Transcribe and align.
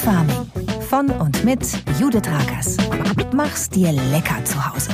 Farming 0.00 0.50
von 0.88 1.10
und 1.10 1.44
mit 1.44 1.60
Judith 1.98 2.26
Rakers. 2.26 2.78
Mach's 3.34 3.68
dir 3.68 3.92
lecker 3.92 4.42
zu 4.46 4.72
Hause. 4.72 4.90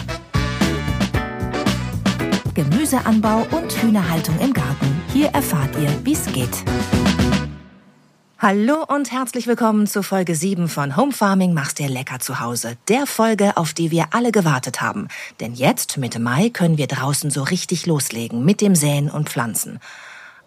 Gemüseanbau 2.55 3.47
und 3.53 3.71
Hühnerhaltung 3.81 4.37
im 4.41 4.53
Garten. 4.53 5.01
Hier 5.13 5.29
erfahrt 5.29 5.71
ihr, 5.79 5.91
wie's 6.03 6.27
geht. 6.33 6.51
Hallo 8.39 8.85
und 8.89 9.13
herzlich 9.13 9.47
willkommen 9.47 9.87
zu 9.87 10.03
Folge 10.03 10.35
7 10.35 10.69
von 10.69 10.97
Home 10.97 11.13
Farming 11.13 11.55
Mach's 11.55 11.75
dir 11.75 11.89
lecker 11.89 12.19
zu 12.19 12.41
Hause. 12.41 12.77
Der 12.89 13.07
Folge, 13.07 13.57
auf 13.57 13.75
die 13.75 13.93
wir 13.93 14.07
alle 14.11 14.33
gewartet 14.33 14.81
haben. 14.81 15.07
Denn 15.39 15.55
jetzt, 15.55 15.99
Mitte 15.99 16.19
Mai, 16.19 16.51
können 16.51 16.79
wir 16.79 16.89
draußen 16.89 17.31
so 17.31 17.45
richtig 17.45 17.87
loslegen 17.87 18.45
mit 18.45 18.61
dem 18.61 18.75
Säen 18.75 19.09
und 19.09 19.29
Pflanzen. 19.29 19.79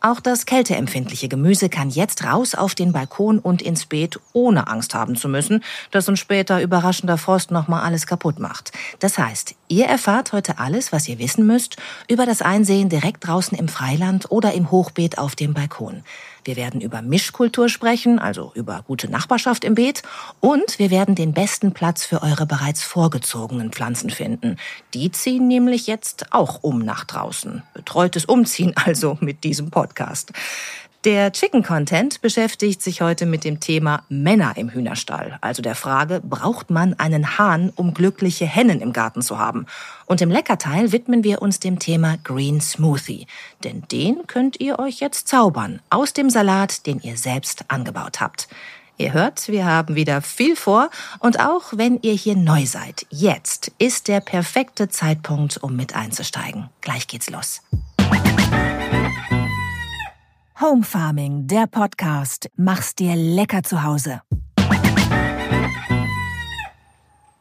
Auch 0.02 0.21
das 0.21 0.45
kälteempfindliche 0.45 1.27
Gemüse 1.27 1.68
kann 1.68 1.89
jetzt 1.89 2.23
raus 2.23 2.55
auf 2.55 2.73
den 2.73 2.94
Balkon 2.94 3.40
und 3.40 3.62
ins 3.62 3.85
Beet, 3.85 4.20
ohne 4.31 4.67
Angst 4.67 4.94
haben 4.94 5.17
zu 5.17 5.27
müssen, 5.27 5.62
dass 5.91 6.07
uns 6.07 6.20
später 6.20 6.62
überraschender 6.62 7.17
Frost 7.17 7.52
nochmal 7.52 7.84
alles 7.84 8.07
kaputt 8.07 8.40
macht. 8.40 8.71
Das 8.99 9.17
heißt, 9.17 9.55
ihr 9.67 9.88
erfahrt 9.88 10.31
heute 10.31 10.57
alles, 10.57 10.93
was 10.93 11.09
ihr 11.09 11.20
wissen 11.20 11.45
müsst, 11.45 11.76
über 12.07 12.26
das 12.26 12.41
Einsehen 12.41 12.88
direkt 12.88 13.27
draußen 13.27 13.57
im 13.57 13.67
Freiland 13.67 14.31
oder 14.31 14.54
im 14.54 14.71
Hochbeet 14.71 15.17
auf 15.17 15.35
dem 15.35 15.54
Balkon. 15.54 16.04
Wir 16.43 16.55
werden 16.55 16.81
über 16.81 17.02
Mischkultur 17.02 17.70
sprechen, 17.70 18.20
also 18.20 18.52
über 18.55 18.84
gute 18.88 19.09
Nachbarschaft 19.09 19.63
im 19.63 19.75
Beet. 19.75 20.03
Und 20.39 20.79
wir 20.79 20.89
werden 20.89 21.15
den 21.15 21.34
besten 21.34 21.73
Platz 21.73 22.05
für 22.05 22.21
eure 22.21 22.45
bereits 22.45 22.84
vorgezogenen 22.84 23.71
Pflanzen 23.71 24.09
finden. 24.09 24.57
Die 24.93 25.12
ziehen 25.12 25.48
nämlich 25.48 25.88
jetzt 25.88 26.31
auch 26.31 26.59
um 26.62 26.79
nach 26.79 27.05
draußen. 27.05 27.63
Betreutes 27.73 28.25
Umziehen 28.25 28.73
also 28.75 29.17
mit 29.21 29.43
diesem 29.43 29.71
Podcast. 29.71 30.31
Der 31.05 31.31
Chicken 31.31 31.63
Content 31.63 32.20
beschäftigt 32.20 32.81
sich 32.81 32.99
heute 32.99 33.26
mit 33.26 33.45
dem 33.45 33.62
Thema 33.62 34.03
Männer 34.10 34.57
im 34.57 34.70
Hühnerstall, 34.70 35.37
also 35.40 35.62
der 35.62 35.76
Frage, 35.76 36.20
braucht 36.21 36.71
man 36.71 36.93
einen 36.96 37.37
Hahn, 37.37 37.71
um 37.74 37.93
glückliche 37.93 38.46
Hennen 38.46 38.82
im 38.82 38.91
Garten 38.91 39.21
zu 39.21 39.40
haben? 39.40 39.65
Und 40.07 40.20
im 40.20 40.29
Leckerteil 40.29 40.91
widmen 40.91 41.24
wir 41.24 41.41
uns 41.41 41.62
dem 41.62 41.79
Thema 41.79 42.18
Green 42.26 42.59
Smoothie, 42.59 43.27
denn 43.63 43.84
den 43.90 44.27
könnt 44.27 44.59
ihr 44.59 44.77
euch 44.77 44.99
jetzt 44.99 45.29
zaubern 45.29 45.79
aus 45.90 46.12
dem 46.12 46.29
Salat, 46.29 46.85
den 46.85 46.99
ihr 46.99 47.15
selbst 47.15 47.63
angebaut 47.70 48.20
habt. 48.20 48.49
Ihr 48.98 49.13
hört, 49.13 49.48
wir 49.48 49.65
haben 49.65 49.96
wieder 49.96 50.21
viel 50.21 50.57
vor 50.57 50.90
und 51.20 51.40
auch 51.40 51.71
wenn 51.71 52.02
ihr 52.02 52.12
hier 52.12 52.35
neu 52.35 52.65
seid, 52.65 53.05
jetzt 53.09 53.71
ist 53.77 54.09
der 54.09 54.20
perfekte 54.20 54.90
Zeitpunkt, 54.90 55.63
um 55.63 55.77
mit 55.77 55.96
einzusteigen. 55.96 56.70
Gleich 56.81 57.07
geht's 57.07 57.29
los. 57.29 57.62
Home 60.62 60.84
Farming, 60.84 61.48
der 61.48 61.68
Podcast. 61.68 62.49
Mach's 62.57 62.93
dir 62.93 63.15
lecker 63.15 63.63
zu 63.63 63.82
Hause. 63.84 64.22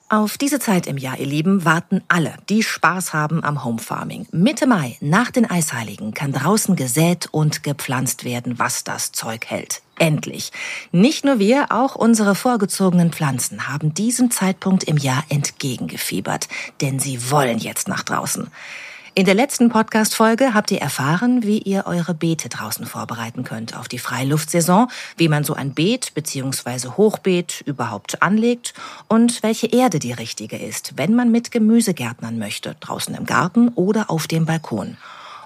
Auf 0.09 0.39
diese 0.39 0.61
Zeit 0.61 0.87
im 0.87 0.97
Jahr, 0.97 1.19
ihr 1.19 1.27
Lieben, 1.27 1.65
warten 1.65 2.03
alle, 2.07 2.37
die 2.49 2.63
Spaß 2.63 3.13
haben 3.13 3.43
am 3.43 3.65
Home 3.65 3.81
Farming. 3.81 4.29
Mitte 4.31 4.69
Mai, 4.69 4.97
nach 5.01 5.33
den 5.33 5.51
Eisheiligen, 5.51 6.15
kann 6.15 6.31
draußen 6.31 6.77
gesät 6.77 7.29
und 7.33 7.65
gepflanzt 7.65 8.23
werden, 8.23 8.61
was 8.61 8.85
das 8.85 9.11
Zeug 9.11 9.47
hält. 9.47 9.83
Endlich. 9.99 10.53
Nicht 10.93 11.25
nur 11.25 11.41
wir, 11.41 11.73
auch 11.73 11.97
unsere 11.97 12.37
vorgezogenen 12.37 13.13
Pflanzen 13.13 13.67
haben 13.67 13.95
diesem 13.95 14.31
Zeitpunkt 14.31 14.85
im 14.85 14.97
Jahr 14.97 15.25
entgegengefiebert, 15.29 16.47
denn 16.83 17.01
sie 17.01 17.33
wollen 17.33 17.59
jetzt 17.59 17.89
nach 17.89 18.05
draußen. 18.05 18.49
In 19.19 19.25
der 19.25 19.35
letzten 19.35 19.69
Podcast-Folge 19.69 20.55
habt 20.55 20.71
ihr 20.71 20.81
erfahren, 20.81 21.43
wie 21.43 21.59
ihr 21.59 21.89
eure 21.89 22.15
Beete 22.15 22.49
draußen 22.49 22.87
vorbereiten 22.87 23.43
könnt 23.43 23.77
auf 23.77 23.89
die 23.89 23.99
Freiluftsaison, 23.99 24.87
wie 25.17 25.27
man 25.27 25.43
so 25.43 25.55
ein 25.55 25.75
Beet 25.75 26.15
bzw. 26.15 26.91
Hochbeet 26.91 27.65
überhaupt 27.67 28.23
anlegt 28.23 28.75
und 29.09 29.43
welche 29.43 29.67
Erde 29.67 29.99
die 29.99 30.13
richtige 30.13 30.57
ist, 30.57 30.93
wenn 30.95 31.17
man 31.17 31.33
mit 31.33 31.51
Gemüsegärtnern 31.51 32.39
möchte, 32.39 32.77
draußen 32.79 33.13
im 33.17 33.27
Garten 33.27 33.71
oder 33.71 34.09
auf 34.09 34.29
dem 34.29 34.47
Balkon. 34.47 34.97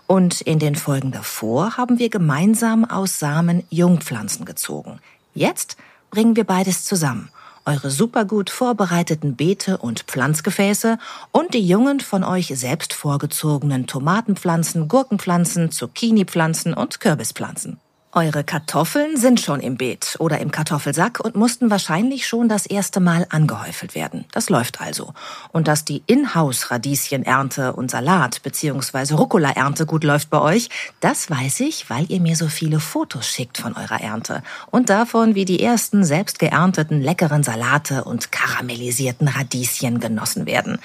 Und 0.07 0.43
in 0.43 0.59
den 0.59 0.75
Folgen 0.75 1.11
davor 1.11 1.79
haben 1.79 1.99
wir 1.99 2.11
gemeinsam 2.11 2.85
aus 2.85 3.19
Samen 3.19 3.65
Jungpflanzen 3.71 4.45
gezogen. 4.45 4.99
Jetzt 5.33 5.79
bringen 6.11 6.37
wir 6.37 6.45
beides 6.45 6.85
zusammen– 6.85 7.31
eure 7.65 7.91
supergut 7.91 8.51
vorbereiteten 8.51 9.37
Beete 9.37 9.79
und 9.79 10.03
Pflanzgefäße 10.03 10.99
und 11.31 11.55
die 11.55 11.67
jungen 11.67 12.01
von 12.01 12.25
euch 12.25 12.49
selbst 12.55 12.93
vorgezogenen 12.93 13.87
Tomatenpflanzen, 13.87 14.89
Gurkenpflanzen, 14.89 15.71
Zucchinipflanzen 15.71 16.75
und 16.75 17.01
Kürbispflanzen. 17.01 17.79
Eure 18.15 18.45
Kartoffeln 18.45 19.17
sind 19.17 19.41
schon 19.41 19.61
im 19.61 19.79
Beet 19.79 20.17
oder 20.19 20.39
im 20.41 20.51
Kartoffelsack 20.51 21.19
und 21.21 21.35
mussten 21.35 21.71
wahrscheinlich 21.71 22.27
schon 22.27 22.47
das 22.47 22.67
erste 22.67 23.01
Mal 23.01 23.27
angehäufelt 23.31 23.95
werden. 23.95 24.27
Das 24.33 24.51
läuft 24.51 24.83
also. 24.83 25.15
Und 25.51 25.67
dass 25.67 25.87
die 25.87 26.03
Inhouse-Radieschenernte 26.05 27.73
und 27.73 27.91
Salat 27.91 28.43
bzw. 28.43 29.15
Rucola-Ernte 29.15 29.87
gut 29.87 30.05
läuft 30.05 30.29
bei 30.29 30.43
euch, 30.43 30.69
das 31.01 31.31
weiß 31.31 31.61
ich, 31.61 31.89
weil 31.89 32.05
ihr 32.13 32.21
mir 32.21 32.37
so 32.37 32.49
viele 32.49 32.81
Fotos 32.81 33.27
schickt 33.27 33.57
von 33.57 33.75
eurer 33.79 34.03
Ernte 34.03 34.43
und 34.71 34.91
davon, 34.91 35.35
wie 35.35 35.47
die 35.47 35.63
ersten 35.63 36.05
selbst 36.05 36.39
geernteten 36.39 37.01
leckeren 37.01 37.43
Salate 37.43 38.05
und 38.05 38.31
karamellisierten 38.31 39.27
Radieschen 39.27 40.01
genossen 40.01 40.45
werden. 40.45 40.77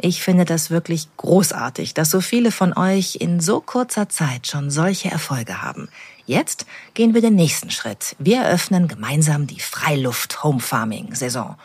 Ich 0.00 0.22
finde 0.22 0.44
das 0.44 0.70
wirklich 0.70 1.08
großartig, 1.16 1.92
dass 1.92 2.10
so 2.10 2.20
viele 2.20 2.52
von 2.52 2.72
euch 2.76 3.16
in 3.16 3.40
so 3.40 3.60
kurzer 3.60 4.08
Zeit 4.08 4.46
schon 4.46 4.70
solche 4.70 5.10
Erfolge 5.10 5.60
haben. 5.60 5.88
Jetzt 6.28 6.66
gehen 6.92 7.14
wir 7.14 7.22
den 7.22 7.36
nächsten 7.36 7.70
Schritt. 7.70 8.14
Wir 8.18 8.42
eröffnen 8.42 8.86
gemeinsam 8.86 9.46
die 9.46 9.60
Freiluft-Home-Farming-Saison 9.60 11.56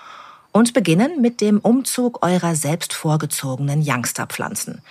und 0.53 0.71
beginnen 0.73 1.19
mit 1.19 1.41
dem 1.41 1.59
Umzug 1.59 2.25
eurer 2.25 2.55
selbst 2.55 2.93
vorgezogenen 2.93 3.83
Youngsterpflanzen. 3.85 4.81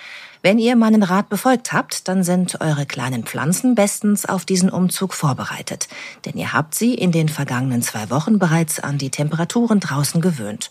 Wenn 0.42 0.58
ihr 0.58 0.76
meinen 0.76 1.02
Rat 1.02 1.30
befolgt 1.30 1.72
habt, 1.72 2.06
dann 2.06 2.22
sind 2.22 2.60
eure 2.60 2.84
kleinen 2.84 3.24
Pflanzen 3.24 3.74
bestens 3.74 4.26
auf 4.26 4.44
diesen 4.44 4.68
Umzug 4.68 5.14
vorbereitet, 5.14 5.88
denn 6.26 6.36
ihr 6.36 6.52
habt 6.52 6.74
sie 6.74 6.92
in 6.92 7.10
den 7.10 7.30
vergangenen 7.30 7.80
zwei 7.80 8.10
Wochen 8.10 8.38
bereits 8.38 8.78
an 8.78 8.98
die 8.98 9.08
Temperaturen 9.08 9.80
draußen 9.80 10.20
gewöhnt. 10.20 10.70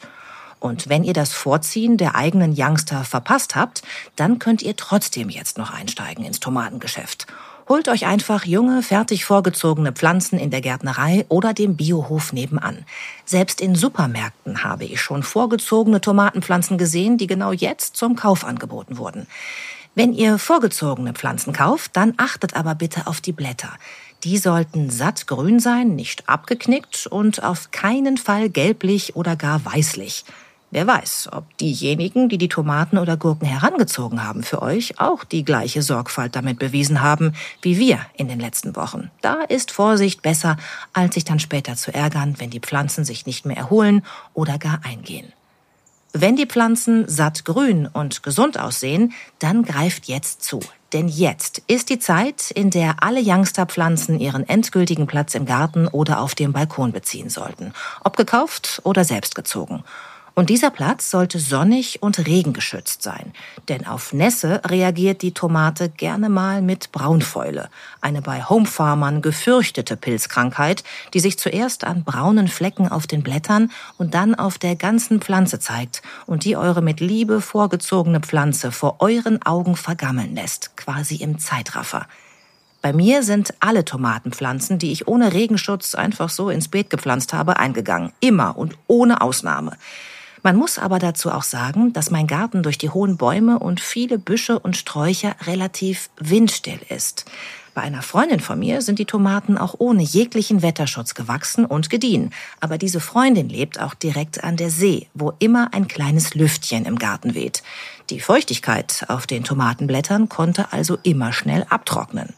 Und 0.59 0.90
wenn 0.90 1.03
ihr 1.03 1.13
das 1.13 1.34
Vorziehen 1.34 1.97
der 1.97 2.13
eigenen 2.13 2.53
Youngster 2.56 3.03
verpasst 3.03 3.56
habt, 3.56 3.81
dann 4.16 4.38
könnt 4.38 4.61
ihr 4.61 4.75
trotzdem 4.75 5.31
jetzt 5.31 5.57
noch 5.57 5.73
einsteigen 5.73 6.23
ins 6.23 6.40
Tomatengeschäft 6.40 7.25
Holt 7.71 7.87
euch 7.87 8.05
einfach 8.05 8.43
junge, 8.43 8.83
fertig 8.83 9.23
vorgezogene 9.23 9.93
Pflanzen 9.93 10.37
in 10.37 10.51
der 10.51 10.59
Gärtnerei 10.59 11.25
oder 11.29 11.53
dem 11.53 11.77
Biohof 11.77 12.33
nebenan. 12.33 12.85
Selbst 13.23 13.61
in 13.61 13.75
Supermärkten 13.75 14.65
habe 14.65 14.83
ich 14.83 14.99
schon 14.99 15.23
vorgezogene 15.23 16.01
Tomatenpflanzen 16.01 16.77
gesehen, 16.77 17.17
die 17.17 17.27
genau 17.27 17.53
jetzt 17.53 17.95
zum 17.95 18.17
Kauf 18.17 18.43
angeboten 18.43 18.97
wurden. 18.97 19.25
Wenn 19.95 20.11
ihr 20.11 20.37
vorgezogene 20.37 21.13
Pflanzen 21.13 21.53
kauft, 21.53 21.95
dann 21.95 22.13
achtet 22.17 22.57
aber 22.57 22.75
bitte 22.75 23.07
auf 23.07 23.21
die 23.21 23.31
Blätter. 23.31 23.71
Die 24.25 24.37
sollten 24.37 24.89
satt 24.89 25.25
grün 25.25 25.61
sein, 25.61 25.95
nicht 25.95 26.27
abgeknickt 26.27 27.07
und 27.07 27.41
auf 27.41 27.71
keinen 27.71 28.17
Fall 28.17 28.49
gelblich 28.49 29.15
oder 29.15 29.37
gar 29.37 29.63
weißlich. 29.63 30.25
Wer 30.73 30.87
weiß, 30.87 31.29
ob 31.33 31.57
diejenigen, 31.57 32.29
die 32.29 32.37
die 32.37 32.47
Tomaten 32.47 32.97
oder 32.97 33.17
Gurken 33.17 33.45
herangezogen 33.45 34.23
haben 34.23 34.41
für 34.41 34.61
euch, 34.61 34.99
auch 35.01 35.25
die 35.25 35.43
gleiche 35.43 35.81
Sorgfalt 35.81 36.33
damit 36.37 36.59
bewiesen 36.59 37.01
haben 37.01 37.33
wie 37.61 37.77
wir 37.77 37.99
in 38.15 38.29
den 38.29 38.39
letzten 38.39 38.77
Wochen. 38.77 39.11
Da 39.21 39.41
ist 39.43 39.71
Vorsicht 39.71 40.21
besser, 40.21 40.55
als 40.93 41.15
sich 41.15 41.25
dann 41.25 41.39
später 41.39 41.75
zu 41.75 41.93
ärgern, 41.93 42.35
wenn 42.37 42.49
die 42.49 42.61
Pflanzen 42.61 43.03
sich 43.03 43.25
nicht 43.25 43.45
mehr 43.45 43.57
erholen 43.57 44.05
oder 44.33 44.57
gar 44.57 44.79
eingehen. 44.83 45.33
Wenn 46.13 46.37
die 46.37 46.45
Pflanzen 46.45 47.07
satt 47.07 47.43
grün 47.43 47.87
und 47.87 48.23
gesund 48.23 48.57
aussehen, 48.57 49.13
dann 49.39 49.63
greift 49.63 50.05
jetzt 50.05 50.43
zu. 50.43 50.61
Denn 50.93 51.07
jetzt 51.07 51.61
ist 51.67 51.89
die 51.89 51.99
Zeit, 51.99 52.51
in 52.51 52.69
der 52.69 53.01
alle 53.01 53.21
Youngsterpflanzen 53.23 54.19
ihren 54.19 54.47
endgültigen 54.47 55.07
Platz 55.07 55.35
im 55.35 55.46
Garten 55.46 55.87
oder 55.87 56.19
auf 56.19 56.35
dem 56.35 56.53
Balkon 56.53 56.91
beziehen 56.91 57.29
sollten. 57.29 57.73
Ob 58.03 58.16
gekauft 58.17 58.81
oder 58.84 59.03
selbst 59.03 59.35
gezogen. 59.35 59.84
Und 60.33 60.49
dieser 60.49 60.69
Platz 60.69 61.11
sollte 61.11 61.39
sonnig 61.39 62.01
und 62.01 62.25
regengeschützt 62.25 63.03
sein, 63.03 63.33
denn 63.67 63.85
auf 63.85 64.13
Nässe 64.13 64.61
reagiert 64.66 65.22
die 65.23 65.33
Tomate 65.33 65.89
gerne 65.89 66.29
mal 66.29 66.61
mit 66.61 66.93
Braunfäule, 66.93 67.69
eine 67.99 68.22
bei 68.22 68.41
Homefarmern 68.41 69.22
gefürchtete 69.22 69.97
Pilzkrankheit, 69.97 70.85
die 71.13 71.19
sich 71.19 71.37
zuerst 71.37 71.83
an 71.83 72.05
braunen 72.05 72.47
Flecken 72.47 72.87
auf 72.87 73.07
den 73.07 73.23
Blättern 73.23 73.72
und 73.97 74.13
dann 74.13 74.33
auf 74.33 74.57
der 74.57 74.78
ganzen 74.78 75.19
Pflanze 75.19 75.59
zeigt 75.59 76.01
und 76.28 76.45
die 76.45 76.55
eure 76.55 76.81
mit 76.81 77.01
Liebe 77.01 77.41
vorgezogene 77.41 78.22
Pflanze 78.22 78.72
vor 78.72 78.97
euren 78.99 79.41
Augen 79.41 79.75
vergammeln 79.75 80.34
lässt, 80.34 80.77
quasi 80.77 81.17
im 81.17 81.39
Zeitraffer. 81.39 82.07
Bei 82.81 82.93
mir 82.93 83.22
sind 83.22 83.53
alle 83.59 83.84
Tomatenpflanzen, 83.85 84.79
die 84.79 84.91
ich 84.91 85.07
ohne 85.07 85.34
Regenschutz 85.34 85.93
einfach 85.93 86.29
so 86.29 86.49
ins 86.49 86.69
Beet 86.69 86.89
gepflanzt 86.89 87.34
habe, 87.34 87.57
eingegangen. 87.57 88.11
Immer 88.22 88.57
und 88.57 88.75
ohne 88.87 89.22
Ausnahme. 89.22 89.73
Man 90.43 90.55
muss 90.55 90.79
aber 90.79 90.97
dazu 90.97 91.32
auch 91.32 91.43
sagen, 91.43 91.93
dass 91.93 92.09
mein 92.09 92.26
Garten 92.26 92.64
durch 92.64 92.79
die 92.79 92.90
hohen 92.90 93.17
Bäume 93.17 93.59
und 93.59 93.79
viele 93.79 94.17
Büsche 94.17 94.58
und 94.58 94.76
Sträucher 94.76 95.35
relativ 95.46 96.09
windstill 96.17 96.79
ist. 96.90 97.26
Bei 97.73 97.84
einer 97.84 98.02
Freundin 98.02 98.41
von 98.41 98.59
mir 98.59 98.82
sind 98.82 98.99
die 98.99 99.05
Tomaten 99.05 99.58
auch 99.58 99.76
ohne 99.78 100.03
jeglichen 100.03 100.61
Wetterschutz 100.61 101.14
gewachsen 101.14 101.66
und 101.66 101.90
gediehen. 101.90 102.32
Aber 102.59 102.78
diese 102.78 102.99
Freundin 102.99 103.47
lebt 103.47 103.79
auch 103.79 103.93
direkt 103.93 104.43
an 104.43 104.58
der 104.58 104.70
See, 104.70 105.08
wo 105.14 105.34
immer 105.40 105.70
ein 105.73 105.88
kleines 105.88 106.34
Lüftchen 106.34 106.85
im 106.85 106.99
Garten 106.99 107.34
weht. 107.34 107.64
Die 108.09 108.20
Feuchtigkeit 108.20 109.05
auf 109.08 109.26
den 109.26 109.46
Tomatenblättern 109.46 110.28
konnte 110.28 110.73
also 110.73 110.97
immer 111.03 111.32
schnell 111.32 111.66
abtrocknen. 111.70 112.34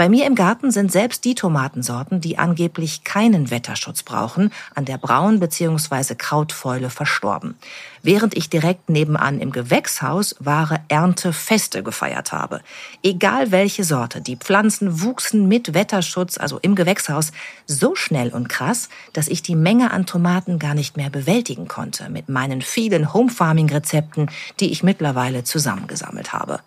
Bei 0.00 0.08
mir 0.08 0.24
im 0.24 0.34
Garten 0.34 0.70
sind 0.70 0.90
selbst 0.90 1.26
die 1.26 1.34
Tomatensorten, 1.34 2.22
die 2.22 2.38
angeblich 2.38 3.04
keinen 3.04 3.50
Wetterschutz 3.50 4.02
brauchen, 4.02 4.50
an 4.74 4.86
der 4.86 4.96
Braun- 4.96 5.40
bzw. 5.40 6.14
Krautfäule 6.14 6.88
verstorben. 6.88 7.54
Während 8.02 8.34
ich 8.34 8.48
direkt 8.48 8.88
nebenan 8.88 9.40
im 9.40 9.52
Gewächshaus 9.52 10.36
wahre 10.38 10.80
Erntefeste 10.88 11.82
gefeiert 11.82 12.32
habe. 12.32 12.62
Egal 13.02 13.50
welche 13.50 13.84
Sorte, 13.84 14.22
die 14.22 14.36
Pflanzen 14.36 15.02
wuchsen 15.02 15.48
mit 15.48 15.74
Wetterschutz, 15.74 16.38
also 16.38 16.58
im 16.62 16.76
Gewächshaus, 16.76 17.32
so 17.66 17.94
schnell 17.94 18.30
und 18.30 18.48
krass, 18.48 18.88
dass 19.12 19.28
ich 19.28 19.42
die 19.42 19.54
Menge 19.54 19.90
an 19.90 20.06
Tomaten 20.06 20.58
gar 20.58 20.72
nicht 20.72 20.96
mehr 20.96 21.10
bewältigen 21.10 21.68
konnte 21.68 22.08
mit 22.08 22.30
meinen 22.30 22.62
vielen 22.62 23.12
Homefarming-Rezepten, 23.12 24.30
die 24.60 24.72
ich 24.72 24.82
mittlerweile 24.82 25.44
zusammengesammelt 25.44 26.32
habe. 26.32 26.60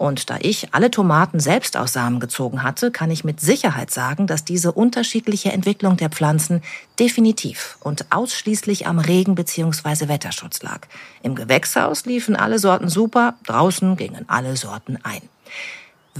Und 0.00 0.30
da 0.30 0.38
ich 0.40 0.72
alle 0.72 0.90
Tomaten 0.90 1.40
selbst 1.40 1.76
aus 1.76 1.92
Samen 1.92 2.20
gezogen 2.20 2.62
hatte, 2.62 2.90
kann 2.90 3.10
ich 3.10 3.22
mit 3.22 3.38
Sicherheit 3.38 3.90
sagen, 3.90 4.26
dass 4.26 4.46
diese 4.46 4.72
unterschiedliche 4.72 5.52
Entwicklung 5.52 5.98
der 5.98 6.08
Pflanzen 6.08 6.62
definitiv 6.98 7.76
und 7.80 8.06
ausschließlich 8.08 8.86
am 8.86 8.98
Regen 8.98 9.34
bzw. 9.34 10.08
Wetterschutz 10.08 10.62
lag. 10.62 10.86
Im 11.22 11.34
Gewächshaus 11.34 12.06
liefen 12.06 12.34
alle 12.34 12.58
Sorten 12.58 12.88
super, 12.88 13.34
draußen 13.44 13.94
gingen 13.96 14.24
alle 14.26 14.56
Sorten 14.56 14.96
ein. 15.02 15.20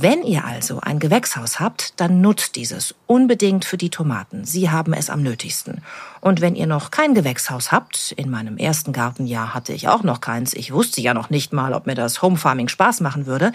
Wenn 0.02 0.22
ihr 0.22 0.46
also 0.46 0.80
ein 0.80 0.98
Gewächshaus 0.98 1.60
habt, 1.60 2.00
dann 2.00 2.22
nutzt 2.22 2.56
dieses 2.56 2.94
unbedingt 3.06 3.66
für 3.66 3.76
die 3.76 3.90
Tomaten. 3.90 4.46
Sie 4.46 4.70
haben 4.70 4.94
es 4.94 5.10
am 5.10 5.22
nötigsten. 5.22 5.82
Und 6.22 6.40
wenn 6.40 6.54
ihr 6.54 6.66
noch 6.66 6.90
kein 6.90 7.12
Gewächshaus 7.12 7.70
habt, 7.70 8.12
in 8.12 8.30
meinem 8.30 8.56
ersten 8.56 8.94
Gartenjahr 8.94 9.52
hatte 9.52 9.74
ich 9.74 9.88
auch 9.88 10.02
noch 10.02 10.22
keins, 10.22 10.54
ich 10.54 10.72
wusste 10.72 11.02
ja 11.02 11.12
noch 11.12 11.28
nicht 11.28 11.52
mal, 11.52 11.74
ob 11.74 11.84
mir 11.84 11.96
das 11.96 12.22
Homefarming 12.22 12.68
Spaß 12.68 13.00
machen 13.00 13.26
würde, 13.26 13.52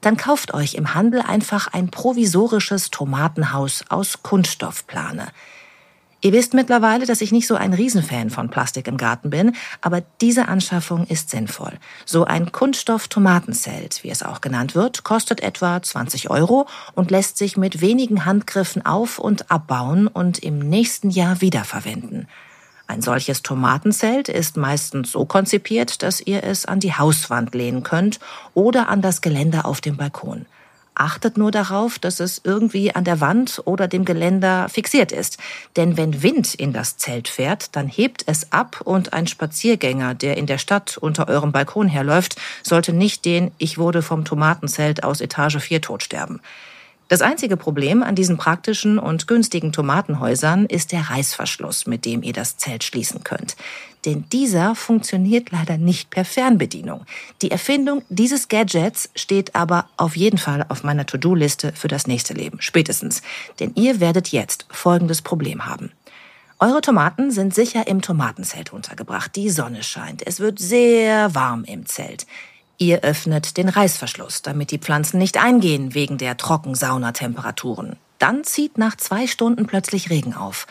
dann 0.00 0.16
kauft 0.16 0.54
euch 0.54 0.74
im 0.74 0.94
Handel 0.94 1.20
einfach 1.20 1.66
ein 1.66 1.90
provisorisches 1.90 2.92
Tomatenhaus 2.92 3.82
aus 3.88 4.22
Kunststoffplane. 4.22 5.26
Ihr 6.20 6.32
wisst 6.32 6.52
mittlerweile, 6.52 7.06
dass 7.06 7.20
ich 7.20 7.30
nicht 7.30 7.46
so 7.46 7.54
ein 7.54 7.72
Riesenfan 7.72 8.30
von 8.30 8.50
Plastik 8.50 8.88
im 8.88 8.96
Garten 8.96 9.30
bin, 9.30 9.54
aber 9.80 10.02
diese 10.20 10.48
Anschaffung 10.48 11.06
ist 11.06 11.30
sinnvoll. 11.30 11.78
So 12.04 12.24
ein 12.24 12.50
Kunststoff-Tomatenzelt, 12.50 14.02
wie 14.02 14.10
es 14.10 14.24
auch 14.24 14.40
genannt 14.40 14.74
wird, 14.74 15.04
kostet 15.04 15.40
etwa 15.40 15.80
20 15.80 16.28
Euro 16.28 16.66
und 16.94 17.12
lässt 17.12 17.38
sich 17.38 17.56
mit 17.56 17.80
wenigen 17.80 18.24
Handgriffen 18.24 18.84
auf- 18.84 19.20
und 19.20 19.52
abbauen 19.52 20.08
und 20.08 20.40
im 20.40 20.58
nächsten 20.58 21.10
Jahr 21.10 21.40
wiederverwenden. 21.40 22.26
Ein 22.88 23.00
solches 23.00 23.42
Tomatenzelt 23.42 24.28
ist 24.28 24.56
meistens 24.56 25.12
so 25.12 25.24
konzipiert, 25.24 26.02
dass 26.02 26.20
ihr 26.20 26.42
es 26.42 26.66
an 26.66 26.80
die 26.80 26.94
Hauswand 26.94 27.54
lehnen 27.54 27.84
könnt 27.84 28.18
oder 28.54 28.88
an 28.88 29.02
das 29.02 29.20
Geländer 29.20 29.66
auf 29.66 29.80
dem 29.80 29.96
Balkon. 29.96 30.46
Achtet 30.98 31.38
nur 31.38 31.52
darauf, 31.52 32.00
dass 32.00 32.18
es 32.18 32.40
irgendwie 32.42 32.92
an 32.92 33.04
der 33.04 33.20
Wand 33.20 33.62
oder 33.64 33.86
dem 33.86 34.04
Geländer 34.04 34.68
fixiert 34.68 35.12
ist. 35.12 35.38
Denn 35.76 35.96
wenn 35.96 36.24
Wind 36.24 36.54
in 36.54 36.72
das 36.72 36.96
Zelt 36.96 37.28
fährt, 37.28 37.76
dann 37.76 37.86
hebt 37.86 38.24
es 38.26 38.52
ab 38.52 38.80
und 38.84 39.12
ein 39.12 39.28
Spaziergänger, 39.28 40.14
der 40.14 40.36
in 40.36 40.46
der 40.46 40.58
Stadt 40.58 40.98
unter 40.98 41.28
eurem 41.28 41.52
Balkon 41.52 41.86
herläuft, 41.86 42.34
sollte 42.64 42.92
nicht 42.92 43.24
den 43.24 43.52
Ich 43.58 43.78
wurde 43.78 44.02
vom 44.02 44.24
Tomatenzelt 44.24 45.04
aus 45.04 45.20
Etage 45.20 45.58
4 45.58 45.80
tot 45.82 46.02
sterben. 46.02 46.40
Das 47.08 47.22
einzige 47.22 47.56
Problem 47.56 48.02
an 48.02 48.14
diesen 48.14 48.36
praktischen 48.36 48.98
und 48.98 49.26
günstigen 49.26 49.72
Tomatenhäusern 49.72 50.66
ist 50.66 50.92
der 50.92 51.08
Reißverschluss, 51.08 51.86
mit 51.86 52.04
dem 52.04 52.22
ihr 52.22 52.34
das 52.34 52.58
Zelt 52.58 52.84
schließen 52.84 53.24
könnt. 53.24 53.56
Denn 54.04 54.24
dieser 54.32 54.74
funktioniert 54.74 55.50
leider 55.50 55.76
nicht 55.76 56.10
per 56.10 56.24
Fernbedienung. 56.24 57.04
Die 57.42 57.50
Erfindung 57.50 58.02
dieses 58.08 58.48
Gadgets 58.48 59.10
steht 59.14 59.54
aber 59.54 59.88
auf 59.96 60.16
jeden 60.16 60.38
Fall 60.38 60.64
auf 60.68 60.84
meiner 60.84 61.06
To-Do-Liste 61.06 61.72
für 61.74 61.88
das 61.88 62.06
nächste 62.06 62.34
Leben, 62.34 62.58
spätestens. 62.60 63.22
Denn 63.60 63.72
ihr 63.74 64.00
werdet 64.00 64.28
jetzt 64.28 64.66
folgendes 64.70 65.22
Problem 65.22 65.66
haben. 65.66 65.90
Eure 66.60 66.80
Tomaten 66.80 67.30
sind 67.30 67.54
sicher 67.54 67.86
im 67.86 68.02
Tomatenzelt 68.02 68.72
untergebracht. 68.72 69.36
Die 69.36 69.48
Sonne 69.48 69.84
scheint. 69.84 70.26
Es 70.26 70.40
wird 70.40 70.58
sehr 70.58 71.34
warm 71.34 71.64
im 71.64 71.86
Zelt. 71.86 72.26
Ihr 72.78 73.00
öffnet 73.00 73.56
den 73.56 73.68
Reißverschluss, 73.68 74.42
damit 74.42 74.70
die 74.70 74.78
Pflanzen 74.78 75.18
nicht 75.18 75.36
eingehen 75.36 75.94
wegen 75.94 76.18
der 76.18 76.36
Trockensaunatemperaturen. 76.36 77.96
Dann 78.18 78.42
zieht 78.42 78.78
nach 78.78 78.96
zwei 78.96 79.26
Stunden 79.26 79.66
plötzlich 79.66 80.10
Regen 80.10 80.34
auf. 80.34 80.66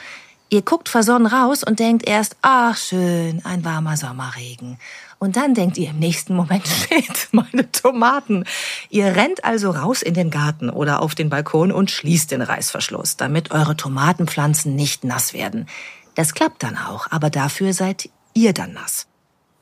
Ihr 0.50 0.62
guckt 0.62 0.88
versonnen 0.88 1.28
raus 1.28 1.64
und 1.64 1.80
denkt 1.80 2.08
erst, 2.08 2.38
ach 2.42 2.78
schön, 2.78 3.42
ein 3.44 3.66
warmer 3.66 3.98
Sommerregen. 3.98 4.80
Und 5.20 5.36
dann 5.36 5.54
denkt 5.54 5.78
ihr 5.78 5.90
im 5.90 6.00
nächsten 6.00 6.36
Moment, 6.36 6.66
shit, 6.68 7.30
meine 7.32 7.70
Tomaten. 7.72 8.46
Ihr 8.90 9.16
rennt 9.16 9.44
also 9.44 9.72
raus 9.72 10.02
in 10.02 10.14
den 10.14 10.30
Garten 10.30 10.70
oder 10.70 11.02
auf 11.02 11.16
den 11.16 11.30
Balkon 11.30 11.72
und 11.72 11.92
schließt 11.92 12.32
den 12.32 12.42
Reißverschluss, 12.42 13.18
damit 13.18 13.52
eure 13.52 13.76
Tomatenpflanzen 13.76 14.76
nicht 14.76 15.04
nass 15.04 15.34
werden. 15.34 15.68
Das 16.16 16.34
klappt 16.34 16.64
dann 16.64 16.78
auch, 16.78 17.08
aber 17.12 17.30
dafür 17.30 17.74
seid 17.74 18.10
ihr 18.34 18.54
dann 18.54 18.74
nass. 18.74 19.08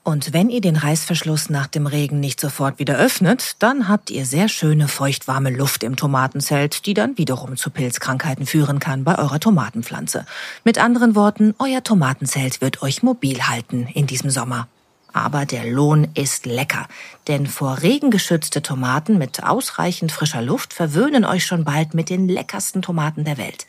Und 0.05 0.33
wenn 0.33 0.51
ihr 0.51 0.61
den 0.61 0.75
Reißverschluss 0.75 1.49
nach 1.49 1.65
dem 1.65 1.87
Regen 1.87 2.19
nicht 2.19 2.39
sofort 2.39 2.77
wieder 2.77 2.95
öffnet, 2.95 3.55
dann 3.57 3.87
habt 3.87 4.11
ihr 4.11 4.27
sehr 4.27 4.49
schöne 4.49 4.87
feuchtwarme 4.87 5.49
Luft 5.49 5.83
im 5.83 5.95
Tomatenzelt, 5.95 6.85
die 6.85 6.93
dann 6.93 7.17
wiederum 7.17 7.57
zu 7.57 7.71
Pilzkrankheiten 7.71 8.45
führen 8.45 8.77
kann 8.77 9.03
bei 9.03 9.17
eurer 9.17 9.39
Tomatenpflanze. 9.39 10.27
Mit 10.63 10.77
anderen 10.77 11.15
Worten, 11.15 11.55
euer 11.57 11.83
Tomatenzelt 11.83 12.61
wird 12.61 12.83
euch 12.83 13.01
mobil 13.01 13.41
halten 13.47 13.87
in 13.95 14.05
diesem 14.05 14.29
Sommer. 14.29 14.67
Aber 15.11 15.47
der 15.47 15.65
Lohn 15.65 16.09
ist 16.13 16.45
lecker, 16.45 16.87
denn 17.27 17.47
vor 17.47 17.81
Regen 17.81 18.11
geschützte 18.11 18.61
Tomaten 18.61 19.17
mit 19.17 19.43
ausreichend 19.43 20.11
frischer 20.11 20.43
Luft 20.43 20.71
verwöhnen 20.75 21.25
euch 21.25 21.47
schon 21.47 21.63
bald 21.63 21.95
mit 21.95 22.11
den 22.11 22.29
leckersten 22.29 22.83
Tomaten 22.83 23.23
der 23.23 23.39
Welt. 23.39 23.65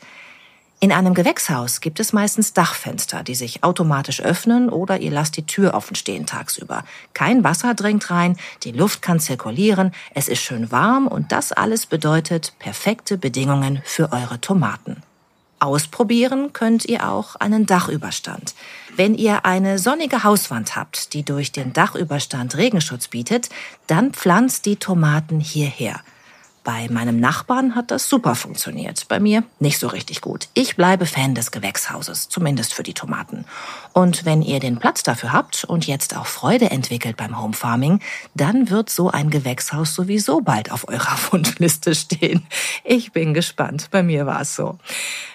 In 0.79 0.91
einem 0.91 1.15
Gewächshaus 1.15 1.81
gibt 1.81 1.99
es 1.99 2.13
meistens 2.13 2.53
Dachfenster, 2.53 3.23
die 3.23 3.33
sich 3.33 3.63
automatisch 3.63 4.21
öffnen 4.21 4.69
oder 4.69 4.99
ihr 4.99 5.09
lasst 5.09 5.35
die 5.35 5.45
Tür 5.45 5.73
offen 5.73 5.95
stehen 5.95 6.27
tagsüber. 6.27 6.83
Kein 7.15 7.43
Wasser 7.43 7.73
dringt 7.73 8.11
rein, 8.11 8.37
die 8.61 8.73
Luft 8.73 9.01
kann 9.01 9.19
zirkulieren, 9.19 9.91
es 10.13 10.27
ist 10.27 10.43
schön 10.43 10.71
warm 10.71 11.07
und 11.07 11.31
das 11.31 11.51
alles 11.51 11.87
bedeutet 11.87 12.53
perfekte 12.59 13.17
Bedingungen 13.17 13.81
für 13.85 14.11
eure 14.11 14.39
Tomaten. 14.39 15.01
Ausprobieren 15.59 16.53
könnt 16.53 16.85
ihr 16.85 17.09
auch 17.09 17.35
einen 17.35 17.65
Dachüberstand. 17.65 18.53
Wenn 18.95 19.15
ihr 19.15 19.45
eine 19.45 19.79
sonnige 19.79 20.23
Hauswand 20.23 20.75
habt, 20.75 21.13
die 21.13 21.23
durch 21.23 21.51
den 21.51 21.73
Dachüberstand 21.73 22.55
Regenschutz 22.55 23.07
bietet, 23.07 23.49
dann 23.87 24.13
pflanzt 24.13 24.67
die 24.67 24.75
Tomaten 24.75 25.39
hierher. 25.39 26.01
Bei 26.67 26.89
meinem 26.89 27.21
Nachbarn 27.21 27.75
hat 27.75 27.91
das 27.91 28.09
super 28.09 28.35
funktioniert. 28.35 29.07
Bei 29.07 29.21
mir 29.21 29.45
nicht 29.57 29.79
so 29.79 29.87
richtig 29.87 30.19
gut. 30.19 30.49
Ich 30.53 30.75
bleibe 30.75 31.05
Fan 31.05 31.33
des 31.33 31.51
Gewächshauses, 31.51 32.27
zumindest 32.27 32.73
für 32.73 32.83
die 32.83 32.93
Tomaten. 32.93 33.45
Und 33.93 34.25
wenn 34.25 34.41
ihr 34.41 34.59
den 34.59 34.77
Platz 34.77 35.01
dafür 35.01 35.31
habt 35.31 35.63
und 35.63 35.87
jetzt 35.87 36.17
auch 36.17 36.25
Freude 36.25 36.69
entwickelt 36.69 37.15
beim 37.15 37.41
Home 37.41 37.53
Farming, 37.53 38.01
dann 38.35 38.69
wird 38.69 38.89
so 38.89 39.09
ein 39.09 39.29
Gewächshaus 39.29 39.95
sowieso 39.95 40.41
bald 40.41 40.69
auf 40.69 40.89
eurer 40.89 41.17
Wunschliste 41.31 41.95
stehen. 41.95 42.45
Ich 42.83 43.13
bin 43.13 43.33
gespannt. 43.33 43.87
Bei 43.91 44.03
mir 44.03 44.25
war 44.25 44.41
es 44.41 44.53
so. 44.53 44.77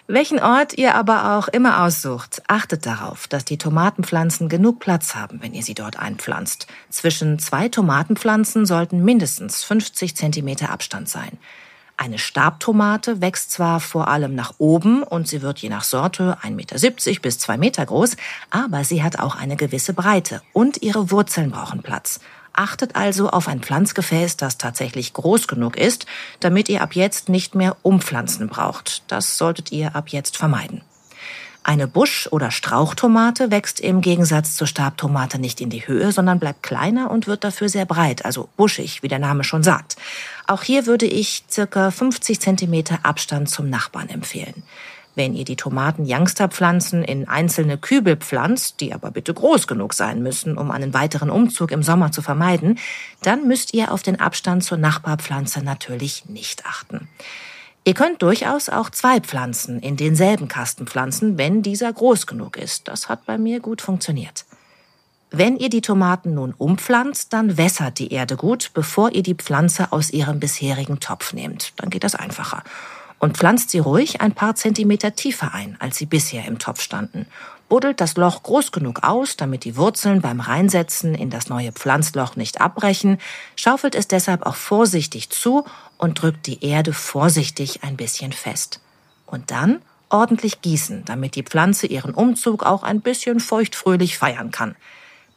Welchen 0.09 0.41
Ort 0.41 0.77
ihr 0.77 0.95
aber 0.97 1.39
auch 1.39 1.49
immer 1.49 1.85
aussucht, 1.85 2.43
achtet 2.49 2.85
darauf, 2.85 3.29
dass 3.29 3.47
die 3.47 3.57
Tomatenpflanzen 3.57 4.49
genug 4.51 4.81
Platz 4.81 5.15
haben, 5.15 5.41
wenn 5.41 5.55
ihr 5.55 5.63
sie 5.63 5.75
dort 5.75 5.99
einpflanzt. 5.99 6.67
Zwischen 6.91 7.39
zwei 7.39 7.69
Tomatenpflanzen 7.69 8.67
sollten 8.67 9.03
mindestens 9.05 9.65
50 9.65 10.15
Zentimeter 10.17 10.71
Abstand 10.71 11.09
sein. 11.09 11.22
Eine 11.97 12.19
Stabtomate 12.19 13.21
wächst 13.21 13.53
zwar 13.53 13.79
vor 13.79 14.09
allem 14.09 14.35
nach 14.35 14.55
oben 14.59 15.03
und 15.03 15.29
sie 15.29 15.43
wird 15.43 15.61
je 15.61 15.69
nach 15.69 15.85
Sorte 15.85 16.37
1,70 16.43 16.51
Meter 16.51 17.21
bis 17.21 17.39
2 17.39 17.57
Meter 17.59 17.87
groß, 17.87 18.17
aber 18.51 18.83
sie 18.83 19.03
hat 19.03 19.19
auch 19.19 19.37
eine 19.37 19.57
gewisse 19.57 19.93
Breite 19.93 20.43
und 20.53 20.83
ihre 20.83 21.11
Wurzeln 21.11 21.51
brauchen 21.51 21.83
Platz. 21.83 22.21
Achtet 22.55 22.97
also 22.97 23.31
auf 23.31 23.49
ein 23.49 23.61
Pflanzgefäß, 23.61 24.37
das 24.37 24.59
tatsächlich 24.59 25.13
groß 25.15 25.49
genug 25.49 25.77
ist, 25.77 26.07
damit 26.41 26.69
ihr 26.69 26.83
ab 26.83 26.95
jetzt 26.95 27.29
nicht 27.29 27.55
mehr 27.55 27.77
umpflanzen 27.83 28.49
braucht. 28.49 29.05
Das 29.07 29.39
solltet 29.39 29.73
ihr 29.73 29.95
ab 29.95 30.09
jetzt 30.09 30.37
vermeiden. 30.37 30.83
Eine 31.65 31.87
Busch- 31.87 32.29
oder 32.33 32.51
Strauchtomate 32.51 33.53
wächst 33.53 33.79
im 33.79 34.01
Gegensatz 34.01 34.57
zur 34.57 34.67
Stabtomate 34.67 35.39
nicht 35.39 35.61
in 35.61 35.71
die 35.71 35.87
Höhe, 35.87 36.11
sondern 36.11 36.41
bleibt 36.41 36.65
kleiner 36.65 37.11
und 37.11 37.29
wird 37.29 37.45
dafür 37.45 37.69
sehr 37.69 37.85
breit, 37.85 38.25
also 38.25 38.49
buschig, 38.57 39.03
wie 39.03 39.09
der 39.09 39.21
Name 39.21 39.45
schon 39.45 39.63
sagt. 39.63 39.97
Auch 40.49 40.65
hier 40.65 40.87
würde 40.87 41.07
ich 41.07 41.45
circa 41.49 41.93
50 41.93 42.41
Zentimeter 42.41 43.01
Abstand 43.05 43.49
zum 43.49 43.71
Nachbarn 43.71 44.09
empfehlen. 44.09 44.65
Wenn 45.15 45.35
ihr 45.35 45.45
die 45.45 45.57
Tomaten 45.57 46.05
Youngsterpflanzen 46.07 47.05
in 47.05 47.29
einzelne 47.29 47.77
Kübel 47.79 48.17
pflanzt, 48.17 48.81
die 48.81 48.95
aber 48.95 49.11
bitte 49.11 49.33
groß 49.33 49.67
genug 49.67 49.93
sein 49.93 50.23
müssen, 50.23 50.57
um 50.57 50.71
einen 50.71 50.95
weiteren 50.95 51.31
Umzug 51.31 51.71
im 51.71 51.83
Sommer 51.83 52.13
zu 52.13 52.23
vermeiden, 52.23 52.79
dann 53.23 53.47
müsst 53.47 53.75
ihr 53.75 53.93
auf 53.93 54.03
den 54.03 54.19
Abstand 54.19 54.65
zur 54.65 54.79
Nachbarpflanze 54.79 55.63
natürlich 55.63 56.25
nicht 56.27 56.65
achten. 56.65 57.09
Ihr 57.85 57.95
könnt 57.95 58.23
durchaus 58.23 58.69
auch 58.69 58.91
zwei 58.91 59.21
Pflanzen 59.21 59.81
in 59.81 59.97
denselben 59.97 60.47
Kasten 60.47 60.87
pflanzen, 60.87 61.37
wenn 61.37 61.63
dieser 61.63 61.93
groß 61.93 62.29
genug 62.29 62.57
ist. 62.57 62.87
Das 62.87 63.09
hat 63.09 63.27
bei 63.27 63.39
mir 63.39 63.59
gut 63.59 63.83
funktioniert. 63.83 64.45
Wenn 65.35 65.57
ihr 65.57 65.69
die 65.69 65.81
Tomaten 65.81 66.35
nun 66.35 66.55
umpflanzt, 66.57 67.33
dann 67.33 67.57
wässert 67.57 67.99
die 67.99 68.13
Erde 68.13 68.37
gut, 68.37 68.71
bevor 68.75 69.13
ihr 69.13 69.23
die 69.23 69.35
Pflanze 69.35 69.91
aus 69.91 70.11
ihrem 70.11 70.39
bisherigen 70.39 71.01
Topf 71.01 71.33
nehmt. 71.33 71.73
Dann 71.77 71.91
geht 71.91 72.05
das 72.05 72.15
einfacher. 72.15 72.63
Und 73.19 73.39
pflanzt 73.39 73.71
sie 73.71 73.79
ruhig 73.79 74.21
ein 74.21 74.33
paar 74.33 74.55
Zentimeter 74.55 75.15
tiefer 75.15 75.55
ein, 75.55 75.77
als 75.81 75.97
sie 75.97 76.07
bisher 76.07 76.45
im 76.45 76.59
Topf 76.59 76.83
standen. 76.83 77.27
Buddelt 77.73 78.03
das 78.03 78.19
Loch 78.19 78.43
groß 78.43 78.71
genug 78.71 79.03
aus, 79.03 79.39
damit 79.39 79.65
die 79.65 79.79
Wurzeln 79.79 80.21
beim 80.21 80.41
Reinsetzen 80.41 81.15
in 81.15 81.31
das 81.31 81.49
neue 81.49 81.73
Pflanzloch 81.73 82.37
nicht 82.37 82.61
abbrechen, 82.61 83.17
schaufelt 83.57 83.95
es 83.95 84.07
deshalb 84.07 84.45
auch 84.45 84.57
vorsichtig 84.57 85.31
zu 85.31 85.65
und 85.97 86.21
drückt 86.21 86.47
die 86.47 86.63
Erde 86.63 86.93
vorsichtig 86.93 87.83
ein 87.83 87.97
bisschen 87.97 88.33
fest. 88.33 88.81
Und 89.25 89.51
dann 89.51 89.81
ordentlich 90.11 90.61
gießen, 90.61 91.07
damit 91.07 91.35
die 91.35 91.45
Pflanze 91.45 91.87
ihren 91.87 92.13
Umzug 92.13 92.63
auch 92.63 92.83
ein 92.83 93.01
bisschen 93.01 93.41
feuchtfröhlich 93.41 94.19
feiern 94.19 94.51
kann. 94.51 94.77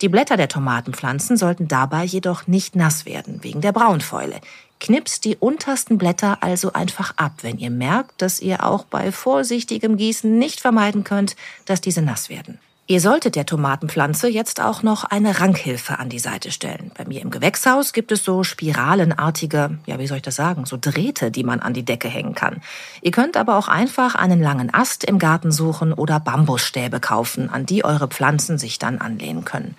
Die 0.01 0.10
Blätter 0.10 0.36
der 0.36 0.50
Tomatenpflanzen 0.50 1.38
sollten 1.38 1.70
dabei 1.70 2.04
jedoch 2.04 2.48
nicht 2.48 2.75
nass 2.75 3.06
werden, 3.06 3.46
wegen 3.46 3.62
der 3.62 3.72
Braunfäule. 3.72 4.42
Knipst 4.79 5.25
die 5.25 5.38
untersten 5.38 5.98
Blätter 5.98 6.38
also 6.41 6.74
einfach 6.74 7.13
ab, 7.17 7.34
wenn 7.41 7.58
ihr 7.58 7.72
merkt, 7.72 8.22
dass 8.22 8.39
ihr 8.39 8.63
auch 8.63 8.84
bei 8.86 9.12
vorsichtigem 9.12 9.98
Gießen 9.98 10.38
nicht 10.38 10.60
vermeiden 10.60 11.03
könnt, 11.03 11.36
dass 11.65 11.82
diese 11.82 12.01
nass 12.01 12.29
werden. 12.29 12.60
Ihr 12.88 13.01
solltet 13.01 13.36
der 13.36 13.48
Tomatenpflanze 13.48 14.27
jetzt 14.27 14.62
auch 14.62 14.84
noch 14.84 15.05
eine 15.05 15.39
Rankhilfe 15.39 15.98
an 15.98 16.08
die 16.08 16.20
Seite 16.20 16.51
stellen. 16.51 16.91
Bei 16.96 17.03
mir 17.03 17.20
im 17.24 17.32
Gewächshaus 17.32 17.94
gibt 17.94 18.12
es 18.12 18.24
so 18.24 18.44
spiralenartige, 18.44 19.79
ja, 19.88 19.98
wie 19.98 20.05
soll 20.05 20.17
ich 20.17 20.24
das 20.24 20.36
sagen, 20.36 20.67
so 20.67 20.77
Drähte, 20.79 21.32
die 21.32 21.44
man 21.44 21.62
an 21.62 21.74
die 21.74 21.84
Decke 21.84 22.10
hängen 22.10 22.36
kann. 22.36 22.62
Ihr 23.01 23.10
könnt 23.10 23.38
aber 23.38 23.58
auch 23.58 23.70
einfach 23.70 24.13
einen 24.13 24.39
langen 24.39 24.72
Ast 24.72 25.03
im 25.03 25.17
Garten 25.17 25.51
suchen 25.51 25.94
oder 25.94 26.20
Bambusstäbe 26.20 27.00
kaufen, 27.00 27.50
an 27.50 27.65
die 27.65 27.84
eure 27.84 28.08
Pflanzen 28.08 28.60
sich 28.60 28.77
dann 28.77 29.00
anlehnen 29.00 29.46
können. 29.46 29.75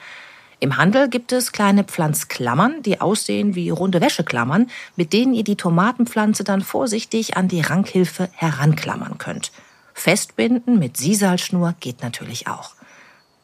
Im 0.59 0.79
Handel 0.79 1.09
gibt 1.11 1.33
es 1.33 1.53
kleine 1.53 1.85
Pflanzklammern, 1.85 2.83
die 2.83 3.01
aussehen 3.01 3.55
wie 3.55 3.69
runde 3.69 4.01
Wäscheklammern, 4.01 4.71
mit 4.97 5.13
denen 5.13 5.35
ihr 5.35 5.45
die 5.45 5.57
Tomatenpflanze 5.57 6.45
dann 6.45 6.63
vorsichtig 6.63 7.37
an 7.37 7.49
die 7.49 7.61
Rankhilfe 7.61 8.31
heranklammern 8.33 9.19
könnt. 9.19 9.53
Festbinden 9.93 10.79
mit 10.79 10.97
Sisalschnur 10.97 11.75
geht 11.81 12.03
natürlich 12.03 12.47
auch. 12.49 12.75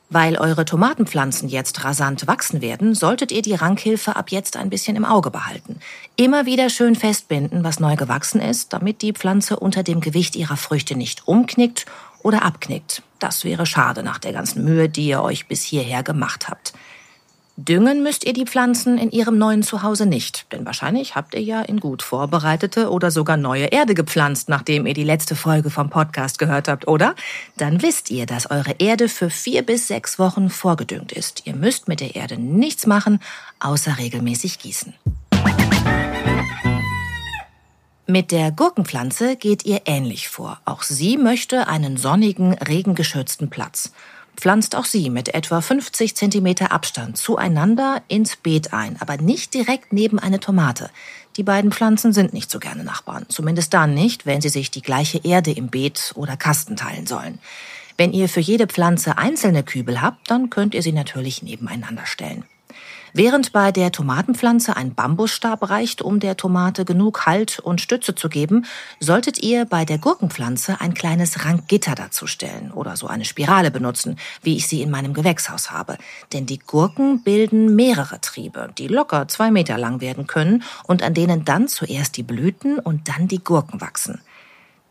Weil 0.09 0.37
eure 0.37 0.67
Tomatenpflanzen 0.67 1.49
jetzt 1.49 1.85
rasant 1.85 2.27
wachsen 2.27 2.61
werden, 2.61 2.95
solltet 2.95 3.33
ihr 3.33 3.41
die 3.41 3.55
Rankhilfe 3.55 4.17
ab 4.17 4.31
jetzt 4.31 4.57
ein 4.59 4.69
bisschen 4.69 4.97
im 4.97 5.07
Auge 5.07 5.31
behalten. 5.31 5.81
Immer 6.17 6.45
wieder 6.45 6.69
schön 6.69 6.95
festbinden, 6.95 7.65
was 7.65 7.81
neu 7.81 7.97
gewachsen 7.97 8.41
ist, 8.41 8.75
damit 8.75 9.01
die 9.01 9.15
Pflanze 9.15 9.59
unter 9.59 9.83
dem 9.83 10.01
Gewicht 10.01 10.37
ihrer 10.37 10.59
Früchte 10.59 10.97
nicht 10.97 11.27
umknickt 11.27 11.87
oder 12.23 12.43
abknickt. 12.43 13.03
Das 13.19 13.45
wäre 13.45 13.65
schade 13.65 14.03
nach 14.03 14.19
der 14.19 14.33
ganzen 14.33 14.65
Mühe, 14.65 14.89
die 14.89 15.07
ihr 15.07 15.23
euch 15.23 15.47
bis 15.47 15.63
hierher 15.63 16.03
gemacht 16.03 16.49
habt. 16.49 16.75
Düngen 17.59 18.03
müsst 18.03 18.25
ihr 18.25 18.33
die 18.33 18.47
Pflanzen 18.47 18.97
in 18.97 19.11
ihrem 19.11 19.37
neuen 19.37 19.63
Zuhause 19.63 20.07
nicht, 20.07 20.51
denn 20.53 20.65
wahrscheinlich 20.65 21.17
habt 21.17 21.35
ihr 21.35 21.43
ja 21.43 21.61
in 21.61 21.81
gut 21.81 22.03
vorbereitete 22.03 22.91
oder 22.91 23.11
sogar 23.11 23.37
neue 23.37 23.67
Erde 23.67 23.95
gepflanzt, 23.95 24.49
nachdem 24.49 24.87
ihr 24.87 24.95
die 24.95 25.05
letzte 25.05 25.37
Folge 25.37 25.69
vom 25.69 25.91
Podcast 25.91 26.39
gehört 26.39 26.67
habt, 26.67 26.89
oder? 26.89 27.15
Dann 27.59 27.83
wisst 27.83 28.11
ihr, 28.11 28.25
dass 28.25 28.51
eure 28.51 28.77
Erde 28.79 29.07
für 29.11 29.29
vier 29.29 29.61
bis 29.61 29.87
sechs 29.87 30.19
Wochen 30.19 30.49
vorgedüngt 30.49 31.13
ist. 31.13 31.43
Ihr 31.47 31.55
müsst 31.55 31.89
mit 31.89 32.01
der 32.01 32.17
Erde 32.17 32.39
nichts 32.39 32.87
machen, 32.87 33.21
außer 33.61 33.99
regelmäßig 33.99 34.59
gießen. 34.59 34.95
Mit 38.07 38.33
der 38.33 38.51
Gurkenpflanze 38.51 39.37
geht 39.37 39.67
ihr 39.67 39.83
ähnlich 39.85 40.29
vor. 40.29 40.59
Auch 40.65 40.83
sie 40.83 41.19
möchte 41.19 41.69
einen 41.69 41.99
sonnigen, 41.99 42.55
regengeschützten 42.55 43.51
Platz 43.51 43.93
pflanzt 44.43 44.75
auch 44.75 44.87
sie 44.87 45.09
mit 45.09 45.35
etwa 45.35 45.61
50 45.61 46.17
cm 46.17 46.67
Abstand 46.69 47.17
zueinander 47.17 48.03
ins 48.09 48.35
Beet 48.35 48.73
ein, 48.73 48.97
aber 48.99 49.17
nicht 49.17 49.55
direkt 49.55 49.93
neben 49.93 50.19
eine 50.19 50.41
Tomate. 50.41 50.91
Die 51.37 51.45
beiden 51.45 51.71
Pflanzen 51.71 52.13
sind 52.13 52.33
nicht 52.33 52.51
so 52.51 52.59
gerne 52.59 52.83
Nachbarn, 52.83 53.25
zumindest 53.29 53.73
dann 53.73 53.95
nicht, 53.95 54.27
wenn 54.27 54.41
sie 54.41 54.49
sich 54.49 54.73
die 54.73 54.83
gleiche 54.83 55.21
Erde 55.23 55.53
im 55.53 55.69
Beet 55.69 56.11
oder 56.17 56.37
Kasten 56.37 56.75
teilen 56.75 57.07
sollen. 57.07 57.39
Wenn 57.97 58.13
ihr 58.13 58.29
für 58.29 58.41
jede 58.41 58.67
Pflanze 58.67 59.17
einzelne 59.17 59.63
Kübel 59.63 60.03
habt, 60.03 60.29
dann 60.29 60.51
könnt 60.51 60.75
ihr 60.75 60.83
sie 60.83 60.93
natürlich 60.93 61.45
nebeneinander 61.45 62.05
stellen. 62.05 62.43
Während 63.15 63.53
bei 63.53 63.73
der 63.73 63.93
Tomatenpflanze 63.93 64.75
ein 64.75 64.95
Bambusstab 64.95 65.69
reicht, 65.69 66.01
um 66.01 66.19
der 66.19 66.39
Tomate 66.39 66.87
genug 66.87 67.27
Halt 67.27 67.59
und 67.59 67.83
Stütze 67.83 68.15
zu 68.15 68.31
geben, 68.31 68.65
solltet 69.01 69.43
ihr 69.43 69.67
bei 69.67 69.85
der 69.85 69.99
Gurkenpflanze 69.99 70.81
ein 70.81 70.95
kleines 70.95 71.45
Ranggitter 71.45 71.95
dazustellen 71.95 72.73
oder 72.73 72.97
so 72.97 73.09
eine 73.09 73.27
Spirale 73.27 73.71
benutzen, 73.71 74.17
wie 74.43 74.57
ich 74.57 74.67
sie 74.67 74.81
in 74.81 74.91
meinem 74.91 75.13
Gewächshaus 75.13 75.71
habe. 75.71 75.99
Denn 76.33 76.47
die 76.47 76.59
Gurken 76.59 77.23
bilden 77.23 77.77
mehrere 77.77 78.19
Triebe, 78.23 78.71
die 78.79 78.89
locker 78.89 79.29
zwei 79.29 79.51
Meter 79.51 79.77
lang 79.77 80.01
werden 80.01 80.27
können 80.27 80.63
und 80.85 81.03
an 81.03 81.13
denen 81.13 81.45
dann 81.45 81.69
zuerst 81.69 82.17
die 82.17 82.23
Blüten 82.23 82.79
und 82.79 83.09
dann 83.09 83.29
die 83.29 83.45
Gurken 83.45 83.83
wachsen. 83.83 84.23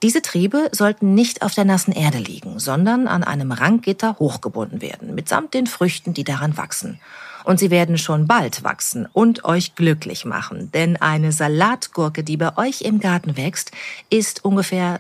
Diese 0.04 0.22
Triebe 0.22 0.70
sollten 0.72 1.16
nicht 1.16 1.42
auf 1.42 1.56
der 1.56 1.66
nassen 1.66 1.92
Erde 1.92 2.20
liegen, 2.20 2.60
sondern 2.60 3.08
an 3.08 3.24
einem 3.24 3.52
Ranggitter 3.52 4.18
hochgebunden 4.20 4.82
werden, 4.82 5.16
mitsamt 5.16 5.56
den 5.56 5.66
Früchten, 5.66 6.14
die 6.14 6.24
daran 6.24 6.58
wachsen. 6.58 7.00
Und 7.44 7.60
sie 7.60 7.72
werden 7.72 7.98
schon 7.98 8.28
bald 8.28 8.64
wachsen 8.64 9.08
und 9.12 9.46
euch 9.46 9.76
glücklich 9.76 10.26
machen. 10.26 10.72
Denn 10.72 10.98
eine 10.98 11.32
Salatgurke, 11.32 12.24
die 12.24 12.38
bei 12.38 12.58
euch 12.58 12.82
im 12.82 13.00
Garten 13.00 13.38
wächst, 13.38 13.72
ist 14.10 14.44
ungefähr 14.46 15.00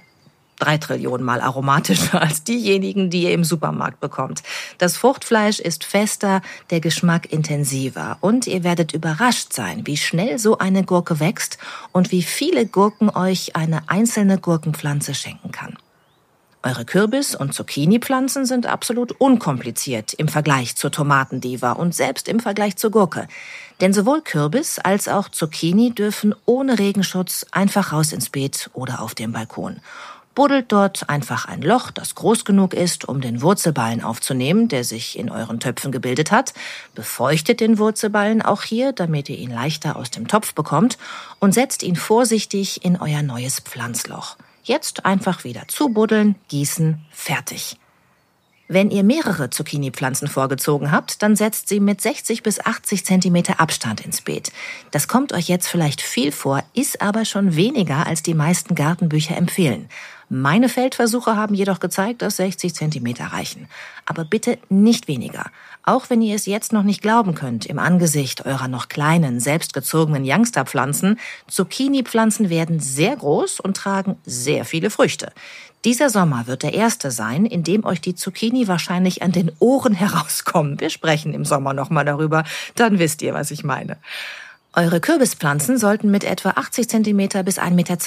drei 0.62 0.77
Trillionen 0.77 1.25
Mal 1.25 1.41
aromatischer 1.41 2.21
als 2.21 2.43
diejenigen, 2.43 3.10
die 3.10 3.24
ihr 3.24 3.33
im 3.33 3.43
Supermarkt 3.43 4.00
bekommt. 4.00 4.43
Das 4.77 4.95
Fruchtfleisch 4.95 5.60
ist 5.60 5.83
fester, 5.83 6.41
der 6.69 6.79
Geschmack 6.79 7.31
intensiver 7.31 8.17
und 8.21 8.48
ihr 8.48 8.63
werdet 8.63 8.93
überrascht 8.93 9.53
sein, 9.53 9.86
wie 9.88 9.98
schnell 9.98 10.39
so 10.39 10.57
eine 10.60 10.83
Gurke 10.83 11.19
wächst 11.19 11.57
und 11.91 12.12
wie 12.12 12.21
viele 12.21 12.65
Gurken 12.65 13.10
euch 13.10 13.55
eine 13.55 13.89
einzelne 13.89 14.38
Gurkenpflanze 14.38 15.13
schenken 15.13 15.51
kann. 15.51 15.77
Eure 16.63 16.86
Kürbis- 16.86 17.36
und 17.36 17.56
Zucchini-Pflanzen 17.56 18.46
sind 18.46 18.68
absolut 18.68 19.13
unkompliziert 19.13 20.13
im 20.13 20.27
Vergleich 20.27 20.75
zur 20.75 20.91
Tomatendiva 20.91 21.72
und 21.72 21.96
selbst 21.96 22.27
im 22.27 22.39
Vergleich 22.39 22.77
zur 22.77 22.91
Gurke. 22.91 23.27
Denn 23.80 23.94
sowohl 23.94 24.22
Kürbis 24.22 24.77
als 24.77 25.08
auch 25.08 25.30
Zucchini 25.30 25.89
dürfen 25.89 26.36
ohne 26.46 26.77
Regenschutz 26.77 27.48
einfach 27.51 27.94
raus 27.94 28.13
ins 28.13 28.30
Beet 28.30 28.70
oder 28.74 29.01
auf 29.01 29.15
dem 29.15 29.32
Balkon. 29.32 29.80
Buddelt 30.36 30.72
dort 30.72 31.10
einfach 31.10 31.46
ein 31.46 31.63
Loch, 31.63 31.89
das 31.89 32.13
groß 32.13 32.46
genug 32.46 32.75
ist, 32.75 33.10
um 33.10 33.22
den 33.22 33.41
Wurzelballen 33.41 34.03
aufzunehmen, 34.03 34.68
der 34.68 34.84
sich 34.84 35.18
in 35.18 35.32
euren 35.32 35.60
Töpfen 35.60 35.91
gebildet 35.91 36.32
hat. 36.32 36.53
Befeuchtet 36.94 37.60
den 37.60 37.80
Wurzelballen 37.80 38.44
auch 38.44 38.62
hier, 38.62 38.94
damit 38.94 39.30
ihr 39.30 39.38
ihn 39.38 39.51
leichter 39.51 39.96
aus 39.96 40.12
dem 40.12 40.27
Topf 40.27 40.53
bekommt 40.53 41.00
und 41.39 41.56
setzt 41.56 41.82
ihn 41.82 41.96
vorsichtig 41.96 42.86
in 42.86 43.01
euer 43.01 43.24
neues 43.24 43.60
Pflanzloch. 43.60 44.38
Jetzt 44.63 45.06
einfach 45.06 45.44
wieder 45.44 45.68
zubuddeln, 45.68 46.36
gießen, 46.48 47.00
fertig. 47.12 47.77
Wenn 48.74 48.89
ihr 48.89 49.03
mehrere 49.03 49.50
Zucchini-Pflanzen 49.50 50.30
vorgezogen 50.30 50.94
habt, 50.94 51.22
dann 51.22 51.36
setzt 51.36 51.68
sie 51.68 51.82
mit 51.82 52.00
60 52.00 52.41
bis 52.41 52.62
80 52.62 53.03
Zentimeter 53.03 53.60
Abstand 53.60 54.06
ins 54.06 54.22
Beet. 54.22 54.53
Das 54.91 55.10
kommt 55.10 55.34
euch 55.34 55.50
jetzt 55.50 55.68
vielleicht 55.68 56.00
viel 56.00 56.32
vor, 56.32 56.63
ist 56.74 57.01
aber 57.01 57.25
schon 57.25 57.58
weniger, 57.58 58.08
als 58.08 58.24
die 58.24 58.34
meisten 58.34 58.74
Gartenbücher 58.74 59.36
empfehlen. 59.36 59.89
Meine 60.30 60.70
Feldversuche 60.70 61.36
haben 61.36 61.53
jedoch 61.53 61.82
gezeigt, 61.82 62.22
dass 62.22 62.38
60 62.38 62.74
Zentimeter 62.74 63.25
reichen. 63.25 63.68
Aber 64.06 64.24
bitte 64.24 64.58
nicht 64.70 65.10
weniger. 65.10 65.51
Auch 65.83 66.09
wenn 66.09 66.21
ihr 66.21 66.35
es 66.35 66.45
jetzt 66.45 66.73
noch 66.73 66.83
nicht 66.83 67.01
glauben 67.01 67.33
könnt, 67.33 67.65
im 67.65 67.79
Angesicht 67.79 68.45
eurer 68.45 68.67
noch 68.67 68.88
kleinen, 68.88 69.39
selbstgezogenen 69.39 70.23
Youngsterpflanzen, 70.25 71.19
Zucchini-Pflanzen 71.47 72.50
werden 72.50 72.79
sehr 72.79 73.15
groß 73.15 73.59
und 73.59 73.77
tragen 73.77 74.17
sehr 74.23 74.63
viele 74.65 74.91
Früchte. 74.91 75.31
Dieser 75.83 76.11
Sommer 76.11 76.45
wird 76.45 76.61
der 76.61 76.75
erste 76.75 77.09
sein, 77.09 77.47
in 77.47 77.63
dem 77.63 77.83
euch 77.83 78.01
die 78.01 78.13
Zucchini 78.13 78.67
wahrscheinlich 78.67 79.23
an 79.23 79.31
den 79.31 79.51
Ohren 79.57 79.93
herauskommen. 79.93 80.79
Wir 80.79 80.91
sprechen 80.91 81.33
im 81.33 81.45
Sommer 81.45 81.73
nochmal 81.73 82.05
darüber, 82.05 82.43
dann 82.75 83.00
wisst 83.00 83.23
ihr, 83.23 83.33
was 83.33 83.50
ich 83.50 83.63
meine. 83.63 83.97
Eure 84.74 85.01
Kürbispflanzen 85.01 85.78
sollten 85.78 86.10
mit 86.12 86.24
etwa 86.24 86.51
80 86.51 86.88
cm 86.88 87.18
bis 87.44 87.60
1,20 87.60 87.72
Meter 87.72 87.98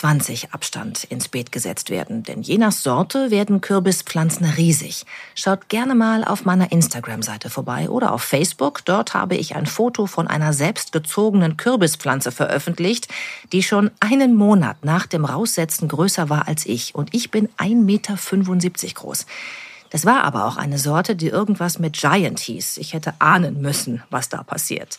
Abstand 0.50 1.04
ins 1.04 1.28
Beet 1.28 1.52
gesetzt 1.52 1.90
werden, 1.90 2.22
denn 2.22 2.40
je 2.40 2.56
nach 2.56 2.72
Sorte 2.72 3.30
werden 3.30 3.60
Kürbispflanzen 3.60 4.46
riesig. 4.46 5.04
Schaut 5.34 5.68
gerne 5.68 5.94
mal 5.94 6.24
auf 6.24 6.46
meiner 6.46 6.72
Instagram-Seite 6.72 7.50
vorbei 7.50 7.90
oder 7.90 8.12
auf 8.12 8.22
Facebook. 8.22 8.82
Dort 8.86 9.12
habe 9.12 9.36
ich 9.36 9.56
ein 9.56 9.66
Foto 9.66 10.06
von 10.06 10.26
einer 10.26 10.54
selbstgezogenen 10.54 11.58
Kürbispflanze 11.58 12.32
veröffentlicht, 12.32 13.08
die 13.52 13.62
schon 13.62 13.90
einen 14.00 14.34
Monat 14.34 14.86
nach 14.86 15.06
dem 15.06 15.26
Raussetzen 15.26 15.88
größer 15.88 16.30
war 16.30 16.48
als 16.48 16.64
ich 16.64 16.94
und 16.94 17.12
ich 17.12 17.30
bin 17.30 17.50
1,75 17.58 17.74
Meter 17.74 18.94
groß. 18.94 19.26
Das 19.90 20.06
war 20.06 20.24
aber 20.24 20.46
auch 20.46 20.56
eine 20.56 20.78
Sorte, 20.78 21.14
die 21.14 21.28
irgendwas 21.28 21.78
mit 21.78 21.92
Giant 21.92 22.40
hieß. 22.40 22.78
Ich 22.78 22.94
hätte 22.94 23.12
ahnen 23.18 23.60
müssen, 23.60 24.02
was 24.08 24.30
da 24.30 24.42
passiert. 24.42 24.98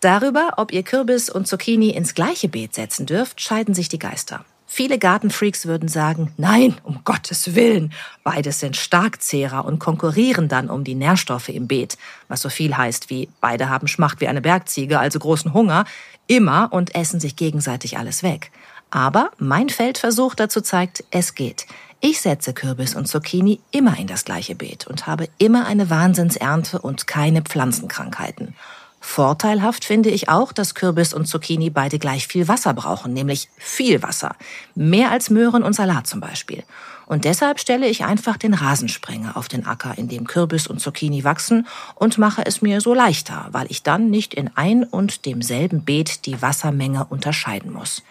Darüber, 0.00 0.54
ob 0.58 0.72
ihr 0.72 0.82
Kürbis 0.82 1.30
und 1.30 1.48
Zucchini 1.48 1.90
ins 1.90 2.14
gleiche 2.14 2.48
Beet 2.48 2.74
setzen 2.74 3.06
dürft, 3.06 3.40
scheiden 3.40 3.74
sich 3.74 3.88
die 3.88 3.98
Geister. 3.98 4.44
Viele 4.68 4.98
Gartenfreaks 4.98 5.66
würden 5.66 5.88
sagen, 5.88 6.32
nein, 6.36 6.76
um 6.82 7.02
Gottes 7.04 7.54
Willen. 7.54 7.92
Beides 8.24 8.60
sind 8.60 8.76
Starkzehrer 8.76 9.64
und 9.64 9.78
konkurrieren 9.78 10.48
dann 10.48 10.68
um 10.68 10.82
die 10.82 10.96
Nährstoffe 10.96 11.48
im 11.48 11.68
Beet. 11.68 11.96
Was 12.28 12.42
so 12.42 12.48
viel 12.48 12.76
heißt 12.76 13.08
wie, 13.08 13.28
beide 13.40 13.68
haben 13.70 13.86
Schmacht 13.86 14.20
wie 14.20 14.28
eine 14.28 14.40
Bergziege, 14.42 14.98
also 14.98 15.18
großen 15.18 15.54
Hunger, 15.54 15.84
immer 16.26 16.72
und 16.72 16.94
essen 16.94 17.20
sich 17.20 17.36
gegenseitig 17.36 17.96
alles 17.96 18.22
weg. 18.22 18.50
Aber 18.90 19.30
mein 19.38 19.68
Feldversuch 19.68 20.34
dazu 20.34 20.60
zeigt, 20.60 21.04
es 21.10 21.34
geht. 21.34 21.66
Ich 22.00 22.20
setze 22.20 22.52
Kürbis 22.52 22.94
und 22.94 23.06
Zucchini 23.06 23.60
immer 23.70 23.96
in 23.98 24.06
das 24.06 24.24
gleiche 24.24 24.54
Beet 24.54 24.86
und 24.86 25.06
habe 25.06 25.28
immer 25.38 25.66
eine 25.66 25.90
Wahnsinnsernte 25.90 26.80
und 26.80 27.06
keine 27.06 27.42
Pflanzenkrankheiten. 27.42 28.54
Vorteilhaft 29.08 29.84
finde 29.84 30.10
ich 30.10 30.28
auch, 30.28 30.52
dass 30.52 30.74
Kürbis 30.74 31.14
und 31.14 31.26
Zucchini 31.26 31.70
beide 31.70 31.98
gleich 31.98 32.26
viel 32.26 32.48
Wasser 32.48 32.74
brauchen, 32.74 33.14
nämlich 33.14 33.48
viel 33.56 34.02
Wasser. 34.02 34.34
Mehr 34.74 35.12
als 35.12 35.30
Möhren 35.30 35.62
und 35.62 35.74
Salat 35.74 36.08
zum 36.08 36.20
Beispiel. 36.20 36.64
Und 37.06 37.24
deshalb 37.24 37.60
stelle 37.60 37.86
ich 37.86 38.04
einfach 38.04 38.36
den 38.36 38.52
Rasensprenger 38.52 39.36
auf 39.36 39.46
den 39.46 39.64
Acker, 39.64 39.96
in 39.96 40.08
dem 40.08 40.26
Kürbis 40.26 40.66
und 40.66 40.80
Zucchini 40.80 41.22
wachsen 41.22 41.68
und 41.94 42.18
mache 42.18 42.44
es 42.44 42.62
mir 42.62 42.80
so 42.80 42.94
leichter, 42.94 43.46
weil 43.52 43.70
ich 43.70 43.84
dann 43.84 44.10
nicht 44.10 44.34
in 44.34 44.50
ein 44.56 44.82
und 44.82 45.24
demselben 45.24 45.84
Beet 45.84 46.26
die 46.26 46.42
Wassermenge 46.42 47.06
unterscheiden 47.06 47.72
muss. 47.72 48.02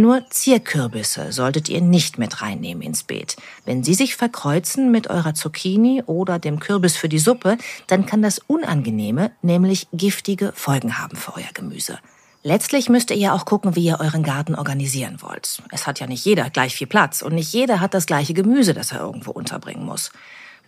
Nur 0.00 0.24
Zierkürbisse 0.30 1.30
solltet 1.30 1.68
ihr 1.68 1.82
nicht 1.82 2.16
mit 2.16 2.40
reinnehmen 2.40 2.82
ins 2.82 3.02
Beet. 3.02 3.36
Wenn 3.66 3.84
sie 3.84 3.92
sich 3.92 4.16
verkreuzen 4.16 4.90
mit 4.90 5.10
eurer 5.10 5.34
Zucchini 5.34 6.02
oder 6.06 6.38
dem 6.38 6.58
Kürbis 6.58 6.96
für 6.96 7.10
die 7.10 7.18
Suppe, 7.18 7.58
dann 7.86 8.06
kann 8.06 8.22
das 8.22 8.38
Unangenehme, 8.38 9.30
nämlich 9.42 9.88
giftige 9.92 10.52
Folgen 10.54 10.96
haben 10.96 11.18
für 11.18 11.36
euer 11.36 11.52
Gemüse. 11.52 11.98
Letztlich 12.42 12.88
müsst 12.88 13.10
ihr 13.10 13.18
ja 13.18 13.34
auch 13.34 13.44
gucken, 13.44 13.76
wie 13.76 13.84
ihr 13.84 14.00
euren 14.00 14.22
Garten 14.22 14.54
organisieren 14.54 15.18
wollt. 15.20 15.62
Es 15.70 15.86
hat 15.86 16.00
ja 16.00 16.06
nicht 16.06 16.24
jeder 16.24 16.48
gleich 16.48 16.74
viel 16.74 16.86
Platz 16.86 17.20
und 17.20 17.34
nicht 17.34 17.52
jeder 17.52 17.80
hat 17.80 17.92
das 17.92 18.06
gleiche 18.06 18.32
Gemüse, 18.32 18.72
das 18.72 18.92
er 18.92 19.00
irgendwo 19.00 19.32
unterbringen 19.32 19.84
muss. 19.84 20.12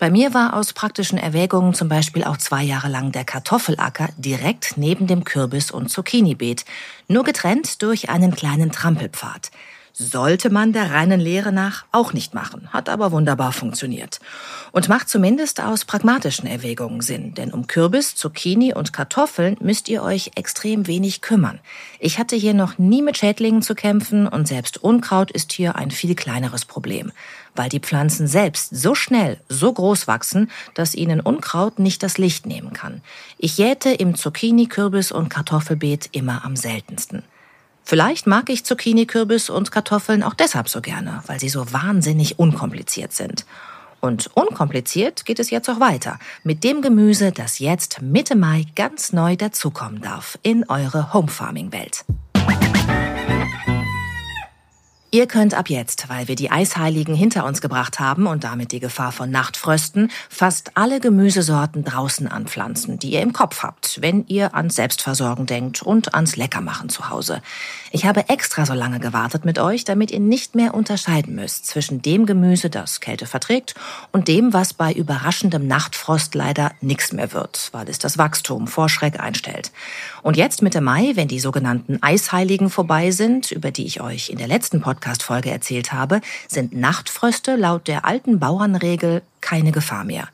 Bei 0.02 0.10
mir 0.10 0.34
war 0.34 0.54
aus 0.54 0.72
praktischen 0.72 1.16
Erwägungen 1.16 1.74
zum 1.74 1.88
Beispiel 1.88 2.24
auch 2.24 2.36
zwei 2.36 2.64
Jahre 2.64 2.88
lang 2.88 3.12
der 3.12 3.22
Kartoffelacker 3.22 4.08
direkt 4.16 4.76
neben 4.76 5.06
dem 5.06 5.22
Kürbis- 5.22 5.70
und 5.70 5.90
Zucchinibeet, 5.90 6.64
nur 7.06 7.22
getrennt 7.22 7.80
durch 7.82 8.10
einen 8.10 8.34
kleinen 8.34 8.72
Trampelpfad. 8.72 9.52
Sollte 9.92 10.50
man 10.50 10.72
der 10.72 10.90
reinen 10.90 11.20
Lehre 11.20 11.52
nach 11.52 11.84
auch 11.92 12.14
nicht 12.14 12.34
machen, 12.34 12.68
hat 12.72 12.88
aber 12.88 13.12
wunderbar 13.12 13.52
funktioniert. 13.52 14.18
Und 14.72 14.88
macht 14.88 15.08
zumindest 15.08 15.60
aus 15.60 15.84
pragmatischen 15.84 16.48
Erwägungen 16.48 17.02
Sinn, 17.02 17.34
denn 17.34 17.52
um 17.52 17.66
Kürbis, 17.66 18.16
Zucchini 18.16 18.74
und 18.74 18.94
Kartoffeln 18.94 19.56
müsst 19.60 19.88
ihr 19.88 20.02
euch 20.02 20.32
extrem 20.34 20.86
wenig 20.88 21.20
kümmern. 21.20 21.60
Ich 22.00 22.18
hatte 22.18 22.34
hier 22.34 22.54
noch 22.54 22.78
nie 22.78 23.02
mit 23.02 23.18
Schädlingen 23.18 23.62
zu 23.62 23.76
kämpfen 23.76 24.26
und 24.26 24.48
selbst 24.48 24.82
Unkraut 24.82 25.30
ist 25.30 25.52
hier 25.52 25.76
ein 25.76 25.90
viel 25.90 26.16
kleineres 26.16 26.64
Problem, 26.64 27.12
weil 27.54 27.68
die 27.68 27.80
Pflanzen 27.80 28.26
selbst 28.26 28.74
so 28.74 28.94
schnell, 28.94 29.40
so 29.48 29.72
groß 29.72 30.06
wachsen, 30.06 30.50
dass 30.74 30.94
ihnen 30.94 31.20
Unkraut 31.20 31.78
nicht 31.78 32.02
das 32.02 32.18
Licht 32.18 32.46
nehmen 32.46 32.72
kann. 32.72 33.02
Ich 33.38 33.58
jäte 33.58 33.90
im 33.90 34.14
Zucchini, 34.14 34.66
Kürbis 34.66 35.12
und 35.12 35.28
Kartoffelbeet 35.28 36.08
immer 36.12 36.44
am 36.44 36.56
seltensten. 36.56 37.22
Vielleicht 37.84 38.26
mag 38.26 38.48
ich 38.48 38.64
Zucchini, 38.64 39.06
Kürbis 39.06 39.50
und 39.50 39.72
Kartoffeln 39.72 40.22
auch 40.22 40.34
deshalb 40.34 40.68
so 40.68 40.80
gerne, 40.80 41.22
weil 41.26 41.40
sie 41.40 41.48
so 41.48 41.72
wahnsinnig 41.72 42.38
unkompliziert 42.38 43.12
sind. 43.12 43.44
Und 44.00 44.30
unkompliziert 44.34 45.24
geht 45.24 45.38
es 45.38 45.50
jetzt 45.50 45.68
auch 45.68 45.78
weiter 45.78 46.18
mit 46.42 46.64
dem 46.64 46.82
Gemüse, 46.82 47.30
das 47.30 47.60
jetzt 47.60 48.02
Mitte 48.02 48.34
Mai 48.34 48.66
ganz 48.74 49.12
neu 49.12 49.36
dazukommen 49.36 50.00
darf 50.00 50.38
in 50.42 50.68
eure 50.68 51.12
Homefarming-Welt. 51.12 52.04
Ihr 55.14 55.26
könnt 55.26 55.52
ab 55.52 55.68
jetzt, 55.68 56.08
weil 56.08 56.26
wir 56.26 56.36
die 56.36 56.50
Eisheiligen 56.50 57.14
hinter 57.14 57.44
uns 57.44 57.60
gebracht 57.60 58.00
haben 58.00 58.26
und 58.26 58.44
damit 58.44 58.72
die 58.72 58.80
Gefahr 58.80 59.12
von 59.12 59.30
Nachtfrösten, 59.30 60.10
fast 60.30 60.70
alle 60.78 61.00
Gemüsesorten 61.00 61.84
draußen 61.84 62.28
anpflanzen, 62.28 62.98
die 62.98 63.10
ihr 63.10 63.20
im 63.20 63.34
Kopf 63.34 63.62
habt, 63.62 64.00
wenn 64.00 64.26
ihr 64.28 64.54
ans 64.54 64.76
Selbstversorgen 64.76 65.44
denkt 65.44 65.82
und 65.82 66.14
ans 66.14 66.36
Leckermachen 66.36 66.88
zu 66.88 67.10
Hause. 67.10 67.42
Ich 67.90 68.06
habe 68.06 68.30
extra 68.30 68.64
so 68.64 68.72
lange 68.72 69.00
gewartet 69.00 69.44
mit 69.44 69.58
euch, 69.58 69.84
damit 69.84 70.10
ihr 70.10 70.18
nicht 70.18 70.54
mehr 70.54 70.72
unterscheiden 70.72 71.34
müsst 71.34 71.66
zwischen 71.66 72.00
dem 72.00 72.24
Gemüse, 72.24 72.70
das 72.70 73.00
Kälte 73.00 73.26
verträgt, 73.26 73.74
und 74.12 74.28
dem, 74.28 74.54
was 74.54 74.72
bei 74.72 74.94
überraschendem 74.94 75.66
Nachtfrost 75.66 76.34
leider 76.34 76.72
nichts 76.80 77.12
mehr 77.12 77.34
wird, 77.34 77.68
weil 77.72 77.86
es 77.90 77.98
das 77.98 78.16
Wachstum 78.16 78.66
vor 78.66 78.88
Schreck 78.88 79.20
einstellt. 79.20 79.72
Und 80.22 80.38
jetzt 80.38 80.62
Mitte 80.62 80.80
Mai, 80.80 81.12
wenn 81.16 81.28
die 81.28 81.38
sogenannten 81.38 81.98
Eisheiligen 82.00 82.70
vorbei 82.70 83.10
sind, 83.10 83.52
über 83.52 83.70
die 83.70 83.84
ich 83.84 84.00
euch 84.00 84.30
in 84.30 84.38
der 84.38 84.48
letzten 84.48 84.80
Podcast-Folge 85.02 85.50
erzählt 85.50 85.92
habe, 85.92 86.20
sind 86.48 86.74
Nachtfröste 86.74 87.56
laut 87.56 87.88
der 87.88 88.04
alten 88.04 88.38
Bauernregel 88.38 89.22
keine 89.40 89.72
Gefahr 89.72 90.04
mehr. 90.04 90.28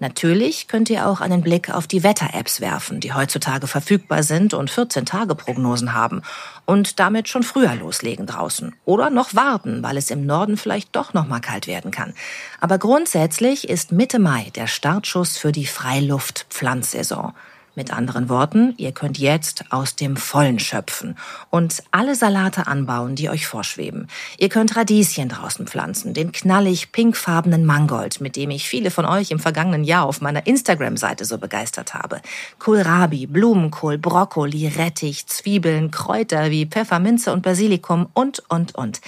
Natürlich 0.00 0.68
könnt 0.68 0.90
ihr 0.90 1.08
auch 1.08 1.20
einen 1.20 1.42
Blick 1.42 1.70
auf 1.70 1.88
die 1.88 2.04
Wetter-Apps 2.04 2.60
werfen, 2.60 3.00
die 3.00 3.12
heutzutage 3.12 3.66
verfügbar 3.66 4.22
sind 4.22 4.54
und 4.54 4.70
14-Tage-Prognosen 4.70 5.92
haben 5.92 6.22
und 6.66 7.00
damit 7.00 7.28
schon 7.28 7.42
früher 7.42 7.74
loslegen 7.74 8.26
draußen 8.26 8.74
oder 8.84 9.10
noch 9.10 9.34
warten, 9.34 9.82
weil 9.82 9.96
es 9.96 10.10
im 10.10 10.24
Norden 10.24 10.56
vielleicht 10.56 10.94
doch 10.94 11.14
noch 11.14 11.26
mal 11.26 11.40
kalt 11.40 11.66
werden 11.66 11.90
kann. 11.90 12.14
Aber 12.60 12.78
grundsätzlich 12.78 13.68
ist 13.68 13.90
Mitte 13.90 14.20
Mai 14.20 14.50
der 14.54 14.68
Startschuss 14.68 15.36
für 15.36 15.50
die 15.50 15.66
Freiluft-Pflanzsaison. 15.66 17.34
Mit 17.78 17.92
anderen 17.92 18.28
Worten, 18.28 18.74
ihr 18.76 18.90
könnt 18.90 19.18
jetzt 19.18 19.66
aus 19.70 19.94
dem 19.94 20.16
Vollen 20.16 20.58
schöpfen 20.58 21.16
und 21.48 21.84
alle 21.92 22.16
Salate 22.16 22.66
anbauen, 22.66 23.14
die 23.14 23.30
euch 23.30 23.46
vorschweben. 23.46 24.08
Ihr 24.36 24.48
könnt 24.48 24.74
Radieschen 24.74 25.28
draußen 25.28 25.64
pflanzen, 25.68 26.12
den 26.12 26.32
knallig 26.32 26.90
pinkfarbenen 26.90 27.64
Mangold, 27.64 28.20
mit 28.20 28.34
dem 28.34 28.50
ich 28.50 28.68
viele 28.68 28.90
von 28.90 29.04
euch 29.04 29.30
im 29.30 29.38
vergangenen 29.38 29.84
Jahr 29.84 30.06
auf 30.06 30.20
meiner 30.20 30.44
Instagram-Seite 30.44 31.24
so 31.24 31.38
begeistert 31.38 31.94
habe. 31.94 32.20
Kohlrabi, 32.58 33.28
Blumenkohl, 33.28 33.96
Brokkoli, 33.96 34.66
Rettich, 34.66 35.28
Zwiebeln, 35.28 35.92
Kräuter 35.92 36.50
wie 36.50 36.66
Pfefferminze 36.66 37.32
und 37.32 37.42
Basilikum 37.42 38.08
und, 38.12 38.42
und, 38.48 38.74
und. 38.74 39.00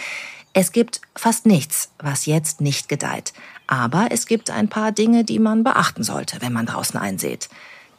Es 0.53 0.71
gibt 0.71 1.01
fast 1.17 1.45
nichts, 1.45 1.91
was 1.99 2.27
jetzt 2.27 2.61
nicht 2.61 2.89
gedeiht. 2.89 3.33
Aber 3.67 4.11
es 4.13 4.27
gibt 4.27 4.49
ein 4.49 4.69
paar 4.69 4.93
Dinge, 4.93 5.25
die 5.25 5.41
man 5.41 5.65
beachten 5.65 6.05
sollte, 6.05 6.41
wenn 6.41 6.53
man 6.53 6.67
draußen 6.67 7.01
einsät. 7.01 7.49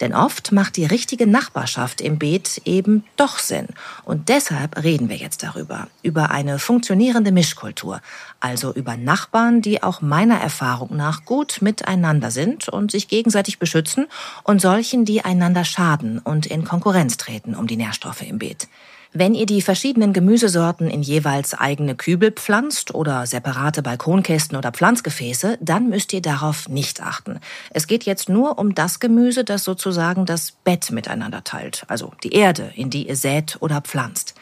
Denn 0.01 0.15
oft 0.15 0.51
macht 0.51 0.77
die 0.77 0.85
richtige 0.85 1.27
Nachbarschaft 1.27 2.01
im 2.01 2.17
Beet 2.17 2.61
eben 2.65 3.05
doch 3.15 3.37
Sinn. 3.37 3.67
Und 4.03 4.29
deshalb 4.29 4.83
reden 4.83 5.09
wir 5.09 5.15
jetzt 5.15 5.43
darüber. 5.43 5.87
Über 6.01 6.31
eine 6.31 6.57
funktionierende 6.57 7.31
Mischkultur. 7.31 8.01
Also 8.39 8.73
über 8.73 8.97
Nachbarn, 8.97 9.61
die 9.61 9.83
auch 9.83 10.01
meiner 10.01 10.39
Erfahrung 10.41 10.97
nach 10.97 11.23
gut 11.25 11.59
miteinander 11.61 12.31
sind 12.31 12.67
und 12.67 12.91
sich 12.91 13.07
gegenseitig 13.07 13.59
beschützen 13.59 14.07
und 14.43 14.59
solchen, 14.59 15.05
die 15.05 15.23
einander 15.23 15.63
schaden 15.63 16.17
und 16.17 16.47
in 16.47 16.65
Konkurrenz 16.65 17.17
treten 17.17 17.55
um 17.55 17.67
die 17.67 17.77
Nährstoffe 17.77 18.23
im 18.23 18.39
Beet. 18.39 18.67
Wenn 19.13 19.35
ihr 19.35 19.45
die 19.45 19.61
verschiedenen 19.61 20.13
Gemüsesorten 20.13 20.89
in 20.89 21.01
jeweils 21.01 21.53
eigene 21.53 21.95
Kübel 21.95 22.31
pflanzt 22.31 22.95
oder 22.95 23.25
separate 23.25 23.81
Balkonkästen 23.81 24.57
oder 24.57 24.71
Pflanzgefäße, 24.71 25.57
dann 25.59 25.89
müsst 25.89 26.13
ihr 26.13 26.21
darauf 26.21 26.69
nicht 26.69 27.01
achten. 27.01 27.41
Es 27.71 27.87
geht 27.87 28.05
jetzt 28.05 28.29
nur 28.29 28.57
um 28.57 28.73
das 28.73 29.01
Gemüse, 29.01 29.43
das 29.43 29.65
sozusagen 29.65 30.25
das 30.25 30.51
Bett 30.51 30.91
miteinander 30.91 31.43
teilt, 31.43 31.83
also 31.89 32.13
die 32.23 32.31
Erde, 32.31 32.71
in 32.75 32.89
die 32.89 33.09
ihr 33.09 33.17
sät 33.17 33.57
oder 33.59 33.81
pflanzt. 33.81 34.33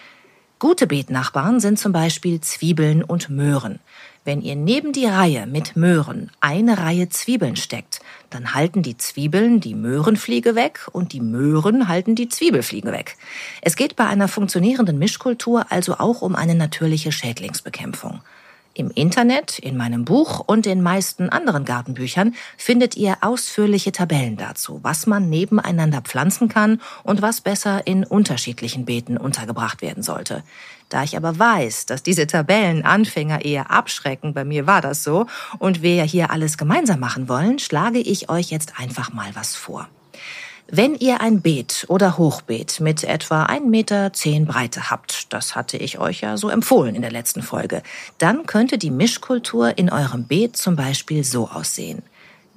Gute 0.60 0.86
Beetnachbarn 0.86 1.60
sind 1.60 1.80
zum 1.80 1.92
Beispiel 1.92 2.40
Zwiebeln 2.40 3.04
und 3.04 3.32
Möhren. 3.32 3.80
Wenn 4.26 4.42
ihr 4.42 4.56
neben 4.56 4.92
die 4.92 5.06
Reihe 5.06 5.48
mit 5.48 5.76
Möhren 5.76 6.30
eine 6.42 6.78
Reihe 6.78 7.10
Zwiebeln 7.10 7.56
steckt, 7.56 8.02
dann 8.30 8.54
halten 8.54 8.84
die 8.84 8.98
Zwiebeln 8.98 9.60
die 9.60 9.76
Möhrenfliege 9.76 10.56
weg 10.56 10.88
und 10.92 11.14
die 11.14 11.22
Möhren 11.22 11.88
halten 11.88 12.16
die 12.16 12.30
Zwiebelfliege 12.30 12.92
weg. 12.92 13.18
Es 13.62 13.76
geht 13.76 13.96
bei 13.96 14.06
einer 14.06 14.28
funktionierenden 14.28 15.00
Mischkultur 15.00 15.72
also 15.72 15.96
auch 15.96 16.22
um 16.22 16.36
eine 16.36 16.56
natürliche 16.56 17.12
Schädlingsbekämpfung. 17.12 18.22
Im 18.80 18.92
Internet, 18.92 19.60
in 19.60 19.76
meinem 19.76 20.06
Buch 20.06 20.40
und 20.40 20.66
in 20.66 20.82
meisten 20.82 21.28
anderen 21.28 21.66
Gartenbüchern 21.66 22.34
findet 22.56 22.96
ihr 22.96 23.18
ausführliche 23.20 23.92
Tabellen 23.92 24.38
dazu, 24.38 24.80
was 24.84 25.06
man 25.06 25.30
nebeneinander 25.30 26.00
pflanzen 26.00 26.48
kann 26.48 26.80
und 27.04 27.22
was 27.22 27.42
besser 27.42 27.86
in 27.86 28.06
unterschiedlichen 28.06 28.86
Beeten 28.86 29.18
untergebracht 29.18 29.82
werden 29.82 30.02
sollte. 30.02 30.46
Da 30.88 31.04
ich 31.04 31.18
aber 31.18 31.38
weiß, 31.38 31.88
dass 31.88 32.04
diese 32.04 32.26
Tabellen 32.26 32.86
Anfänger 32.86 33.44
eher 33.44 33.70
abschrecken, 33.70 34.34
bei 34.34 34.46
mir 34.46 34.66
war 34.66 34.80
das 34.80 35.04
so, 35.04 35.26
und 35.58 35.82
wir 35.82 36.04
hier 36.04 36.32
alles 36.32 36.58
gemeinsam 36.58 37.02
machen 37.02 37.28
wollen, 37.28 37.60
schlage 37.60 38.00
ich 38.00 38.30
euch 38.30 38.50
jetzt 38.50 38.80
einfach 38.80 39.12
mal 39.12 39.32
was 39.34 39.58
vor. 39.58 39.90
Wenn 40.72 40.94
ihr 40.94 41.20
ein 41.20 41.42
Beet 41.42 41.86
oder 41.88 42.20
Hochbeet 42.20 42.80
mit 42.80 43.04
etwa 43.04 43.46
1,10 43.46 43.70
Meter 43.70 44.12
Breite 44.46 44.92
habt, 44.92 45.34
das 45.34 45.56
hatte 45.56 45.78
ich 45.78 45.98
euch 45.98 46.22
ja 46.22 46.38
so 46.38 46.50
empfohlen 46.50 46.94
in 46.94 47.02
der 47.02 47.10
letzten 47.10 47.42
Folge, 47.42 47.82
dann 48.20 48.46
könnte 48.46 48.78
die 48.78 48.92
Mischkultur 48.92 49.80
in 49.80 49.92
eurem 49.92 50.26
Beet 50.26 50.58
zum 50.58 50.76
Beispiel 50.76 51.24
so 51.24 51.50
aussehen. 51.50 52.04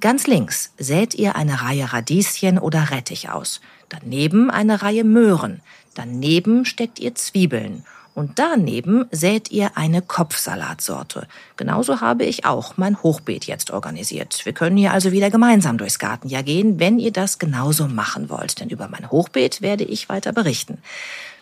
Ganz 0.01 0.27
links 0.27 0.75
sät 0.77 1.15
ihr 1.15 1.37
eine 1.37 1.63
Reihe 1.63 1.91
Radieschen 1.91 2.59
oder 2.59 2.91
Rettich 2.91 3.31
aus, 3.31 3.63
daneben 3.89 4.51
eine 4.51 4.83
Reihe 4.83 5.05
Möhren, 5.05 5.63
daneben 5.95 6.67
steckt 6.67 6.99
ihr 6.99 7.15
Zwiebeln 7.15 7.83
Und 8.15 8.39
daneben 8.39 9.07
sät 9.11 9.51
ihr 9.51 9.77
eine 9.77 10.03
Kopfsalatsorte. 10.03 11.27
Genauso 11.57 12.01
habe 12.01 12.25
ich 12.25 12.45
auch 12.45 12.77
mein 12.77 13.03
Hochbeet 13.03 13.47
jetzt 13.47 13.71
organisiert. 13.71 14.45
Wir 14.45 14.53
können 14.53 14.77
hier 14.77 14.93
also 14.93 15.13
wieder 15.13 15.31
gemeinsam 15.31 15.79
durchs 15.79 15.99
Gartenjahr 15.99 16.43
gehen, 16.43 16.79
wenn 16.79 16.99
ihr 16.99 17.13
das 17.13 17.39
genauso 17.39 17.89
machen 17.89 18.29
wollt. 18.29 18.61
Denn 18.61 18.69
über 18.69 18.89
mein 18.89 19.11
Hochbeet 19.11 19.63
werde 19.63 19.85
ich 19.85 20.11
weiter 20.11 20.33
berichten. 20.33 20.79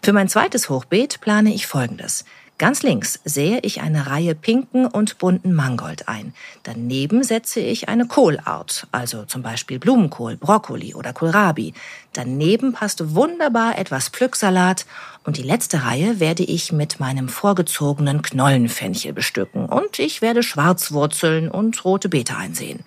Für 0.02 0.12
mein 0.12 0.28
zweites 0.28 0.70
Hochbeet 0.70 1.20
plane 1.20 1.52
ich 1.52 1.66
Folgendes. 1.66 2.24
Ganz 2.60 2.82
links 2.82 3.20
sähe 3.24 3.60
ich 3.62 3.80
eine 3.80 4.08
Reihe 4.08 4.34
pinken 4.34 4.84
und 4.84 5.16
bunten 5.16 5.54
Mangold 5.54 6.08
ein. 6.08 6.34
Daneben 6.62 7.24
setze 7.24 7.58
ich 7.58 7.88
eine 7.88 8.06
Kohlart, 8.06 8.86
also 8.92 9.24
zum 9.24 9.40
Beispiel 9.40 9.78
Blumenkohl, 9.78 10.36
Brokkoli 10.36 10.94
oder 10.94 11.14
Kohlrabi. 11.14 11.72
Daneben 12.12 12.74
passt 12.74 13.14
wunderbar 13.14 13.78
etwas 13.78 14.10
Pflücksalat 14.10 14.84
und 15.24 15.38
die 15.38 15.42
letzte 15.42 15.84
Reihe 15.84 16.20
werde 16.20 16.42
ich 16.42 16.70
mit 16.70 17.00
meinem 17.00 17.30
vorgezogenen 17.30 18.20
Knollenfenchel 18.20 19.14
bestücken 19.14 19.64
und 19.64 19.98
ich 19.98 20.20
werde 20.20 20.42
Schwarzwurzeln 20.42 21.50
und 21.50 21.82
rote 21.86 22.10
Beete 22.10 22.36
einsehen. 22.36 22.84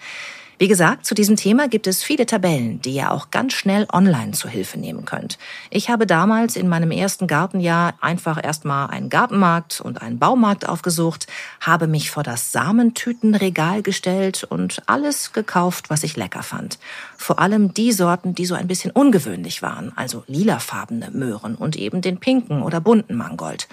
Wie 0.63 0.69
gesagt, 0.69 1.06
zu 1.06 1.13
diesem 1.13 1.36
Thema 1.36 1.67
gibt 1.67 1.88
es 1.88 2.04
viele 2.04 2.26
Tabellen, 2.26 2.80
die 2.80 2.93
ihr 2.93 3.12
auch 3.12 3.32
ganz 3.32 3.52
schnell 3.52 3.86
online 3.91 4.32
zur 4.32 4.49
Hilfe 4.49 4.80
nehmen 4.80 5.04
könnt. 5.04 5.38
Ich 5.69 5.89
habe 5.89 6.08
damals 6.08 6.56
in 6.56 6.69
meinem 6.69 6.91
ersten 6.91 7.28
Gartenjahr 7.28 7.95
einfach 7.99 8.41
erstmal 8.41 8.89
einen 8.89 9.10
Gartenmarkt 9.10 9.82
und 9.82 10.02
einen 10.02 10.19
Baumarkt 10.19 10.69
aufgesucht, 10.69 11.28
habe 11.60 11.88
mich 11.88 12.12
vor 12.12 12.23
das 12.23 12.54
Samentütenregal 12.54 13.82
gestellt 13.82 14.45
und 14.45 14.82
alles 14.86 15.34
gekauft, 15.34 15.89
was 15.89 16.06
ich 16.06 16.15
lecker 16.15 16.43
fand. 16.43 16.80
Vor 17.17 17.39
allem 17.39 17.73
die 17.73 17.91
Sorten, 17.91 18.34
die 18.34 18.45
so 18.45 18.56
ein 18.56 18.67
bisschen 18.67 18.91
ungewöhnlich 18.91 19.62
waren, 19.62 19.91
also 19.97 20.23
lilafarbene 20.28 21.12
Möhren 21.12 21.56
und 21.56 21.76
eben 21.76 21.99
den 21.99 22.21
pinken 22.21 22.62
oder 22.62 22.80
bunten 22.80 23.15
Mangold. 23.15 23.67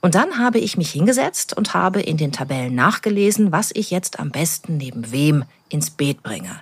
Und 0.00 0.14
dann 0.14 0.38
habe 0.38 0.58
ich 0.58 0.76
mich 0.76 0.90
hingesetzt 0.90 1.56
und 1.56 1.74
habe 1.74 2.00
in 2.00 2.16
den 2.16 2.32
Tabellen 2.32 2.74
nachgelesen, 2.74 3.52
was 3.52 3.70
ich 3.74 3.90
jetzt 3.90 4.20
am 4.20 4.30
besten 4.30 4.76
neben 4.76 5.10
wem 5.10 5.44
ins 5.68 5.90
Beet 5.90 6.22
bringe. 6.22 6.60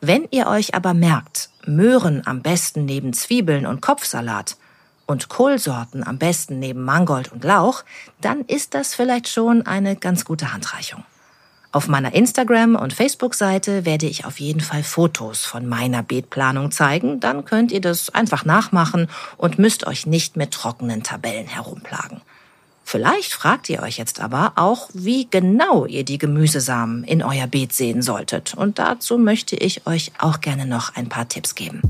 Wenn 0.00 0.26
ihr 0.30 0.46
euch 0.46 0.74
aber 0.74 0.94
merkt, 0.94 1.50
Möhren 1.66 2.26
am 2.26 2.40
besten 2.40 2.86
neben 2.86 3.12
Zwiebeln 3.12 3.66
und 3.66 3.82
Kopfsalat 3.82 4.56
und 5.06 5.28
Kohlsorten 5.28 6.06
am 6.06 6.16
besten 6.18 6.58
neben 6.58 6.82
Mangold 6.84 7.32
und 7.32 7.44
Lauch, 7.44 7.82
dann 8.20 8.42
ist 8.46 8.74
das 8.74 8.94
vielleicht 8.94 9.28
schon 9.28 9.66
eine 9.66 9.96
ganz 9.96 10.24
gute 10.24 10.54
Handreichung. 10.54 11.04
Auf 11.72 11.86
meiner 11.86 12.14
Instagram- 12.14 12.74
und 12.74 12.92
Facebook-Seite 12.92 13.84
werde 13.84 14.06
ich 14.06 14.24
auf 14.24 14.40
jeden 14.40 14.60
Fall 14.60 14.82
Fotos 14.82 15.44
von 15.44 15.68
meiner 15.68 16.02
Beetplanung 16.02 16.70
zeigen, 16.70 17.20
dann 17.20 17.44
könnt 17.44 17.70
ihr 17.70 17.80
das 17.80 18.10
einfach 18.10 18.44
nachmachen 18.44 19.08
und 19.36 19.58
müsst 19.58 19.86
euch 19.86 20.06
nicht 20.06 20.36
mit 20.36 20.50
trockenen 20.50 21.02
Tabellen 21.02 21.46
herumplagen. 21.46 22.22
Vielleicht 22.90 23.34
fragt 23.34 23.70
ihr 23.70 23.82
euch 23.82 23.98
jetzt 23.98 24.18
aber 24.18 24.54
auch, 24.56 24.88
wie 24.92 25.28
genau 25.30 25.86
ihr 25.86 26.04
die 26.04 26.18
Gemüsesamen 26.18 27.04
in 27.04 27.22
euer 27.22 27.46
Beet 27.46 27.72
sehen 27.72 28.02
solltet. 28.02 28.54
Und 28.54 28.80
dazu 28.80 29.16
möchte 29.16 29.54
ich 29.54 29.86
euch 29.86 30.10
auch 30.18 30.40
gerne 30.40 30.66
noch 30.66 30.96
ein 30.96 31.08
paar 31.08 31.28
Tipps 31.28 31.54
geben. 31.54 31.82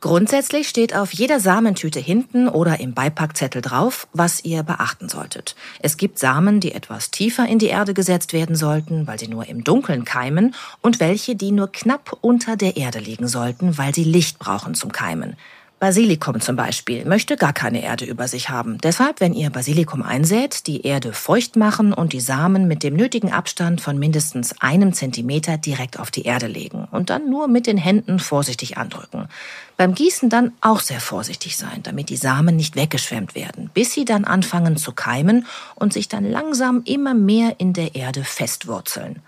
Grundsätzlich 0.00 0.68
steht 0.68 0.94
auf 0.94 1.12
jeder 1.14 1.40
Samentüte 1.40 1.98
hinten 1.98 2.46
oder 2.46 2.78
im 2.78 2.94
Beipackzettel 2.94 3.60
drauf, 3.60 4.06
was 4.12 4.44
ihr 4.44 4.62
beachten 4.62 5.08
solltet. 5.08 5.56
Es 5.80 5.96
gibt 5.96 6.20
Samen, 6.20 6.60
die 6.60 6.70
etwas 6.70 7.10
tiefer 7.10 7.48
in 7.48 7.58
die 7.58 7.66
Erde 7.66 7.92
gesetzt 7.92 8.32
werden 8.32 8.54
sollten, 8.54 9.08
weil 9.08 9.18
sie 9.18 9.26
nur 9.26 9.48
im 9.48 9.64
Dunkeln 9.64 10.04
keimen, 10.04 10.54
und 10.80 11.00
welche, 11.00 11.34
die 11.34 11.50
nur 11.50 11.72
knapp 11.72 12.16
unter 12.20 12.54
der 12.54 12.76
Erde 12.76 13.00
liegen 13.00 13.26
sollten, 13.26 13.78
weil 13.78 13.92
sie 13.92 14.04
Licht 14.04 14.38
brauchen 14.38 14.76
zum 14.76 14.92
Keimen. 14.92 15.36
Basilikum 15.78 16.40
zum 16.40 16.56
Beispiel 16.56 17.04
möchte 17.04 17.36
gar 17.36 17.52
keine 17.52 17.82
Erde 17.82 18.06
über 18.06 18.28
sich 18.28 18.48
haben. 18.48 18.78
Deshalb, 18.78 19.20
wenn 19.20 19.34
ihr 19.34 19.50
Basilikum 19.50 20.02
einsät, 20.02 20.66
die 20.66 20.86
Erde 20.86 21.12
feucht 21.12 21.56
machen 21.56 21.92
und 21.92 22.14
die 22.14 22.20
Samen 22.20 22.66
mit 22.66 22.82
dem 22.82 22.94
nötigen 22.94 23.30
Abstand 23.30 23.82
von 23.82 23.98
mindestens 23.98 24.58
einem 24.62 24.94
Zentimeter 24.94 25.58
direkt 25.58 26.00
auf 26.00 26.10
die 26.10 26.22
Erde 26.22 26.46
legen 26.46 26.88
und 26.92 27.10
dann 27.10 27.28
nur 27.28 27.46
mit 27.46 27.66
den 27.66 27.76
Händen 27.76 28.20
vorsichtig 28.20 28.78
andrücken. 28.78 29.28
Beim 29.76 29.94
Gießen 29.94 30.30
dann 30.30 30.52
auch 30.62 30.80
sehr 30.80 31.00
vorsichtig 31.00 31.58
sein, 31.58 31.82
damit 31.82 32.08
die 32.08 32.16
Samen 32.16 32.56
nicht 32.56 32.74
weggeschwemmt 32.74 33.34
werden, 33.34 33.70
bis 33.74 33.92
sie 33.92 34.06
dann 34.06 34.24
anfangen 34.24 34.78
zu 34.78 34.92
keimen 34.92 35.44
und 35.74 35.92
sich 35.92 36.08
dann 36.08 36.24
langsam 36.24 36.84
immer 36.86 37.12
mehr 37.12 37.56
in 37.58 37.74
der 37.74 37.94
Erde 37.94 38.24
festwurzeln. 38.24 39.20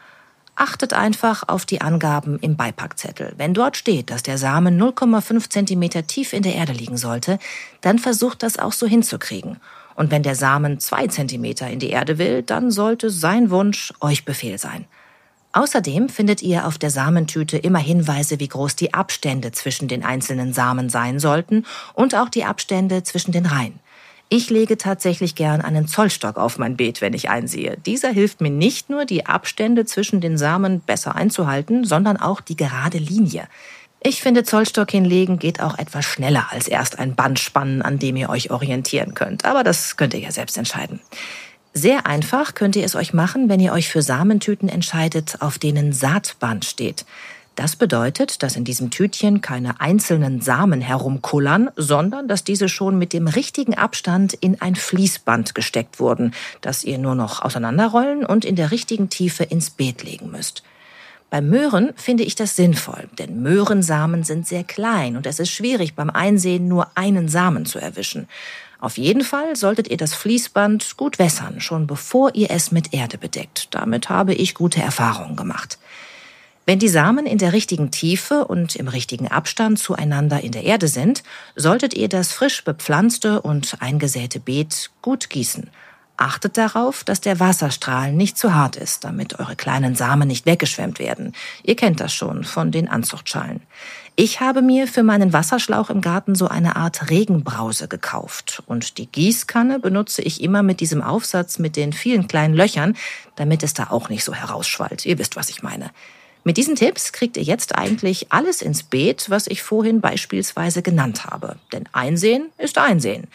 Achtet 0.60 0.92
einfach 0.92 1.44
auf 1.46 1.66
die 1.66 1.82
Angaben 1.82 2.40
im 2.40 2.56
Beipackzettel. 2.56 3.32
Wenn 3.36 3.54
dort 3.54 3.76
steht, 3.76 4.10
dass 4.10 4.24
der 4.24 4.38
Samen 4.38 4.76
0,5 4.76 5.48
cm 5.48 6.04
tief 6.08 6.32
in 6.32 6.42
der 6.42 6.56
Erde 6.56 6.72
liegen 6.72 6.96
sollte, 6.96 7.38
dann 7.80 8.00
versucht 8.00 8.42
das 8.42 8.58
auch 8.58 8.72
so 8.72 8.84
hinzukriegen. 8.84 9.58
Und 9.94 10.10
wenn 10.10 10.24
der 10.24 10.34
Samen 10.34 10.80
2 10.80 11.06
cm 11.06 11.44
in 11.70 11.78
die 11.78 11.90
Erde 11.90 12.18
will, 12.18 12.42
dann 12.42 12.72
sollte 12.72 13.08
sein 13.08 13.50
Wunsch 13.50 13.94
euch 14.00 14.24
Befehl 14.24 14.58
sein. 14.58 14.86
Außerdem 15.52 16.08
findet 16.08 16.42
ihr 16.42 16.66
auf 16.66 16.76
der 16.76 16.90
Samentüte 16.90 17.56
immer 17.56 17.78
Hinweise, 17.78 18.40
wie 18.40 18.48
groß 18.48 18.74
die 18.74 18.94
Abstände 18.94 19.52
zwischen 19.52 19.86
den 19.86 20.04
einzelnen 20.04 20.52
Samen 20.52 20.88
sein 20.88 21.20
sollten 21.20 21.66
und 21.94 22.16
auch 22.16 22.28
die 22.28 22.44
Abstände 22.44 23.04
zwischen 23.04 23.30
den 23.30 23.46
Reihen. 23.46 23.78
Ich 24.30 24.50
lege 24.50 24.76
tatsächlich 24.76 25.34
gern 25.34 25.62
einen 25.62 25.88
Zollstock 25.88 26.36
auf 26.36 26.58
mein 26.58 26.76
Beet, 26.76 27.00
wenn 27.00 27.14
ich 27.14 27.30
einsehe. 27.30 27.78
Dieser 27.86 28.10
hilft 28.10 28.42
mir 28.42 28.50
nicht 28.50 28.90
nur, 28.90 29.06
die 29.06 29.24
Abstände 29.24 29.86
zwischen 29.86 30.20
den 30.20 30.36
Samen 30.36 30.80
besser 30.80 31.14
einzuhalten, 31.14 31.84
sondern 31.84 32.18
auch 32.18 32.42
die 32.42 32.56
gerade 32.56 32.98
Linie. 32.98 33.48
Ich 34.00 34.20
finde, 34.20 34.44
Zollstock 34.44 34.90
hinlegen 34.90 35.38
geht 35.38 35.60
auch 35.60 35.78
etwas 35.78 36.04
schneller 36.04 36.46
als 36.50 36.68
erst 36.68 36.98
ein 36.98 37.16
Band 37.16 37.38
spannen, 37.38 37.80
an 37.80 37.98
dem 37.98 38.16
ihr 38.16 38.28
euch 38.28 38.50
orientieren 38.50 39.14
könnt. 39.14 39.46
Aber 39.46 39.64
das 39.64 39.96
könnt 39.96 40.12
ihr 40.12 40.20
ja 40.20 40.30
selbst 40.30 40.58
entscheiden. 40.58 41.00
Sehr 41.72 42.06
einfach 42.06 42.54
könnt 42.54 42.76
ihr 42.76 42.84
es 42.84 42.96
euch 42.96 43.14
machen, 43.14 43.48
wenn 43.48 43.60
ihr 43.60 43.72
euch 43.72 43.88
für 43.88 44.02
Samentüten 44.02 44.68
entscheidet, 44.68 45.40
auf 45.40 45.58
denen 45.58 45.92
Saatband 45.92 46.64
steht. 46.64 47.06
Das 47.58 47.74
bedeutet, 47.74 48.44
dass 48.44 48.54
in 48.54 48.62
diesem 48.62 48.92
Tütchen 48.92 49.40
keine 49.40 49.80
einzelnen 49.80 50.40
Samen 50.40 50.80
herumkullern, 50.80 51.70
sondern 51.74 52.28
dass 52.28 52.44
diese 52.44 52.68
schon 52.68 52.96
mit 52.98 53.12
dem 53.12 53.26
richtigen 53.26 53.74
Abstand 53.74 54.32
in 54.32 54.60
ein 54.60 54.76
Fließband 54.76 55.56
gesteckt 55.56 55.98
wurden, 55.98 56.34
das 56.60 56.84
ihr 56.84 56.98
nur 56.98 57.16
noch 57.16 57.42
auseinanderrollen 57.42 58.24
und 58.24 58.44
in 58.44 58.54
der 58.54 58.70
richtigen 58.70 59.08
Tiefe 59.08 59.42
ins 59.42 59.70
Beet 59.70 60.04
legen 60.04 60.30
müsst. 60.30 60.62
Bei 61.30 61.40
Möhren 61.40 61.90
finde 61.96 62.22
ich 62.22 62.36
das 62.36 62.54
sinnvoll, 62.54 63.08
denn 63.18 63.42
Möhrensamen 63.42 64.22
sind 64.22 64.46
sehr 64.46 64.62
klein 64.62 65.16
und 65.16 65.26
es 65.26 65.40
ist 65.40 65.50
schwierig 65.50 65.96
beim 65.96 66.10
Einsehen 66.10 66.68
nur 66.68 66.86
einen 66.94 67.28
Samen 67.28 67.66
zu 67.66 67.80
erwischen. 67.80 68.28
Auf 68.78 68.98
jeden 68.98 69.24
Fall 69.24 69.56
solltet 69.56 69.88
ihr 69.88 69.96
das 69.96 70.14
Fließband 70.14 70.96
gut 70.96 71.18
wässern, 71.18 71.60
schon 71.60 71.88
bevor 71.88 72.36
ihr 72.36 72.52
es 72.52 72.70
mit 72.70 72.94
Erde 72.94 73.18
bedeckt. 73.18 73.66
Damit 73.72 74.08
habe 74.08 74.32
ich 74.32 74.54
gute 74.54 74.80
Erfahrungen 74.80 75.34
gemacht. 75.34 75.78
Wenn 76.68 76.78
die 76.78 76.88
Samen 76.88 77.24
in 77.24 77.38
der 77.38 77.54
richtigen 77.54 77.90
Tiefe 77.90 78.44
und 78.44 78.76
im 78.76 78.88
richtigen 78.88 79.26
Abstand 79.26 79.78
zueinander 79.78 80.42
in 80.42 80.52
der 80.52 80.64
Erde 80.64 80.86
sind, 80.86 81.22
solltet 81.56 81.94
ihr 81.94 82.10
das 82.10 82.30
frisch 82.30 82.62
bepflanzte 82.62 83.40
und 83.40 83.78
eingesäte 83.80 84.38
Beet 84.38 84.90
gut 85.00 85.30
gießen. 85.30 85.70
Achtet 86.18 86.58
darauf, 86.58 87.04
dass 87.04 87.22
der 87.22 87.40
Wasserstrahl 87.40 88.12
nicht 88.12 88.36
zu 88.36 88.52
hart 88.52 88.76
ist, 88.76 89.04
damit 89.04 89.38
eure 89.38 89.56
kleinen 89.56 89.94
Samen 89.94 90.28
nicht 90.28 90.44
weggeschwemmt 90.44 90.98
werden. 90.98 91.32
Ihr 91.62 91.74
kennt 91.74 92.00
das 92.00 92.12
schon 92.12 92.44
von 92.44 92.70
den 92.70 92.86
Anzuchtschalen. 92.86 93.62
Ich 94.14 94.40
habe 94.40 94.60
mir 94.60 94.86
für 94.88 95.02
meinen 95.02 95.32
Wasserschlauch 95.32 95.88
im 95.88 96.02
Garten 96.02 96.34
so 96.34 96.48
eine 96.48 96.76
Art 96.76 97.08
Regenbrause 97.08 97.88
gekauft. 97.88 98.62
Und 98.66 98.98
die 98.98 99.06
Gießkanne 99.06 99.78
benutze 99.78 100.20
ich 100.20 100.42
immer 100.42 100.62
mit 100.62 100.80
diesem 100.80 101.00
Aufsatz 101.00 101.58
mit 101.58 101.76
den 101.76 101.94
vielen 101.94 102.28
kleinen 102.28 102.52
Löchern, 102.52 102.94
damit 103.36 103.62
es 103.62 103.72
da 103.72 103.84
auch 103.84 104.10
nicht 104.10 104.22
so 104.22 104.34
herausschwallt. 104.34 105.06
Ihr 105.06 105.18
wisst, 105.18 105.34
was 105.34 105.48
ich 105.48 105.62
meine. 105.62 105.92
Mit 106.44 106.56
diesen 106.56 106.76
Tipps 106.76 107.12
kriegt 107.12 107.36
ihr 107.36 107.42
jetzt 107.42 107.76
eigentlich 107.76 108.32
alles 108.32 108.62
ins 108.62 108.82
Beet, 108.82 109.28
was 109.28 109.46
ich 109.46 109.62
vorhin 109.62 110.00
beispielsweise 110.00 110.82
genannt 110.82 111.24
habe. 111.24 111.56
Denn 111.72 111.84
Einsehen 111.92 112.50
ist 112.58 112.78
Einsehen. 112.78 113.26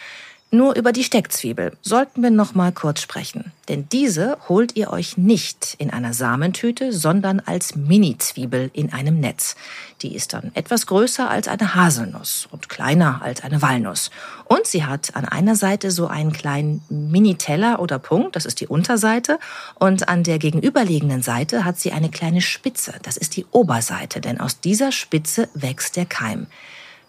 Nur 0.54 0.76
über 0.76 0.92
die 0.92 1.04
Steckzwiebel 1.04 1.76
sollten 1.82 2.22
wir 2.22 2.30
noch 2.30 2.54
mal 2.54 2.72
kurz 2.72 3.02
sprechen, 3.02 3.52
denn 3.70 3.90
diese 3.90 4.38
holt 4.48 4.76
ihr 4.76 4.92
euch 4.92 5.18
nicht 5.18 5.74
in 5.80 5.90
einer 5.90 6.14
Samentüte, 6.14 6.94
sondern 6.94 7.40
als 7.40 7.76
Mini-Zwiebel 7.76 8.70
in 8.72 8.94
einem 8.94 9.20
Netz. 9.20 9.56
Die 10.04 10.14
ist 10.14 10.32
dann 10.32 10.52
etwas 10.54 10.86
größer 10.86 11.28
als 11.28 11.48
eine 11.48 11.74
Haselnuss 11.74 12.48
und 12.52 12.70
kleiner 12.70 13.24
als 13.24 13.44
eine 13.44 13.64
Walnuss. 13.64 14.12
Und 14.46 14.68
sie 14.68 14.86
hat 14.86 15.16
an 15.16 15.26
einer 15.26 15.56
Seite 15.56 15.90
so 15.90 16.06
einen 16.06 16.34
kleinen 16.34 16.84
Mini-Teller 16.88 17.80
oder 17.80 17.98
Punkt, 17.98 18.36
das 18.36 18.46
ist 18.46 18.62
die 18.62 18.68
Unterseite, 18.68 19.40
und 19.80 20.08
an 20.08 20.22
der 20.22 20.38
gegenüberliegenden 20.38 21.24
Seite 21.24 21.66
hat 21.66 21.80
sie 21.80 21.94
eine 21.94 22.12
kleine 22.12 22.42
Spitze, 22.42 22.94
das 23.02 23.18
ist 23.18 23.38
die 23.38 23.48
Oberseite, 23.50 24.22
denn 24.22 24.40
aus 24.40 24.60
dieser 24.60 24.92
Spitze 24.92 25.50
wächst 25.56 25.96
der 25.96 26.06
Keim. 26.06 26.46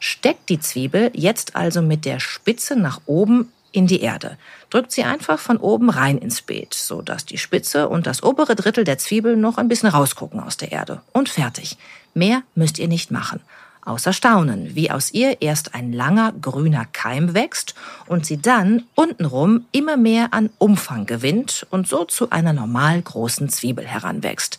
Steckt 0.06 0.50
die 0.50 0.60
Zwiebel 0.60 1.10
jetzt 1.14 1.56
also 1.56 1.80
mit 1.80 2.04
der 2.04 2.20
Spitze 2.20 2.76
nach 2.76 3.00
oben 3.06 3.50
in 3.72 3.86
die 3.86 4.02
Erde. 4.02 4.36
Drückt 4.68 4.92
sie 4.92 5.02
einfach 5.02 5.38
von 5.38 5.56
oben 5.56 5.88
rein 5.88 6.18
ins 6.18 6.42
Beet, 6.42 6.74
so 6.74 7.00
dass 7.00 7.24
die 7.24 7.38
Spitze 7.38 7.88
und 7.88 8.06
das 8.06 8.22
obere 8.22 8.54
Drittel 8.54 8.84
der 8.84 8.98
Zwiebel 8.98 9.34
noch 9.34 9.56
ein 9.56 9.66
bisschen 9.66 9.88
rausgucken 9.88 10.40
aus 10.40 10.58
der 10.58 10.72
Erde. 10.72 11.00
Und 11.14 11.30
fertig. 11.30 11.78
Mehr 12.12 12.42
müsst 12.54 12.78
ihr 12.78 12.86
nicht 12.86 13.10
machen. 13.12 13.40
außer 13.86 14.12
Staunen, 14.12 14.74
wie 14.74 14.90
aus 14.90 15.10
ihr 15.10 15.40
erst 15.40 15.74
ein 15.74 15.94
langer 15.94 16.34
grüner 16.38 16.84
Keim 16.92 17.32
wächst 17.32 17.74
und 18.06 18.26
sie 18.26 18.36
dann 18.36 18.82
untenrum 18.94 19.64
immer 19.72 19.96
mehr 19.96 20.34
an 20.34 20.50
Umfang 20.58 21.06
gewinnt 21.06 21.66
und 21.70 21.88
so 21.88 22.04
zu 22.04 22.28
einer 22.28 22.52
normal 22.52 23.00
großen 23.00 23.48
Zwiebel 23.48 23.86
heranwächst 23.86 24.58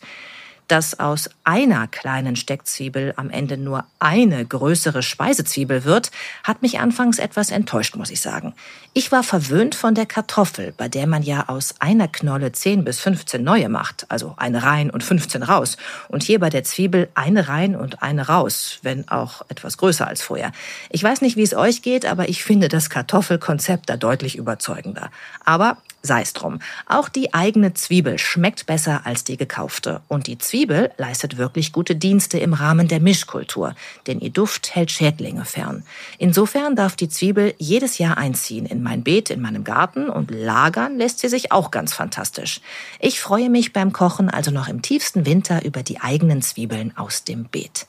dass 0.67 0.99
aus 0.99 1.29
einer 1.43 1.87
kleinen 1.87 2.35
Steckzwiebel 2.35 3.13
am 3.17 3.29
Ende 3.29 3.57
nur 3.57 3.85
eine 3.99 4.45
größere 4.45 5.03
Speisezwiebel 5.03 5.83
wird, 5.83 6.11
hat 6.43 6.61
mich 6.61 6.79
anfangs 6.79 7.19
etwas 7.19 7.51
enttäuscht, 7.51 7.95
muss 7.95 8.09
ich 8.09 8.21
sagen. 8.21 8.53
Ich 8.93 9.11
war 9.11 9.23
verwöhnt 9.23 9.75
von 9.75 9.93
der 9.93 10.05
Kartoffel, 10.05 10.73
bei 10.77 10.87
der 10.87 11.05
man 11.05 11.21
ja 11.21 11.49
aus 11.49 11.75
einer 11.79 12.07
Knolle 12.07 12.51
10 12.51 12.83
bis 12.83 12.99
15 12.99 13.43
neue 13.43 13.69
macht, 13.69 14.05
also 14.09 14.33
eine 14.37 14.63
rein 14.63 14.89
und 14.89 15.03
15 15.03 15.43
raus. 15.43 15.77
Und 16.07 16.23
hier 16.23 16.39
bei 16.39 16.49
der 16.49 16.63
Zwiebel 16.63 17.09
eine 17.13 17.47
rein 17.47 17.75
und 17.75 18.01
eine 18.01 18.27
raus, 18.27 18.79
wenn 18.81 19.07
auch 19.09 19.41
etwas 19.49 19.77
größer 19.77 20.07
als 20.07 20.21
vorher. 20.21 20.51
Ich 20.89 21.03
weiß 21.03 21.21
nicht, 21.21 21.35
wie 21.35 21.43
es 21.43 21.53
euch 21.53 21.81
geht, 21.81 22.05
aber 22.05 22.29
ich 22.29 22.43
finde 22.43 22.69
das 22.69 22.89
Kartoffelkonzept 22.89 23.89
da 23.89 23.97
deutlich 23.97 24.37
überzeugender. 24.37 25.11
Aber 25.43 25.77
sei 26.05 26.21
es 26.21 26.33
drum. 26.33 26.59
Auch 26.85 27.09
die 27.09 27.33
eigene 27.33 27.73
Zwiebel 27.73 28.17
schmeckt 28.17 28.65
besser 28.65 29.01
als 29.05 29.23
die 29.23 29.37
gekaufte. 29.37 30.01
Und 30.07 30.27
die 30.27 30.37
Zwiebel 30.37 30.91
leistet 30.97 31.37
wirklich 31.37 31.71
gute 31.71 31.95
Dienste 31.95 32.37
im 32.37 32.53
Rahmen 32.53 32.87
der 32.87 32.99
Mischkultur, 32.99 33.75
denn 34.07 34.19
ihr 34.19 34.29
Duft 34.29 34.75
hält 34.75 34.91
Schädlinge 34.91 35.45
fern. 35.45 35.83
Insofern 36.17 36.75
darf 36.75 36.95
die 36.95 37.09
Zwiebel 37.09 37.53
jedes 37.57 37.97
Jahr 37.97 38.17
einziehen 38.17 38.65
in 38.65 38.83
mein 38.83 39.03
Beet, 39.03 39.29
in 39.29 39.41
meinem 39.41 39.63
Garten 39.63 40.09
und 40.09 40.31
lagern 40.31 40.97
lässt 40.97 41.19
sie 41.19 41.29
sich 41.29 41.51
auch 41.51 41.71
ganz 41.71 41.93
fantastisch. 41.93 42.61
Ich 42.99 43.19
freue 43.19 43.49
mich 43.49 43.73
beim 43.73 43.91
Kochen 43.91 44.29
also 44.29 44.51
noch 44.51 44.67
im 44.67 44.81
tiefsten 44.81 45.25
Winter 45.25 45.65
über 45.65 45.83
die 45.83 45.99
eigenen 45.99 46.41
Zwiebeln 46.41 46.95
aus 46.95 47.23
dem 47.23 47.45
Beet. 47.45 47.87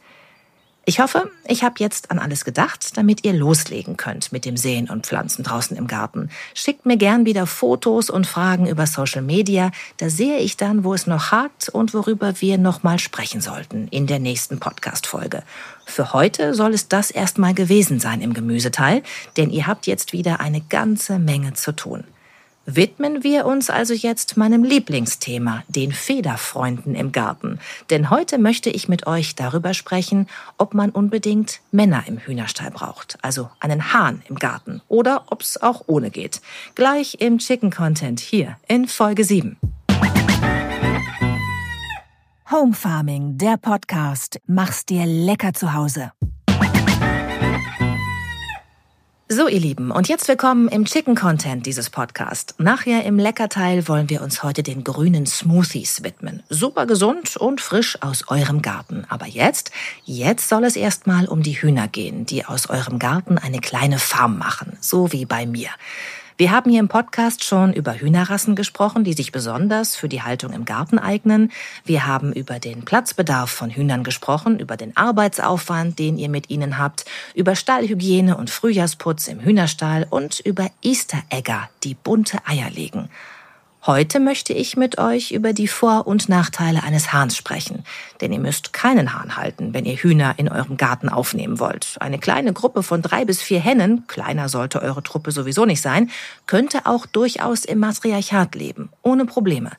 Ich 0.89 1.01
hoffe, 1.01 1.33
ich 1.49 1.65
habe 1.65 1.75
jetzt 1.79 2.13
an 2.13 2.21
alles 2.21 2.45
gedacht, 2.45 2.97
damit 2.97 3.25
ihr 3.25 3.33
loslegen 3.33 3.97
könnt 3.97 4.31
mit 4.31 4.45
dem 4.45 4.57
Säen 4.57 4.89
und 4.89 5.05
Pflanzen 5.05 5.43
draußen 5.43 5.77
im 5.77 5.89
Garten. 5.89 6.31
Schickt 6.55 6.87
mir 6.87 6.97
gern 6.97 7.27
wieder 7.27 7.49
Fotos 7.49 8.09
und 8.09 8.25
Fragen 8.25 8.69
über 8.69 8.87
Social 8.87 9.23
Media. 9.23 9.73
Da 9.97 10.11
sehe 10.11 10.39
ich 10.39 10.57
dann, 10.57 10.85
wo 10.85 10.95
es 10.95 11.09
noch 11.09 11.33
hakt 11.33 11.69
und 11.69 11.93
worüber 11.93 12.41
wir 12.41 12.57
noch 12.57 12.85
mal 12.85 13.01
sprechen 13.01 13.41
sollten 13.41 13.89
in 13.89 14.07
der 14.07 14.21
nächsten 14.21 14.61
Podcast-Folge. 14.61 15.43
Für 15.87 16.13
heute 16.13 16.55
soll 16.55 16.73
es 16.73 16.87
das 16.87 17.11
erstmal 17.11 17.53
gewesen 17.53 17.99
sein 17.99 18.21
im 18.21 18.33
Gemüseteil, 18.33 19.03
denn 19.37 19.51
ihr 19.51 19.67
habt 19.67 19.89
jetzt 19.89 20.13
wieder 20.13 20.39
eine 20.39 20.61
ganze 20.61 21.19
Menge 21.19 21.55
zu 21.55 21.73
tun 21.73 22.05
widmen 22.67 23.23
wir 23.23 23.47
uns 23.47 23.71
also 23.71 23.95
jetzt 23.95 24.37
meinem 24.37 24.65
Lieblingsthema, 24.65 25.63
den 25.69 25.93
Federfreunden 25.93 26.95
im 26.95 27.13
Garten. 27.13 27.59
Denn 27.91 28.11
heute 28.11 28.39
möchte 28.39 28.69
ich 28.69 28.89
mit 28.89 29.07
euch 29.07 29.35
darüber 29.35 29.73
sprechen, 29.73 30.29
ob 30.59 30.75
man 30.75 30.91
unbedingt 30.91 31.61
Männer 31.71 32.05
im 32.07 32.19
Hühnerstall 32.19 32.71
braucht, 32.71 33.19
also 33.23 33.49
einen 33.61 33.93
Hahn 33.93 34.23
im 34.29 34.37
Garten, 34.37 34.83
oder 34.89 35.25
ob 35.29 35.43
es 35.43 35.63
auch 35.63 35.85
ohne 35.87 36.11
geht. 36.11 36.43
Gleich 36.75 37.17
im 37.21 37.39
Chicken 37.39 37.71
Content 37.71 38.21
hier 38.21 38.57
in 38.69 38.89
Folge 38.89 39.25
7. 39.25 39.57
Home 42.51 42.75
Farming, 42.75 43.39
der 43.39 43.57
Podcast. 43.57 44.39
Mach's 44.47 44.87
dir 44.87 45.05
lecker 45.07 45.53
zu 45.53 45.73
Hause. 45.73 46.13
So, 49.29 49.49
ihr 49.49 49.59
Lieben, 49.59 49.91
und 49.91 50.07
jetzt 50.07 50.29
willkommen 50.29 50.69
im 50.69 50.85
Chicken 50.85 51.17
Content 51.17 51.67
dieses 51.67 51.91
Podcast. 51.91 52.55
Nachher 52.59 53.05
im 53.05 53.19
Leckerteil 53.19 53.89
wollen 53.89 54.09
wir 54.09 54.23
uns 54.23 54.45
heute 54.45 54.63
den 54.63 54.85
grünen 54.85 55.27
Smoothies 55.27 56.05
widmen. 56.05 56.45
Super 56.49 56.87
gesund 56.87 57.37
und 57.37 57.61
frisch 57.61 58.01
aus 58.03 58.29
eurem 58.29 58.63
Garten. 58.63 59.05
Aber 59.09 59.27
jetzt, 59.27 59.73
jetzt 60.05 60.49
soll 60.49 60.63
es 60.63 60.77
erstmal 60.77 61.27
um 61.27 61.43
die 61.43 61.61
Hühner 61.61 61.89
gehen, 61.89 62.25
die 62.25 62.45
aus 62.45 62.71
eurem 62.71 63.01
Garten 63.01 63.37
eine 63.37 63.59
kleine 63.59 63.99
Farm 63.99 64.39
machen. 64.39 64.79
So 64.81 65.11
wie 65.11 65.25
bei 65.25 65.45
mir. 65.45 65.71
Wir 66.39 66.51
haben 66.51 66.71
hier 66.71 66.81
im 66.81 66.89
Podcast 66.89 67.45
schon 67.45 67.73
über 67.73 67.95
Hühnerrassen 67.95 68.57
gesprochen, 68.57 69.05
die 69.05 69.15
sich 69.15 69.33
besonders 69.33 69.97
für 69.97 70.07
die 70.07 70.21
Haltung 70.21 70.53
im 70.53 70.67
Garten 70.67 70.99
eignen. 70.99 71.51
Wir 71.87 72.07
haben 72.07 72.35
über 72.35 72.59
den 72.59 72.85
Platzbedarf 72.85 73.51
von 73.51 73.71
Hühnern 73.71 74.05
gesprochen, 74.05 74.59
über 74.59 74.77
den 74.77 74.95
Arbeitsaufwand, 74.99 75.99
den 75.99 76.19
ihr 76.19 76.29
mit 76.29 76.51
ihnen 76.51 76.77
habt, 76.77 77.07
über 77.35 77.55
Stallhygiene 77.55 78.37
und 78.37 78.51
Frühjahrsputz 78.51 79.29
im 79.29 79.41
Hühnerstall 79.41 80.07
und 80.11 80.41
über 80.41 80.69
Easter 80.83 81.23
Egger, 81.31 81.71
die 81.85 81.95
bunte 81.95 82.37
Eier 82.45 82.69
legen. 82.69 83.09
Heute 83.87 84.19
möchte 84.19 84.53
ich 84.53 84.77
mit 84.77 84.99
euch 84.99 85.31
über 85.31 85.53
die 85.53 85.69
Vor- 85.69 86.09
und 86.09 86.29
Nachteile 86.29 86.83
eines 86.83 87.13
Hahns 87.13 87.37
sprechen. 87.37 87.85
Denn 88.21 88.33
ihr 88.33 88.41
müsst 88.41 88.73
keinen 88.73 89.15
Hahn 89.15 89.37
halten, 89.37 89.75
wenn 89.75 89.85
ihr 89.85 89.95
Hühner 89.95 90.35
in 90.39 90.49
eurem 90.49 90.77
Garten 90.77 91.09
aufnehmen 91.09 91.61
wollt. 91.61 91.97
Eine 92.01 92.19
kleine 92.19 92.53
Gruppe 92.53 92.83
von 92.83 93.01
drei 93.01 93.25
bis 93.25 93.41
vier 93.41 93.61
Hennen, 93.61 94.05
kleiner 94.09 94.49
sollte 94.49 94.83
eure 94.83 95.05
Truppe 95.05 95.31
sowieso 95.31 95.67
nicht 95.67 95.81
sein, 95.81 96.11
könnte 96.49 96.87
auch 96.87 97.07
durchaus 97.07 97.65
im 97.65 97.79
Matriarchat 97.79 98.57
leben, 98.57 98.89
ohne 99.03 99.25
Probleme. 99.25 99.71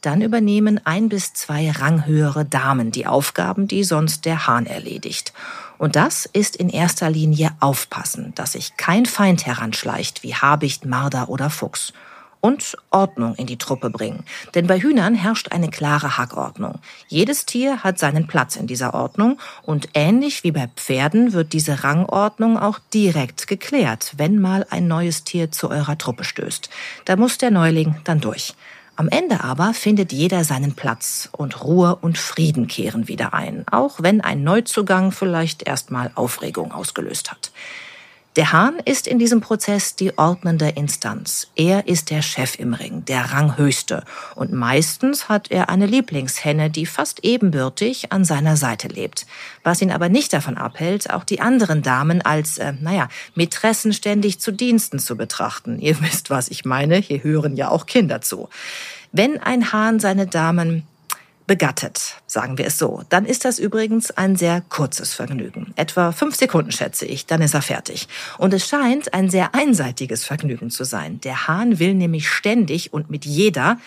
Dann 0.00 0.22
übernehmen 0.22 0.80
ein 0.84 1.08
bis 1.08 1.32
zwei 1.32 1.72
ranghöhere 1.72 2.44
Damen 2.44 2.92
die 2.92 3.08
Aufgaben, 3.08 3.66
die 3.66 3.82
sonst 3.82 4.26
der 4.26 4.46
Hahn 4.46 4.66
erledigt. 4.66 5.32
Und 5.76 5.96
das 5.96 6.24
ist 6.26 6.54
in 6.54 6.68
erster 6.68 7.10
Linie 7.10 7.50
aufpassen, 7.58 8.32
dass 8.36 8.52
sich 8.52 8.76
kein 8.76 9.06
Feind 9.06 9.44
heranschleicht 9.44 10.22
wie 10.22 10.36
Habicht, 10.36 10.86
Marder 10.86 11.28
oder 11.30 11.50
Fuchs 11.50 11.92
und 12.46 12.76
Ordnung 12.92 13.34
in 13.34 13.46
die 13.46 13.58
Truppe 13.58 13.90
bringen. 13.90 14.22
Denn 14.54 14.68
bei 14.68 14.78
Hühnern 14.78 15.16
herrscht 15.16 15.50
eine 15.50 15.68
klare 15.68 16.16
Hackordnung. 16.16 16.78
Jedes 17.08 17.44
Tier 17.44 17.82
hat 17.82 17.98
seinen 17.98 18.28
Platz 18.28 18.54
in 18.54 18.68
dieser 18.68 18.94
Ordnung 18.94 19.40
und 19.62 19.88
ähnlich 19.94 20.44
wie 20.44 20.52
bei 20.52 20.68
Pferden 20.76 21.32
wird 21.32 21.52
diese 21.52 21.82
Rangordnung 21.82 22.56
auch 22.56 22.78
direkt 22.94 23.48
geklärt, 23.48 24.12
wenn 24.16 24.40
mal 24.40 24.64
ein 24.70 24.86
neues 24.86 25.24
Tier 25.24 25.50
zu 25.50 25.68
eurer 25.70 25.98
Truppe 25.98 26.22
stößt. 26.22 26.70
Da 27.04 27.16
muss 27.16 27.36
der 27.36 27.50
Neuling 27.50 27.96
dann 28.04 28.20
durch. 28.20 28.54
Am 28.94 29.08
Ende 29.08 29.42
aber 29.42 29.74
findet 29.74 30.12
jeder 30.12 30.44
seinen 30.44 30.74
Platz 30.74 31.28
und 31.32 31.64
Ruhe 31.64 31.96
und 31.96 32.16
Frieden 32.16 32.68
kehren 32.68 33.08
wieder 33.08 33.34
ein, 33.34 33.64
auch 33.68 33.96
wenn 34.02 34.20
ein 34.20 34.44
Neuzugang 34.44 35.10
vielleicht 35.10 35.64
erstmal 35.64 36.12
Aufregung 36.14 36.70
ausgelöst 36.70 37.32
hat. 37.32 37.50
Der 38.36 38.52
Hahn 38.52 38.78
ist 38.84 39.06
in 39.06 39.18
diesem 39.18 39.40
Prozess 39.40 39.96
die 39.96 40.18
ordnende 40.18 40.68
Instanz. 40.68 41.48
Er 41.56 41.88
ist 41.88 42.10
der 42.10 42.20
Chef 42.20 42.58
im 42.58 42.74
Ring, 42.74 43.02
der 43.06 43.32
Ranghöchste. 43.32 44.04
Und 44.34 44.52
meistens 44.52 45.30
hat 45.30 45.50
er 45.50 45.70
eine 45.70 45.86
Lieblingshenne, 45.86 46.68
die 46.68 46.84
fast 46.84 47.24
ebenbürtig 47.24 48.12
an 48.12 48.26
seiner 48.26 48.58
Seite 48.58 48.88
lebt. 48.88 49.26
Was 49.62 49.80
ihn 49.80 49.90
aber 49.90 50.10
nicht 50.10 50.34
davon 50.34 50.58
abhält, 50.58 51.08
auch 51.08 51.24
die 51.24 51.40
anderen 51.40 51.80
Damen 51.80 52.20
als, 52.20 52.58
äh, 52.58 52.74
naja, 52.78 53.08
Mätressen 53.34 53.94
ständig 53.94 54.38
zu 54.38 54.52
Diensten 54.52 54.98
zu 54.98 55.16
betrachten. 55.16 55.78
Ihr 55.78 55.98
wisst, 56.02 56.28
was 56.28 56.48
ich 56.48 56.66
meine. 56.66 56.96
Hier 56.96 57.24
hören 57.24 57.56
ja 57.56 57.70
auch 57.70 57.86
Kinder 57.86 58.20
zu. 58.20 58.50
Wenn 59.12 59.40
ein 59.40 59.72
Hahn 59.72 59.98
seine 59.98 60.26
Damen 60.26 60.86
begattet, 61.46 62.16
sagen 62.26 62.58
wir 62.58 62.66
es 62.66 62.78
so. 62.78 63.02
Dann 63.08 63.24
ist 63.24 63.44
das 63.44 63.58
übrigens 63.58 64.10
ein 64.10 64.36
sehr 64.36 64.62
kurzes 64.68 65.14
Vergnügen. 65.14 65.72
Etwa 65.76 66.12
fünf 66.12 66.34
Sekunden 66.34 66.72
schätze 66.72 67.06
ich, 67.06 67.26
dann 67.26 67.42
ist 67.42 67.54
er 67.54 67.62
fertig. 67.62 68.08
Und 68.38 68.52
es 68.52 68.66
scheint 68.66 69.14
ein 69.14 69.30
sehr 69.30 69.54
einseitiges 69.54 70.24
Vergnügen 70.24 70.70
zu 70.70 70.84
sein. 70.84 71.20
Der 71.20 71.46
Hahn 71.46 71.78
will 71.78 71.94
nämlich 71.94 72.28
ständig 72.28 72.92
und 72.92 73.10
mit 73.10 73.24
jeder 73.24 73.78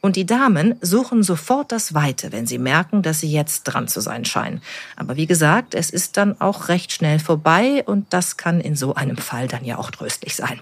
und 0.00 0.14
die 0.14 0.26
Damen 0.26 0.76
suchen 0.80 1.24
sofort 1.24 1.72
das 1.72 1.92
Weite, 1.92 2.30
wenn 2.30 2.46
sie 2.46 2.58
merken, 2.58 3.02
dass 3.02 3.20
sie 3.20 3.30
jetzt 3.30 3.64
dran 3.64 3.88
zu 3.88 4.00
sein 4.00 4.24
scheinen. 4.24 4.62
Aber 4.94 5.16
wie 5.16 5.26
gesagt, 5.26 5.74
es 5.74 5.90
ist 5.90 6.16
dann 6.16 6.40
auch 6.40 6.68
recht 6.68 6.92
schnell 6.92 7.18
vorbei 7.18 7.82
und 7.84 8.06
das 8.10 8.36
kann 8.36 8.60
in 8.60 8.76
so 8.76 8.94
einem 8.94 9.16
Fall 9.16 9.48
dann 9.48 9.64
ja 9.64 9.76
auch 9.76 9.90
tröstlich 9.90 10.36
sein. 10.36 10.60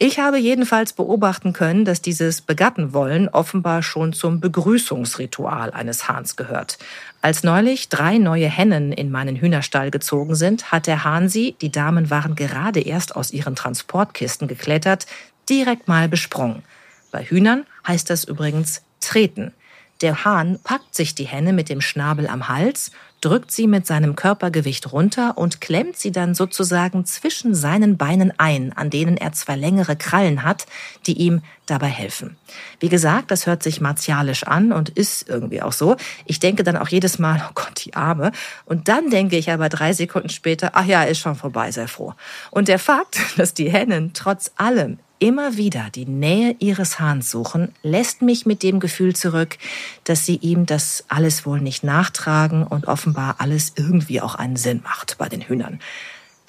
Ich 0.00 0.20
habe 0.20 0.38
jedenfalls 0.38 0.92
beobachten 0.92 1.52
können, 1.52 1.84
dass 1.84 2.00
dieses 2.00 2.40
Begatten 2.40 2.92
wollen 2.92 3.28
offenbar 3.28 3.82
schon 3.82 4.12
zum 4.12 4.38
Begrüßungsritual 4.38 5.72
eines 5.72 6.06
Hahns 6.06 6.36
gehört. 6.36 6.78
Als 7.20 7.42
neulich 7.42 7.88
drei 7.88 8.18
neue 8.18 8.46
Hennen 8.46 8.92
in 8.92 9.10
meinen 9.10 9.34
Hühnerstall 9.34 9.90
gezogen 9.90 10.36
sind, 10.36 10.70
hat 10.70 10.86
der 10.86 11.02
Hahn 11.02 11.28
sie, 11.28 11.56
die 11.60 11.72
Damen 11.72 12.10
waren 12.10 12.36
gerade 12.36 12.80
erst 12.80 13.16
aus 13.16 13.32
ihren 13.32 13.56
Transportkisten 13.56 14.46
geklettert, 14.46 15.08
direkt 15.48 15.88
mal 15.88 16.08
besprungen. 16.08 16.62
Bei 17.10 17.24
Hühnern 17.24 17.66
heißt 17.88 18.08
das 18.08 18.22
übrigens 18.22 18.82
treten. 19.00 19.52
Der 20.00 20.24
Hahn 20.24 20.60
packt 20.62 20.94
sich 20.94 21.16
die 21.16 21.26
Henne 21.26 21.52
mit 21.52 21.68
dem 21.68 21.80
Schnabel 21.80 22.28
am 22.28 22.46
Hals, 22.48 22.92
drückt 23.20 23.50
sie 23.50 23.66
mit 23.66 23.86
seinem 23.86 24.16
Körpergewicht 24.16 24.92
runter 24.92 25.36
und 25.36 25.60
klemmt 25.60 25.96
sie 25.96 26.12
dann 26.12 26.34
sozusagen 26.34 27.04
zwischen 27.04 27.54
seinen 27.54 27.96
Beinen 27.96 28.32
ein, 28.38 28.72
an 28.72 28.90
denen 28.90 29.16
er 29.16 29.32
zwei 29.32 29.56
längere 29.56 29.96
Krallen 29.96 30.42
hat, 30.42 30.66
die 31.06 31.14
ihm 31.14 31.42
dabei 31.66 31.88
helfen. 31.88 32.36
Wie 32.80 32.88
gesagt, 32.88 33.30
das 33.30 33.46
hört 33.46 33.62
sich 33.62 33.80
martialisch 33.80 34.44
an 34.44 34.72
und 34.72 34.88
ist 34.88 35.28
irgendwie 35.28 35.62
auch 35.62 35.72
so. 35.72 35.96
Ich 36.24 36.38
denke 36.38 36.62
dann 36.62 36.76
auch 36.76 36.88
jedes 36.88 37.18
Mal, 37.18 37.44
oh 37.48 37.52
Gott, 37.54 37.84
die 37.84 37.94
Arme. 37.94 38.32
Und 38.64 38.88
dann 38.88 39.10
denke 39.10 39.36
ich 39.36 39.50
aber 39.50 39.68
drei 39.68 39.92
Sekunden 39.92 40.28
später, 40.28 40.70
ach 40.74 40.86
ja, 40.86 41.02
ist 41.02 41.18
schon 41.18 41.36
vorbei, 41.36 41.70
sei 41.72 41.86
froh. 41.86 42.14
Und 42.50 42.68
der 42.68 42.78
Fakt, 42.78 43.18
dass 43.36 43.54
die 43.54 43.70
Hennen 43.70 44.12
trotz 44.14 44.52
allem 44.56 44.98
immer 45.18 45.56
wieder 45.56 45.88
die 45.94 46.06
Nähe 46.06 46.56
ihres 46.58 47.00
Hahns 47.00 47.30
suchen, 47.30 47.74
lässt 47.82 48.22
mich 48.22 48.46
mit 48.46 48.62
dem 48.62 48.80
Gefühl 48.80 49.14
zurück, 49.14 49.58
dass 50.04 50.24
sie 50.24 50.36
ihm 50.36 50.66
das 50.66 51.04
alles 51.08 51.46
wohl 51.46 51.60
nicht 51.60 51.84
nachtragen 51.84 52.64
und 52.64 52.86
offenbar 52.86 53.36
alles 53.38 53.72
irgendwie 53.76 54.20
auch 54.20 54.34
einen 54.34 54.56
Sinn 54.56 54.80
macht 54.82 55.18
bei 55.18 55.28
den 55.28 55.42
Hühnern. 55.42 55.80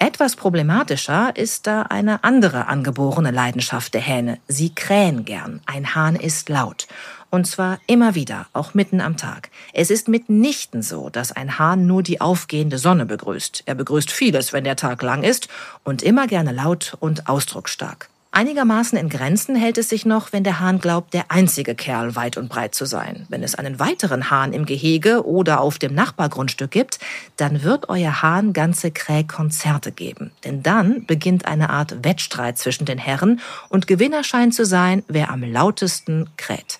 Etwas 0.02 0.34
problematischer 0.34 1.36
ist 1.36 1.66
da 1.66 1.82
eine 1.82 2.24
andere 2.24 2.68
angeborene 2.68 3.32
Leidenschaft 3.32 3.92
der 3.92 4.00
Hähne. 4.00 4.38
Sie 4.48 4.74
krähen 4.74 5.26
gern. 5.26 5.60
Ein 5.66 5.94
Hahn 5.94 6.16
ist 6.16 6.48
laut. 6.48 6.88
Und 7.28 7.46
zwar 7.46 7.78
immer 7.86 8.14
wieder, 8.14 8.46
auch 8.54 8.72
mitten 8.72 9.02
am 9.02 9.18
Tag. 9.18 9.50
Es 9.74 9.90
ist 9.90 10.08
mitnichten 10.08 10.82
so, 10.82 11.10
dass 11.10 11.32
ein 11.32 11.58
Hahn 11.58 11.86
nur 11.86 12.02
die 12.02 12.20
aufgehende 12.20 12.78
Sonne 12.78 13.04
begrüßt. 13.04 13.64
Er 13.66 13.74
begrüßt 13.74 14.10
vieles, 14.10 14.54
wenn 14.54 14.64
der 14.64 14.76
Tag 14.76 15.02
lang 15.02 15.22
ist, 15.22 15.48
und 15.84 16.02
immer 16.02 16.26
gerne 16.26 16.52
laut 16.52 16.96
und 16.98 17.28
ausdrucksstark. 17.28 18.08
Einigermaßen 18.32 18.96
in 18.96 19.08
Grenzen 19.08 19.56
hält 19.56 19.76
es 19.76 19.88
sich 19.88 20.06
noch, 20.06 20.32
wenn 20.32 20.44
der 20.44 20.60
Hahn 20.60 20.78
glaubt, 20.78 21.14
der 21.14 21.32
einzige 21.32 21.74
Kerl 21.74 22.14
weit 22.14 22.36
und 22.36 22.48
breit 22.48 22.76
zu 22.76 22.84
sein. 22.84 23.26
Wenn 23.28 23.42
es 23.42 23.56
einen 23.56 23.80
weiteren 23.80 24.30
Hahn 24.30 24.52
im 24.52 24.66
Gehege 24.66 25.26
oder 25.26 25.60
auf 25.60 25.80
dem 25.80 25.94
Nachbargrundstück 25.94 26.70
gibt, 26.70 27.00
dann 27.36 27.64
wird 27.64 27.88
euer 27.88 28.22
Hahn 28.22 28.52
ganze 28.52 28.92
Krähkonzerte 28.92 29.90
geben. 29.90 30.30
Denn 30.44 30.62
dann 30.62 31.06
beginnt 31.06 31.46
eine 31.46 31.70
Art 31.70 32.04
Wettstreit 32.04 32.56
zwischen 32.56 32.84
den 32.84 32.98
Herren 32.98 33.40
und 33.68 33.88
Gewinner 33.88 34.22
scheint 34.22 34.54
zu 34.54 34.64
sein, 34.64 35.02
wer 35.08 35.30
am 35.30 35.42
lautesten 35.42 36.30
kräht. 36.36 36.78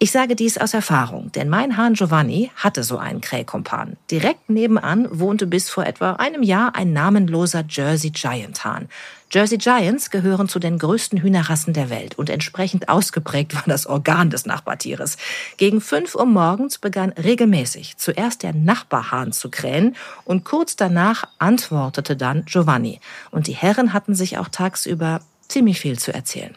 Ich 0.00 0.12
sage 0.12 0.36
dies 0.36 0.58
aus 0.58 0.74
Erfahrung, 0.74 1.32
denn 1.32 1.48
mein 1.48 1.76
Hahn 1.76 1.94
Giovanni 1.94 2.52
hatte 2.54 2.84
so 2.84 2.98
einen 2.98 3.20
Krähkumpan. 3.20 3.96
Direkt 4.12 4.48
nebenan 4.48 5.08
wohnte 5.10 5.48
bis 5.48 5.70
vor 5.70 5.86
etwa 5.86 6.12
einem 6.12 6.44
Jahr 6.44 6.76
ein 6.76 6.92
namenloser 6.92 7.64
Jersey 7.68 8.10
Giant 8.10 8.64
Hahn. 8.64 8.88
Jersey 9.32 9.58
Giants 9.58 10.10
gehören 10.10 10.48
zu 10.48 10.60
den 10.60 10.78
größten 10.78 11.20
Hühnerrassen 11.20 11.74
der 11.74 11.90
Welt 11.90 12.16
und 12.16 12.30
entsprechend 12.30 12.88
ausgeprägt 12.88 13.56
war 13.56 13.64
das 13.66 13.86
Organ 13.88 14.30
des 14.30 14.46
Nachbartieres. 14.46 15.16
Gegen 15.56 15.80
fünf 15.80 16.14
Uhr 16.14 16.26
morgens 16.26 16.78
begann 16.78 17.10
regelmäßig 17.10 17.96
zuerst 17.96 18.44
der 18.44 18.52
Nachbarhahn 18.52 19.32
zu 19.32 19.50
krähen 19.50 19.96
und 20.24 20.44
kurz 20.44 20.76
danach 20.76 21.24
antwortete 21.40 22.14
dann 22.14 22.44
Giovanni. 22.44 23.00
Und 23.32 23.48
die 23.48 23.56
Herren 23.56 23.92
hatten 23.92 24.14
sich 24.14 24.38
auch 24.38 24.48
tagsüber 24.48 25.22
ziemlich 25.48 25.80
viel 25.80 25.98
zu 25.98 26.14
erzählen. 26.14 26.54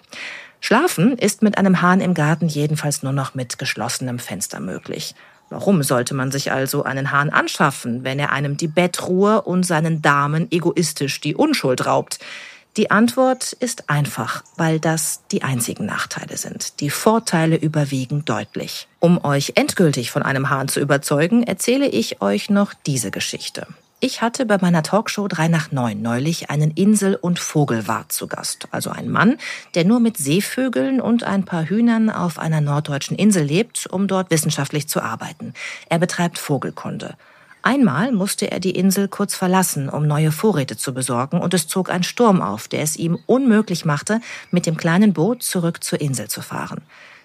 Schlafen 0.63 1.17
ist 1.17 1.41
mit 1.41 1.58
einem 1.58 1.82
Hahn 1.82 2.02
im 2.02 2.13
Garten 2.13 2.47
jedenfalls 2.47 3.02
nur 3.02 3.13
noch 3.13 3.34
mit 3.34 3.58
geschlossenem 3.58 4.19
Fenster 4.19 4.60
möglich. 4.60 5.15
Warum 5.50 5.82
sollte 5.82 6.13
man 6.13 6.32
sich 6.32 6.52
also 6.52 6.84
einen 6.84 7.12
Hahn 7.12 7.32
anschaffen, 7.32 8.04
wenn 8.04 8.19
er 8.19 8.32
einem 8.32 8.56
die 8.56 8.67
Bettruhe 8.67 9.41
und 9.41 9.63
seinen 9.63 10.02
Damen 10.02 10.47
egoistisch 10.52 11.19
die 11.19 11.36
Unschuld 11.36 11.86
raubt? 11.88 12.19
Die 12.78 12.89
Antwort 12.89 13.52
ist 13.54 13.89
einfach, 13.89 14.43
weil 14.56 14.80
das 14.80 15.24
die 15.32 15.43
einzigen 15.43 15.86
Nachteile 15.88 16.38
sind. 16.38 16.80
Die 16.80 16.91
Vorteile 16.91 17.58
überwiegen 17.58 18.24
deutlich. 18.24 18.88
Um 19.00 19.26
euch 19.26 19.54
endgültig 19.56 20.12
von 20.12 20.24
einem 20.24 20.50
Hahn 20.50 20.69
zu 20.69 20.80
überzeugen, 20.80 21.43
erzähle 21.43 21.88
ich 21.88 22.21
euch 22.21 22.50
noch 22.50 22.74
diese 22.86 23.12
Geschichte. 23.12 23.67
Ich 24.03 24.23
hatte 24.23 24.47
bei 24.47 24.57
meiner 24.57 24.81
Talkshow 24.81 25.27
3 25.27 25.47
nach 25.47 25.71
9 25.71 26.01
neulich 26.01 26.49
einen 26.49 26.71
Insel- 26.71 27.13
und 27.13 27.37
Vogelwart 27.37 28.11
zu 28.11 28.25
Gast. 28.25 28.67
Also 28.71 28.89
ein 28.89 29.07
Mann, 29.09 29.37
der 29.75 29.85
nur 29.85 29.99
mit 29.99 30.17
Seevögeln 30.17 30.99
und 30.99 31.23
ein 31.23 31.45
paar 31.45 31.69
Hühnern 31.69 32.09
auf 32.09 32.39
einer 32.39 32.61
norddeutschen 32.61 33.15
Insel 33.15 33.43
lebt, 33.43 33.85
um 33.85 34.07
dort 34.07 34.31
wissenschaftlich 34.31 34.89
zu 34.89 35.03
arbeiten. 35.03 35.53
Er 35.87 35.99
betreibt 35.99 36.39
Vogelkunde. 36.39 37.13
Einmal 37.61 38.11
musste 38.11 38.49
er 38.49 38.59
die 38.59 38.71
Insel 38.71 39.07
kurz 39.07 39.35
verlassen, 39.35 39.87
um 39.87 40.07
neue 40.07 40.31
Vorräte 40.31 40.77
zu 40.77 40.95
besorgen, 40.95 41.39
und 41.39 41.53
es 41.53 41.67
zog 41.67 41.91
ein 41.91 42.01
Sturm 42.01 42.41
auf, 42.41 42.67
der 42.67 42.81
es 42.81 42.97
ihm 42.97 43.19
unmöglich 43.27 43.85
machte, 43.85 44.19
mit 44.49 44.65
dem 44.65 44.77
kleinen 44.77 45.13
Boot 45.13 45.43
zurück 45.43 45.83
zur 45.83 46.01
Insel 46.01 46.27
zu 46.27 46.41
fahren. 46.41 46.81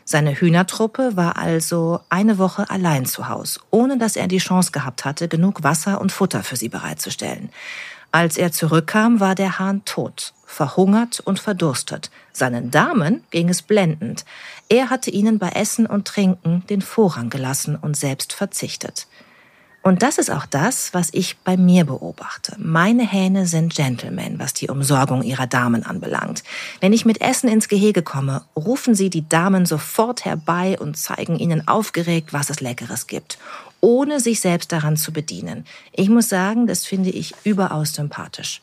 Seine 0.08 0.36
Hühnertruppe 0.36 1.16
war 1.16 1.36
also 1.36 1.98
eine 2.10 2.38
Woche 2.38 2.70
allein 2.70 3.06
zu 3.06 3.28
Haus, 3.28 3.58
ohne 3.72 3.98
dass 3.98 4.14
er 4.14 4.28
die 4.28 4.38
Chance 4.38 4.70
gehabt 4.70 5.04
hatte, 5.04 5.26
genug 5.26 5.64
Wasser 5.64 6.00
und 6.00 6.12
Futter 6.12 6.44
für 6.44 6.54
sie 6.54 6.68
bereitzustellen. 6.68 7.50
Als 8.12 8.36
er 8.36 8.52
zurückkam, 8.52 9.18
war 9.18 9.34
der 9.34 9.58
Hahn 9.58 9.84
tot, 9.84 10.32
verhungert 10.46 11.18
und 11.18 11.40
verdurstet. 11.40 12.12
Seinen 12.32 12.70
Damen 12.70 13.24
ging 13.32 13.48
es 13.48 13.62
blendend. 13.62 14.24
Er 14.68 14.90
hatte 14.90 15.10
ihnen 15.10 15.40
bei 15.40 15.48
Essen 15.48 15.86
und 15.86 16.06
Trinken 16.06 16.62
den 16.70 16.82
Vorrang 16.82 17.28
gelassen 17.28 17.74
und 17.74 17.96
selbst 17.96 18.32
verzichtet. 18.32 19.08
Und 19.86 20.02
das 20.02 20.18
ist 20.18 20.32
auch 20.32 20.46
das, 20.46 20.92
was 20.94 21.10
ich 21.12 21.36
bei 21.44 21.56
mir 21.56 21.84
beobachte. 21.84 22.56
Meine 22.58 23.06
Hähne 23.08 23.46
sind 23.46 23.72
Gentlemen, 23.72 24.40
was 24.40 24.52
die 24.52 24.68
Umsorgung 24.68 25.22
ihrer 25.22 25.46
Damen 25.46 25.86
anbelangt. 25.86 26.42
Wenn 26.80 26.92
ich 26.92 27.04
mit 27.04 27.20
Essen 27.20 27.48
ins 27.48 27.68
Gehege 27.68 28.02
komme, 28.02 28.42
rufen 28.56 28.96
sie 28.96 29.10
die 29.10 29.28
Damen 29.28 29.64
sofort 29.64 30.24
herbei 30.24 30.76
und 30.76 30.96
zeigen 30.96 31.38
ihnen 31.38 31.68
aufgeregt, 31.68 32.32
was 32.32 32.50
es 32.50 32.60
Leckeres 32.60 33.06
gibt, 33.06 33.38
ohne 33.80 34.18
sich 34.18 34.40
selbst 34.40 34.72
daran 34.72 34.96
zu 34.96 35.12
bedienen. 35.12 35.64
Ich 35.92 36.08
muss 36.08 36.28
sagen, 36.28 36.66
das 36.66 36.84
finde 36.84 37.10
ich 37.10 37.36
überaus 37.44 37.92
sympathisch. 37.92 38.62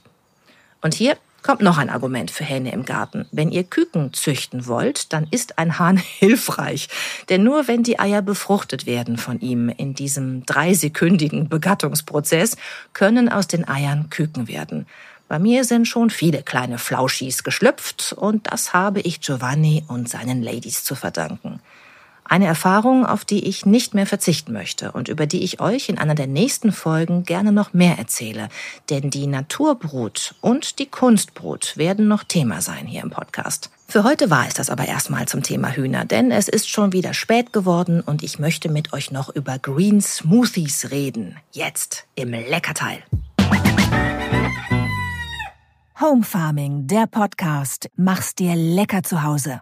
Und 0.81 0.93
hier 0.93 1.15
Kommt 1.43 1.61
noch 1.61 1.77
ein 1.77 1.89
Argument 1.89 2.31
für 2.31 2.45
Hähne 2.45 2.71
im 2.71 2.85
Garten. 2.85 3.25
Wenn 3.33 3.51
ihr 3.51 3.65
Küken 3.65 4.13
züchten 4.13 4.65
wollt, 4.65 5.11
dann 5.11 5.27
ist 5.29 5.59
ein 5.59 5.77
Hahn 5.77 5.97
hilfreich. 6.19 6.87
Denn 7.29 7.43
nur 7.43 7.67
wenn 7.67 7.83
die 7.83 7.99
Eier 7.99 8.21
befruchtet 8.21 8.85
werden 8.85 9.17
von 9.17 9.41
ihm 9.41 9.67
in 9.67 9.93
diesem 9.93 10.45
dreisekündigen 10.45 11.49
Begattungsprozess, 11.49 12.55
können 12.93 13.27
aus 13.27 13.47
den 13.47 13.67
Eiern 13.67 14.09
Küken 14.09 14.47
werden. 14.47 14.87
Bei 15.27 15.37
mir 15.37 15.65
sind 15.65 15.87
schon 15.87 16.09
viele 16.09 16.43
kleine 16.43 16.77
Flauschis 16.77 17.43
geschlüpft 17.43 18.13
und 18.13 18.51
das 18.51 18.73
habe 18.73 19.01
ich 19.01 19.19
Giovanni 19.19 19.83
und 19.87 20.07
seinen 20.07 20.41
Ladies 20.41 20.83
zu 20.83 20.95
verdanken. 20.95 21.59
Eine 22.25 22.45
Erfahrung, 22.45 23.05
auf 23.05 23.25
die 23.25 23.47
ich 23.47 23.65
nicht 23.65 23.93
mehr 23.93 24.05
verzichten 24.05 24.53
möchte 24.53 24.91
und 24.91 25.09
über 25.09 25.25
die 25.27 25.43
ich 25.43 25.59
euch 25.59 25.89
in 25.89 25.97
einer 25.97 26.15
der 26.15 26.27
nächsten 26.27 26.71
Folgen 26.71 27.23
gerne 27.23 27.51
noch 27.51 27.73
mehr 27.73 27.97
erzähle. 27.97 28.49
Denn 28.89 29.09
die 29.09 29.27
Naturbrut 29.27 30.35
und 30.41 30.79
die 30.79 30.85
Kunstbrut 30.85 31.77
werden 31.77 32.07
noch 32.07 32.23
Thema 32.23 32.61
sein 32.61 32.87
hier 32.87 33.03
im 33.03 33.09
Podcast. 33.09 33.69
Für 33.87 34.03
heute 34.03 34.29
war 34.29 34.47
es 34.47 34.53
das 34.53 34.69
aber 34.69 34.87
erstmal 34.87 35.27
zum 35.27 35.43
Thema 35.43 35.69
Hühner, 35.75 36.05
denn 36.05 36.31
es 36.31 36.47
ist 36.47 36.69
schon 36.69 36.93
wieder 36.93 37.13
spät 37.13 37.53
geworden 37.53 38.01
und 38.01 38.23
ich 38.23 38.39
möchte 38.39 38.69
mit 38.69 38.93
euch 38.93 39.11
noch 39.11 39.29
über 39.29 39.59
Green 39.59 40.01
Smoothies 40.01 40.91
reden. 40.91 41.35
Jetzt 41.51 42.05
im 42.15 42.31
Leckerteil. 42.31 43.03
Home 46.01 46.23
Farming, 46.23 46.87
der 46.87 47.05
Podcast. 47.05 47.89
Mach's 47.95 48.33
dir 48.33 48.55
lecker 48.55 49.03
zu 49.03 49.23
Hause. 49.23 49.61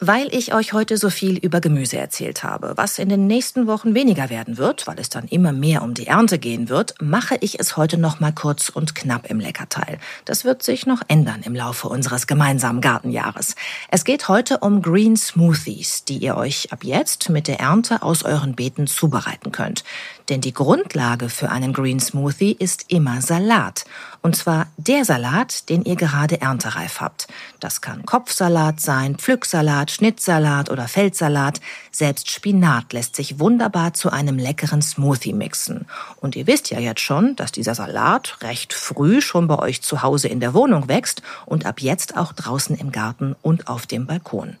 Weil 0.00 0.32
ich 0.32 0.54
euch 0.54 0.72
heute 0.74 0.96
so 0.96 1.10
viel 1.10 1.38
über 1.38 1.60
Gemüse 1.60 1.96
erzählt 1.96 2.44
habe, 2.44 2.74
was 2.76 3.00
in 3.00 3.08
den 3.08 3.26
nächsten 3.26 3.66
Wochen 3.66 3.96
weniger 3.96 4.30
werden 4.30 4.56
wird, 4.56 4.86
weil 4.86 4.96
es 5.00 5.08
dann 5.08 5.26
immer 5.26 5.50
mehr 5.50 5.82
um 5.82 5.92
die 5.92 6.06
Ernte 6.06 6.38
gehen 6.38 6.68
wird, 6.68 6.94
mache 7.00 7.36
ich 7.40 7.58
es 7.58 7.76
heute 7.76 7.98
noch 7.98 8.20
mal 8.20 8.30
kurz 8.30 8.68
und 8.68 8.94
knapp 8.94 9.28
im 9.28 9.40
Leckerteil. 9.40 9.98
Das 10.24 10.44
wird 10.44 10.62
sich 10.62 10.86
noch 10.86 11.02
ändern 11.08 11.42
im 11.42 11.52
Laufe 11.52 11.88
unseres 11.88 12.28
gemeinsamen 12.28 12.80
Gartenjahres. 12.80 13.56
Es 13.90 14.04
geht 14.04 14.28
heute 14.28 14.58
um 14.58 14.82
Green 14.82 15.16
Smoothies, 15.16 16.04
die 16.04 16.18
ihr 16.18 16.36
euch 16.36 16.72
ab 16.72 16.84
jetzt 16.84 17.28
mit 17.28 17.48
der 17.48 17.58
Ernte 17.58 18.02
aus 18.02 18.22
euren 18.22 18.54
Beeten 18.54 18.86
zubereiten 18.86 19.50
könnt. 19.50 19.82
Denn 20.28 20.42
die 20.42 20.52
Grundlage 20.52 21.30
für 21.30 21.48
einen 21.48 21.72
Green 21.72 22.00
Smoothie 22.00 22.52
ist 22.52 22.84
immer 22.88 23.22
Salat. 23.22 23.86
Und 24.20 24.36
zwar 24.36 24.66
der 24.76 25.06
Salat, 25.06 25.70
den 25.70 25.84
ihr 25.84 25.96
gerade 25.96 26.40
erntereif 26.40 27.00
habt. 27.00 27.28
Das 27.60 27.80
kann 27.80 28.04
Kopfsalat 28.04 28.78
sein, 28.78 29.16
Pflücksalat, 29.16 29.90
Schnittsalat 29.90 30.70
oder 30.70 30.86
Feldsalat. 30.86 31.60
Selbst 31.90 32.30
Spinat 32.30 32.92
lässt 32.92 33.16
sich 33.16 33.38
wunderbar 33.38 33.94
zu 33.94 34.10
einem 34.10 34.38
leckeren 34.38 34.82
Smoothie 34.82 35.32
mixen. 35.32 35.86
Und 36.16 36.36
ihr 36.36 36.46
wisst 36.46 36.70
ja 36.70 36.78
jetzt 36.78 37.00
schon, 37.00 37.34
dass 37.36 37.52
dieser 37.52 37.74
Salat 37.74 38.38
recht 38.42 38.74
früh 38.74 39.22
schon 39.22 39.48
bei 39.48 39.58
euch 39.58 39.80
zu 39.80 40.02
Hause 40.02 40.28
in 40.28 40.40
der 40.40 40.52
Wohnung 40.52 40.88
wächst 40.88 41.22
und 41.46 41.64
ab 41.64 41.80
jetzt 41.80 42.16
auch 42.16 42.34
draußen 42.34 42.76
im 42.76 42.92
Garten 42.92 43.34
und 43.40 43.68
auf 43.68 43.86
dem 43.86 44.06
Balkon. 44.06 44.58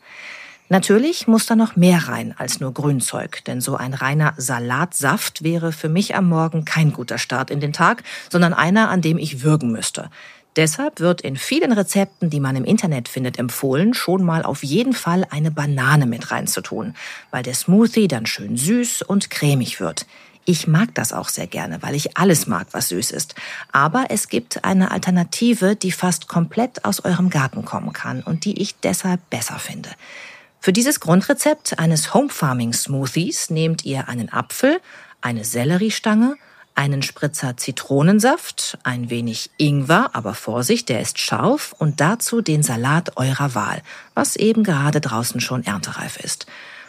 Natürlich 0.70 1.26
muss 1.26 1.46
da 1.46 1.56
noch 1.56 1.76
mehr 1.76 2.08
rein 2.08 2.34
als 2.36 2.60
nur 2.60 2.74
Grünzeug, 2.74 3.42
denn 3.46 3.62
so 3.62 3.76
ein 3.76 3.94
reiner 3.94 4.34
Salatsaft 4.36 5.42
wäre 5.42 5.72
für 5.72 5.88
mich 5.88 6.14
am 6.14 6.28
Morgen 6.28 6.66
kein 6.66 6.92
guter 6.92 7.16
Start 7.16 7.50
in 7.50 7.60
den 7.60 7.72
Tag, 7.72 8.02
sondern 8.30 8.52
einer, 8.52 8.90
an 8.90 9.00
dem 9.00 9.16
ich 9.16 9.42
würgen 9.42 9.72
müsste. 9.72 10.10
Deshalb 10.56 11.00
wird 11.00 11.20
in 11.22 11.36
vielen 11.36 11.72
Rezepten, 11.72 12.28
die 12.30 12.40
man 12.40 12.56
im 12.56 12.64
Internet 12.64 13.08
findet, 13.08 13.38
empfohlen, 13.38 13.94
schon 13.94 14.24
mal 14.24 14.42
auf 14.42 14.62
jeden 14.62 14.92
Fall 14.92 15.24
eine 15.30 15.50
Banane 15.50 16.04
mit 16.04 16.30
reinzutun, 16.30 16.94
weil 17.30 17.42
der 17.42 17.54
Smoothie 17.54 18.08
dann 18.08 18.26
schön 18.26 18.56
süß 18.56 19.02
und 19.02 19.30
cremig 19.30 19.80
wird. 19.80 20.04
Ich 20.44 20.66
mag 20.66 20.94
das 20.94 21.12
auch 21.12 21.28
sehr 21.28 21.46
gerne, 21.46 21.82
weil 21.82 21.94
ich 21.94 22.16
alles 22.16 22.46
mag, 22.46 22.68
was 22.72 22.88
süß 22.88 23.10
ist. 23.10 23.34
Aber 23.70 24.06
es 24.08 24.28
gibt 24.28 24.64
eine 24.64 24.90
Alternative, 24.90 25.76
die 25.76 25.92
fast 25.92 26.26
komplett 26.26 26.84
aus 26.84 27.04
eurem 27.04 27.30
Garten 27.30 27.64
kommen 27.64 27.92
kann 27.92 28.22
und 28.22 28.44
die 28.44 28.60
ich 28.60 28.74
deshalb 28.80 29.20
besser 29.30 29.58
finde. 29.58 29.90
Für 30.60 30.72
dieses 30.72 31.00
Grundrezept 31.00 31.78
eines 31.78 32.14
Home 32.14 32.30
Farming 32.30 32.72
Smoothies 32.72 33.50
nehmt 33.50 33.84
ihr 33.84 34.08
einen 34.08 34.32
Apfel, 34.32 34.80
eine 35.20 35.44
Selleriestange, 35.44 36.36
einen 36.74 37.02
Spritzer 37.02 37.56
Zitronensaft, 37.56 38.78
ein 38.82 39.10
wenig 39.10 39.50
Ingwer, 39.56 40.10
aber 40.12 40.34
Vorsicht, 40.34 40.88
der 40.88 41.00
ist 41.00 41.18
scharf 41.18 41.74
und 41.78 42.00
dazu 42.00 42.40
den 42.40 42.62
Salat 42.62 43.16
eurer 43.16 43.54
Wahl, 43.54 43.82
was 44.14 44.36
eben 44.36 44.62
gerade 44.62 45.00
draußen 45.00 45.40
schon 45.40 45.64
erntereif 45.64 46.18
ist. 46.18 46.46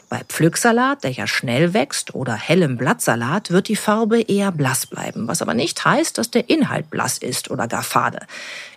Bei 0.09 0.23
Pflücksalat, 0.27 1.03
der 1.03 1.11
ja 1.11 1.27
schnell 1.27 1.75
wächst, 1.75 2.15
oder 2.15 2.33
hellem 2.33 2.77
Blattsalat 2.77 3.51
wird 3.51 3.67
die 3.67 3.75
Farbe 3.75 4.21
eher 4.21 4.51
blass 4.51 4.87
bleiben, 4.87 5.27
was 5.27 5.43
aber 5.43 5.53
nicht 5.53 5.85
heißt, 5.85 6.17
dass 6.17 6.31
der 6.31 6.49
Inhalt 6.49 6.89
blass 6.89 7.19
ist 7.19 7.51
oder 7.51 7.67
gar 7.67 7.83
fade. 7.83 8.21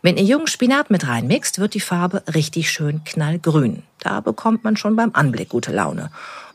Wenn 0.02 0.18
ihr 0.18 0.24
jungen 0.24 0.46
Spinat 0.46 0.90
mit 0.90 1.08
reinmixt, 1.08 1.58
wird 1.58 1.72
die 1.72 1.80
Farbe 1.80 2.22
richtig 2.34 2.70
schön 2.70 3.02
knallgrün. 3.04 3.82
Da 4.00 4.20
bekommt 4.20 4.62
man 4.62 4.76
schon 4.76 4.94
beim 4.94 5.10
Anblick 5.14 5.48
gute 5.48 5.72
Laune. 5.72 6.10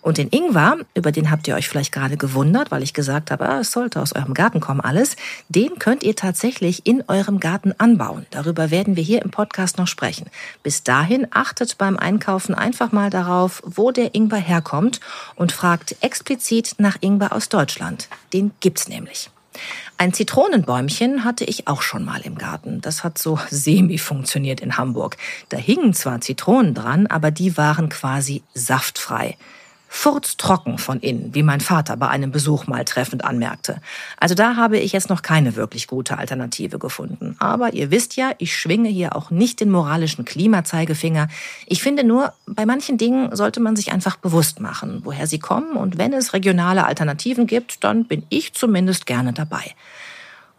Und 0.08 0.18
den 0.18 0.30
Ingwer, 0.30 0.78
über 0.94 1.12
den 1.12 1.30
habt 1.30 1.50
ihr 1.50 1.56
euch 1.56 1.68
vielleicht 1.68 1.92
gerade 1.92 2.16
gewundert, 2.16 2.72
weil 2.72 2.82
ich 2.82 2.94
gesagt 2.94 3.30
habe, 3.30 3.50
ah, 3.50 3.60
es 3.60 3.74
sollte 3.74 4.02
aus 4.02 4.16
eurem 4.16 4.34
Garten 4.34 4.62
kommen 4.62 4.80
alles, 4.80 5.18
den 5.50 5.80
könnt 5.80 6.02
ihr 6.02 6.16
tatsächlich 6.16 6.88
in 6.88 7.04
eurem 7.10 7.42
Garten 7.42 7.74
anbauen. 7.78 8.26
Darüber 8.30 8.72
werden 8.72 8.96
wir 8.96 9.04
hier 9.04 9.22
im 9.22 9.32
Podcast 9.32 9.78
noch 9.78 9.88
sprechen. 9.88 10.28
Bis 10.64 10.82
dahin 10.84 11.28
achtet 11.32 11.78
beim 11.78 11.98
Einkaufen 11.98 12.56
einfach 12.56 12.94
mal 12.94 13.10
darauf, 13.10 13.62
wo 13.66 13.92
der 13.92 14.16
Ingwer 14.16 14.38
herkommt 14.38 15.02
und 15.36 15.52
fragt 15.52 15.98
explizit 16.00 16.76
nach 16.78 16.96
Ingwer 17.02 17.34
aus 17.34 17.50
Deutschland. 17.50 18.08
Den 18.32 18.52
gibt's 18.62 18.88
nämlich. 18.88 19.30
Ein 19.98 20.14
Zitronenbäumchen 20.14 21.26
hatte 21.26 21.44
ich 21.44 21.68
auch 21.68 21.82
schon 21.82 22.06
mal 22.06 22.22
im 22.22 22.38
Garten. 22.38 22.80
Das 22.80 23.04
hat 23.04 23.18
so 23.18 23.40
semi 23.50 23.98
funktioniert 23.98 24.62
in 24.62 24.78
Hamburg. 24.78 25.18
Da 25.50 25.58
hingen 25.58 25.94
zwar 25.94 26.22
Zitronen 26.22 26.74
dran, 26.74 27.08
aber 27.08 27.30
die 27.30 27.58
waren 27.58 27.90
quasi 27.90 28.44
saftfrei 28.54 29.36
furztrocken 29.88 30.78
von 30.78 31.00
innen, 31.00 31.34
wie 31.34 31.44
mein 31.44 31.62
Vater 31.62 31.98
bei 31.98 32.08
einem 32.08 32.32
Besuch 32.32 32.68
mal 32.68 32.84
treffend 32.86 33.24
anmerkte. 33.24 33.80
Also 34.18 34.36
da 34.36 34.56
habe 34.56 34.78
ich 34.78 34.92
jetzt 34.92 35.10
noch 35.10 35.22
keine 35.22 35.56
wirklich 35.56 35.88
gute 35.88 36.18
Alternative 36.18 36.78
gefunden. 36.78 37.36
Aber 37.40 37.74
ihr 37.74 37.90
wisst 37.92 38.16
ja, 38.16 38.32
ich 38.38 38.56
schwinge 38.56 38.90
hier 38.90 39.16
auch 39.16 39.32
nicht 39.32 39.60
den 39.60 39.72
moralischen 39.72 40.26
Klimazeigefinger. 40.26 41.28
Ich 41.66 41.82
finde 41.82 42.04
nur, 42.04 42.34
bei 42.46 42.66
manchen 42.66 42.98
Dingen 42.98 43.36
sollte 43.36 43.60
man 43.60 43.76
sich 43.76 43.92
einfach 43.92 44.18
bewusst 44.18 44.60
machen, 44.60 45.02
woher 45.04 45.28
sie 45.28 45.40
kommen. 45.40 45.78
Und 45.78 45.98
wenn 45.98 46.14
es 46.14 46.34
regionale 46.34 46.86
Alternativen 46.86 47.48
gibt, 47.48 47.84
dann 47.84 48.06
bin 48.06 48.24
ich 48.30 48.54
zumindest 48.54 49.06
gerne 49.06 49.34
dabei. 49.34 49.74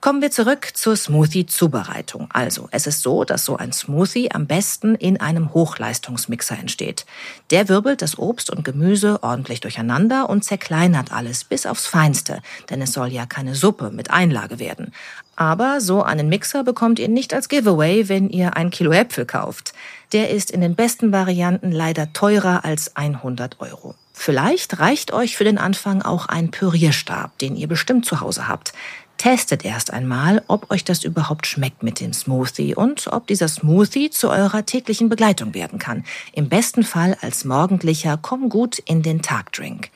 Kommen 0.00 0.22
wir 0.22 0.30
zurück 0.30 0.68
zur 0.74 0.94
Smoothie-Zubereitung. 0.94 2.28
Also, 2.32 2.68
es 2.70 2.86
ist 2.86 3.02
so, 3.02 3.24
dass 3.24 3.44
so 3.44 3.56
ein 3.56 3.72
Smoothie 3.72 4.30
am 4.30 4.46
besten 4.46 4.94
in 4.94 5.18
einem 5.20 5.52
Hochleistungsmixer 5.52 6.56
entsteht. 6.56 7.04
Der 7.50 7.68
wirbelt 7.68 8.00
das 8.00 8.16
Obst 8.16 8.48
und 8.48 8.64
Gemüse 8.64 9.24
ordentlich 9.24 9.58
durcheinander 9.60 10.30
und 10.30 10.44
zerkleinert 10.44 11.10
alles 11.10 11.42
bis 11.42 11.66
aufs 11.66 11.88
Feinste, 11.88 12.42
denn 12.70 12.80
es 12.80 12.92
soll 12.92 13.08
ja 13.08 13.26
keine 13.26 13.56
Suppe 13.56 13.90
mit 13.90 14.12
Einlage 14.12 14.60
werden. 14.60 14.92
Aber 15.34 15.80
so 15.80 16.04
einen 16.04 16.28
Mixer 16.28 16.62
bekommt 16.62 17.00
ihr 17.00 17.08
nicht 17.08 17.34
als 17.34 17.48
Giveaway, 17.48 18.08
wenn 18.08 18.30
ihr 18.30 18.56
ein 18.56 18.70
Kilo 18.70 18.92
Äpfel 18.92 19.26
kauft. 19.26 19.72
Der 20.12 20.30
ist 20.30 20.52
in 20.52 20.60
den 20.60 20.76
besten 20.76 21.10
Varianten 21.10 21.72
leider 21.72 22.12
teurer 22.12 22.64
als 22.64 22.94
100 22.94 23.60
Euro. 23.60 23.96
Vielleicht 24.12 24.78
reicht 24.80 25.12
euch 25.12 25.36
für 25.36 25.44
den 25.44 25.58
Anfang 25.58 26.02
auch 26.02 26.26
ein 26.26 26.50
Pürierstab, 26.50 27.38
den 27.38 27.56
ihr 27.56 27.68
bestimmt 27.68 28.04
zu 28.04 28.20
Hause 28.20 28.48
habt. 28.48 28.72
Testet 29.18 29.64
erst 29.64 29.92
einmal, 29.92 30.42
ob 30.46 30.70
euch 30.70 30.84
das 30.84 31.02
überhaupt 31.02 31.46
schmeckt 31.46 31.82
mit 31.82 31.98
dem 32.00 32.12
Smoothie 32.12 32.76
und 32.76 33.08
ob 33.08 33.26
dieser 33.26 33.48
Smoothie 33.48 34.10
zu 34.10 34.30
eurer 34.30 34.64
täglichen 34.64 35.08
Begleitung 35.08 35.54
werden 35.54 35.80
kann. 35.80 36.04
Im 36.32 36.48
besten 36.48 36.84
Fall 36.84 37.16
als 37.20 37.44
morgendlicher 37.44 38.16
Komm 38.16 38.48
gut 38.48 38.78
in 38.78 39.02
den 39.02 39.20
Tagdrink. 39.20 39.90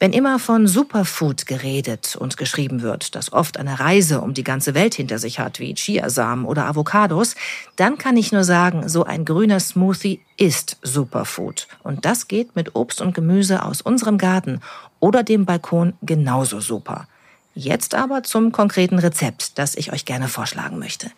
Wenn 0.00 0.12
immer 0.12 0.38
von 0.38 0.66
Superfood 0.66 1.46
geredet 1.46 2.16
und 2.16 2.36
geschrieben 2.36 2.82
wird, 2.82 3.14
das 3.14 3.32
oft 3.32 3.56
eine 3.56 3.80
Reise 3.80 4.20
um 4.20 4.34
die 4.34 4.44
ganze 4.44 4.74
Welt 4.74 4.94
hinter 4.94 5.18
sich 5.18 5.38
hat, 5.38 5.60
wie 5.60 5.74
Chiasamen 5.74 6.44
oder 6.44 6.66
Avocados, 6.66 7.36
dann 7.76 7.96
kann 7.96 8.16
ich 8.16 8.30
nur 8.32 8.44
sagen, 8.44 8.88
so 8.88 9.04
ein 9.04 9.24
grüner 9.24 9.58
Smoothie 9.58 10.20
ist 10.36 10.78
Superfood. 10.82 11.66
Und 11.82 12.04
das 12.04 12.28
geht 12.28 12.54
mit 12.54 12.74
Obst 12.76 13.00
und 13.00 13.14
Gemüse 13.14 13.64
aus 13.64 13.82
unserem 13.82 14.18
Garten 14.18 14.60
oder 15.00 15.22
dem 15.22 15.46
Balkon 15.46 15.94
genauso 16.02 16.60
super. 16.60 17.06
Jetzt 17.60 17.96
aber 17.96 18.22
zum 18.22 18.52
konkreten 18.52 19.00
Rezept, 19.00 19.58
das 19.58 19.74
ich 19.74 19.92
euch 19.92 20.04
gerne 20.04 20.28
vorschlagen 20.28 20.78
möchte. 20.78 21.10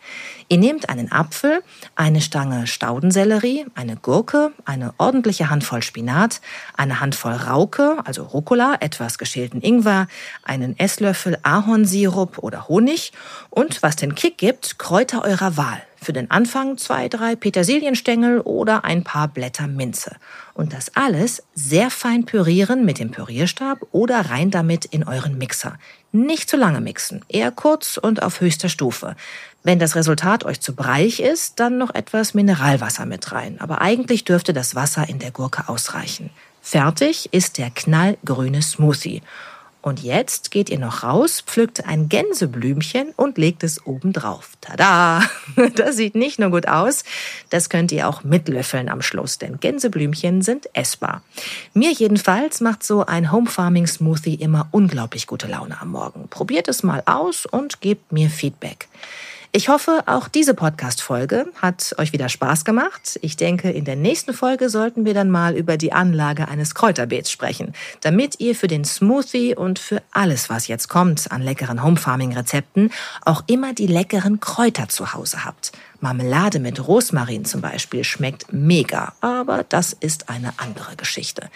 Ihr 0.49 0.57
nehmt 0.57 0.89
einen 0.89 1.11
Apfel, 1.11 1.61
eine 1.93 2.19
Stange 2.19 2.65
Staudensellerie, 2.65 3.67
eine 3.75 3.95
Gurke, 3.95 4.51
eine 4.65 4.95
ordentliche 4.97 5.51
Handvoll 5.51 5.83
Spinat, 5.83 6.41
eine 6.75 6.99
Handvoll 6.99 7.33
Rauke, 7.33 7.99
also 8.05 8.23
Rucola, 8.23 8.75
etwas 8.79 9.19
geschälten 9.19 9.61
Ingwer, 9.61 10.07
einen 10.41 10.79
Esslöffel 10.79 11.37
Ahornsirup 11.43 12.39
oder 12.39 12.67
Honig 12.67 13.11
und 13.51 13.83
was 13.83 13.95
den 13.95 14.15
Kick 14.15 14.39
gibt, 14.39 14.79
Kräuter 14.79 15.23
eurer 15.23 15.57
Wahl. 15.57 15.83
Für 16.03 16.13
den 16.13 16.31
Anfang 16.31 16.79
zwei, 16.79 17.09
drei 17.09 17.35
Petersilienstängel 17.35 18.41
oder 18.41 18.83
ein 18.83 19.03
paar 19.03 19.27
Blätter 19.27 19.67
Minze. 19.67 20.15
Und 20.55 20.73
das 20.73 20.95
alles 20.95 21.43
sehr 21.53 21.91
fein 21.91 22.25
pürieren 22.25 22.85
mit 22.85 22.97
dem 22.97 23.11
Pürierstab 23.11 23.77
oder 23.91 24.31
rein 24.31 24.49
damit 24.49 24.85
in 24.85 25.03
euren 25.03 25.37
Mixer. 25.37 25.77
Nicht 26.11 26.49
zu 26.49 26.57
lange 26.57 26.81
mixen, 26.81 27.23
eher 27.27 27.51
kurz 27.51 27.97
und 27.97 28.23
auf 28.23 28.41
höchster 28.41 28.67
Stufe. 28.67 29.15
Wenn 29.61 29.77
das 29.77 29.95
Resultat 29.95 30.43
euch 30.43 30.59
zu 30.59 30.73
breich 30.73 31.19
ist, 31.19 31.59
dann 31.59 31.77
noch 31.77 31.93
etwas 31.93 32.33
Mineralwasser 32.33 33.05
mit 33.05 33.31
rein. 33.31 33.61
Aber 33.61 33.79
eigentlich 33.81 34.25
dürfte 34.25 34.53
das 34.53 34.73
Wasser 34.73 35.07
in 35.07 35.19
der 35.19 35.29
Gurke 35.29 35.69
ausreichen. 35.69 36.31
Fertig 36.63 37.31
ist 37.31 37.59
der 37.59 37.69
knallgrüne 37.69 38.63
Smoothie. 38.63 39.21
Und 39.81 40.03
jetzt 40.03 40.51
geht 40.51 40.69
ihr 40.69 40.77
noch 40.77 41.03
raus, 41.03 41.41
pflückt 41.41 41.85
ein 41.87 42.07
Gänseblümchen 42.07 43.13
und 43.15 43.37
legt 43.37 43.63
es 43.63 43.85
oben 43.85 44.13
drauf. 44.13 44.51
Tada! 44.61 45.23
Das 45.75 45.95
sieht 45.95 46.15
nicht 46.15 46.39
nur 46.39 46.49
gut 46.49 46.67
aus, 46.67 47.03
das 47.49 47.69
könnt 47.69 47.91
ihr 47.91 48.07
auch 48.07 48.23
mitlöffeln 48.23 48.89
am 48.89 49.01
Schluss, 49.01 49.37
denn 49.37 49.59
Gänseblümchen 49.59 50.41
sind 50.41 50.69
essbar. 50.73 51.23
Mir 51.73 51.91
jedenfalls 51.91 52.61
macht 52.61 52.83
so 52.83 53.05
ein 53.05 53.31
Home 53.31 53.49
Farming 53.49 53.87
Smoothie 53.87 54.35
immer 54.35 54.67
unglaublich 54.71 55.27
gute 55.27 55.47
Laune 55.47 55.79
am 55.81 55.91
Morgen. 55.91 56.27
Probiert 56.29 56.67
es 56.67 56.83
mal 56.83 57.03
aus 57.05 57.45
und 57.45 57.81
gebt 57.81 58.11
mir 58.11 58.29
Feedback. 58.29 58.87
Ich 59.53 59.67
hoffe, 59.67 60.03
auch 60.05 60.29
diese 60.29 60.53
Podcast-Folge 60.53 61.45
hat 61.61 61.93
euch 61.97 62.13
wieder 62.13 62.29
Spaß 62.29 62.63
gemacht. 62.63 63.19
Ich 63.21 63.35
denke, 63.35 63.69
in 63.69 63.83
der 63.83 63.97
nächsten 63.97 64.33
Folge 64.33 64.69
sollten 64.69 65.03
wir 65.03 65.13
dann 65.13 65.29
mal 65.29 65.57
über 65.57 65.75
die 65.75 65.91
Anlage 65.91 66.47
eines 66.47 66.73
Kräuterbeets 66.73 67.29
sprechen, 67.29 67.73
damit 67.99 68.39
ihr 68.39 68.55
für 68.55 68.69
den 68.69 68.85
Smoothie 68.85 69.53
und 69.53 69.77
für 69.77 70.01
alles, 70.13 70.49
was 70.49 70.69
jetzt 70.69 70.87
kommt 70.87 71.33
an 71.33 71.41
leckeren 71.41 71.83
Home-Farming-Rezepten, 71.83 72.91
auch 73.25 73.43
immer 73.47 73.73
die 73.73 73.87
leckeren 73.87 74.39
Kräuter 74.39 74.87
zu 74.87 75.13
Hause 75.13 75.43
habt. 75.43 75.73
Marmelade 75.99 76.59
mit 76.59 76.87
Rosmarin 76.87 77.43
zum 77.43 77.59
Beispiel 77.59 78.05
schmeckt 78.05 78.53
mega, 78.53 79.11
aber 79.19 79.65
das 79.67 79.91
ist 79.91 80.29
eine 80.29 80.53
andere 80.57 80.95
Geschichte. 80.95 81.49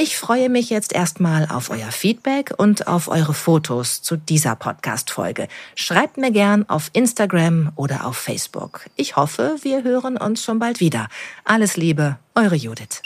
Ich 0.00 0.16
freue 0.16 0.48
mich 0.48 0.70
jetzt 0.70 0.92
erstmal 0.92 1.48
auf 1.50 1.70
euer 1.70 1.90
Feedback 1.90 2.54
und 2.56 2.86
auf 2.86 3.08
eure 3.08 3.34
Fotos 3.34 4.00
zu 4.00 4.16
dieser 4.16 4.54
Podcast-Folge. 4.54 5.48
Schreibt 5.74 6.18
mir 6.18 6.30
gern 6.30 6.64
auf 6.68 6.90
Instagram 6.92 7.72
oder 7.74 8.06
auf 8.06 8.16
Facebook. 8.16 8.86
Ich 8.94 9.16
hoffe, 9.16 9.56
wir 9.62 9.82
hören 9.82 10.16
uns 10.16 10.44
schon 10.44 10.60
bald 10.60 10.78
wieder. 10.78 11.08
Alles 11.42 11.76
Liebe, 11.76 12.16
eure 12.36 12.54
Judith. 12.54 13.02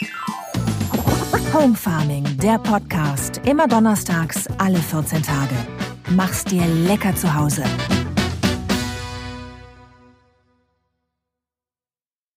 Home 1.51 1.75
Farming, 1.75 2.37
der 2.37 2.59
Podcast, 2.59 3.41
immer 3.43 3.67
donnerstags, 3.67 4.45
alle 4.59 4.77
14 4.77 5.23
Tage. 5.23 5.55
Mach's 6.11 6.43
dir 6.45 6.67
lecker 6.67 7.15
zu 7.15 7.33
Hause. 7.33 7.63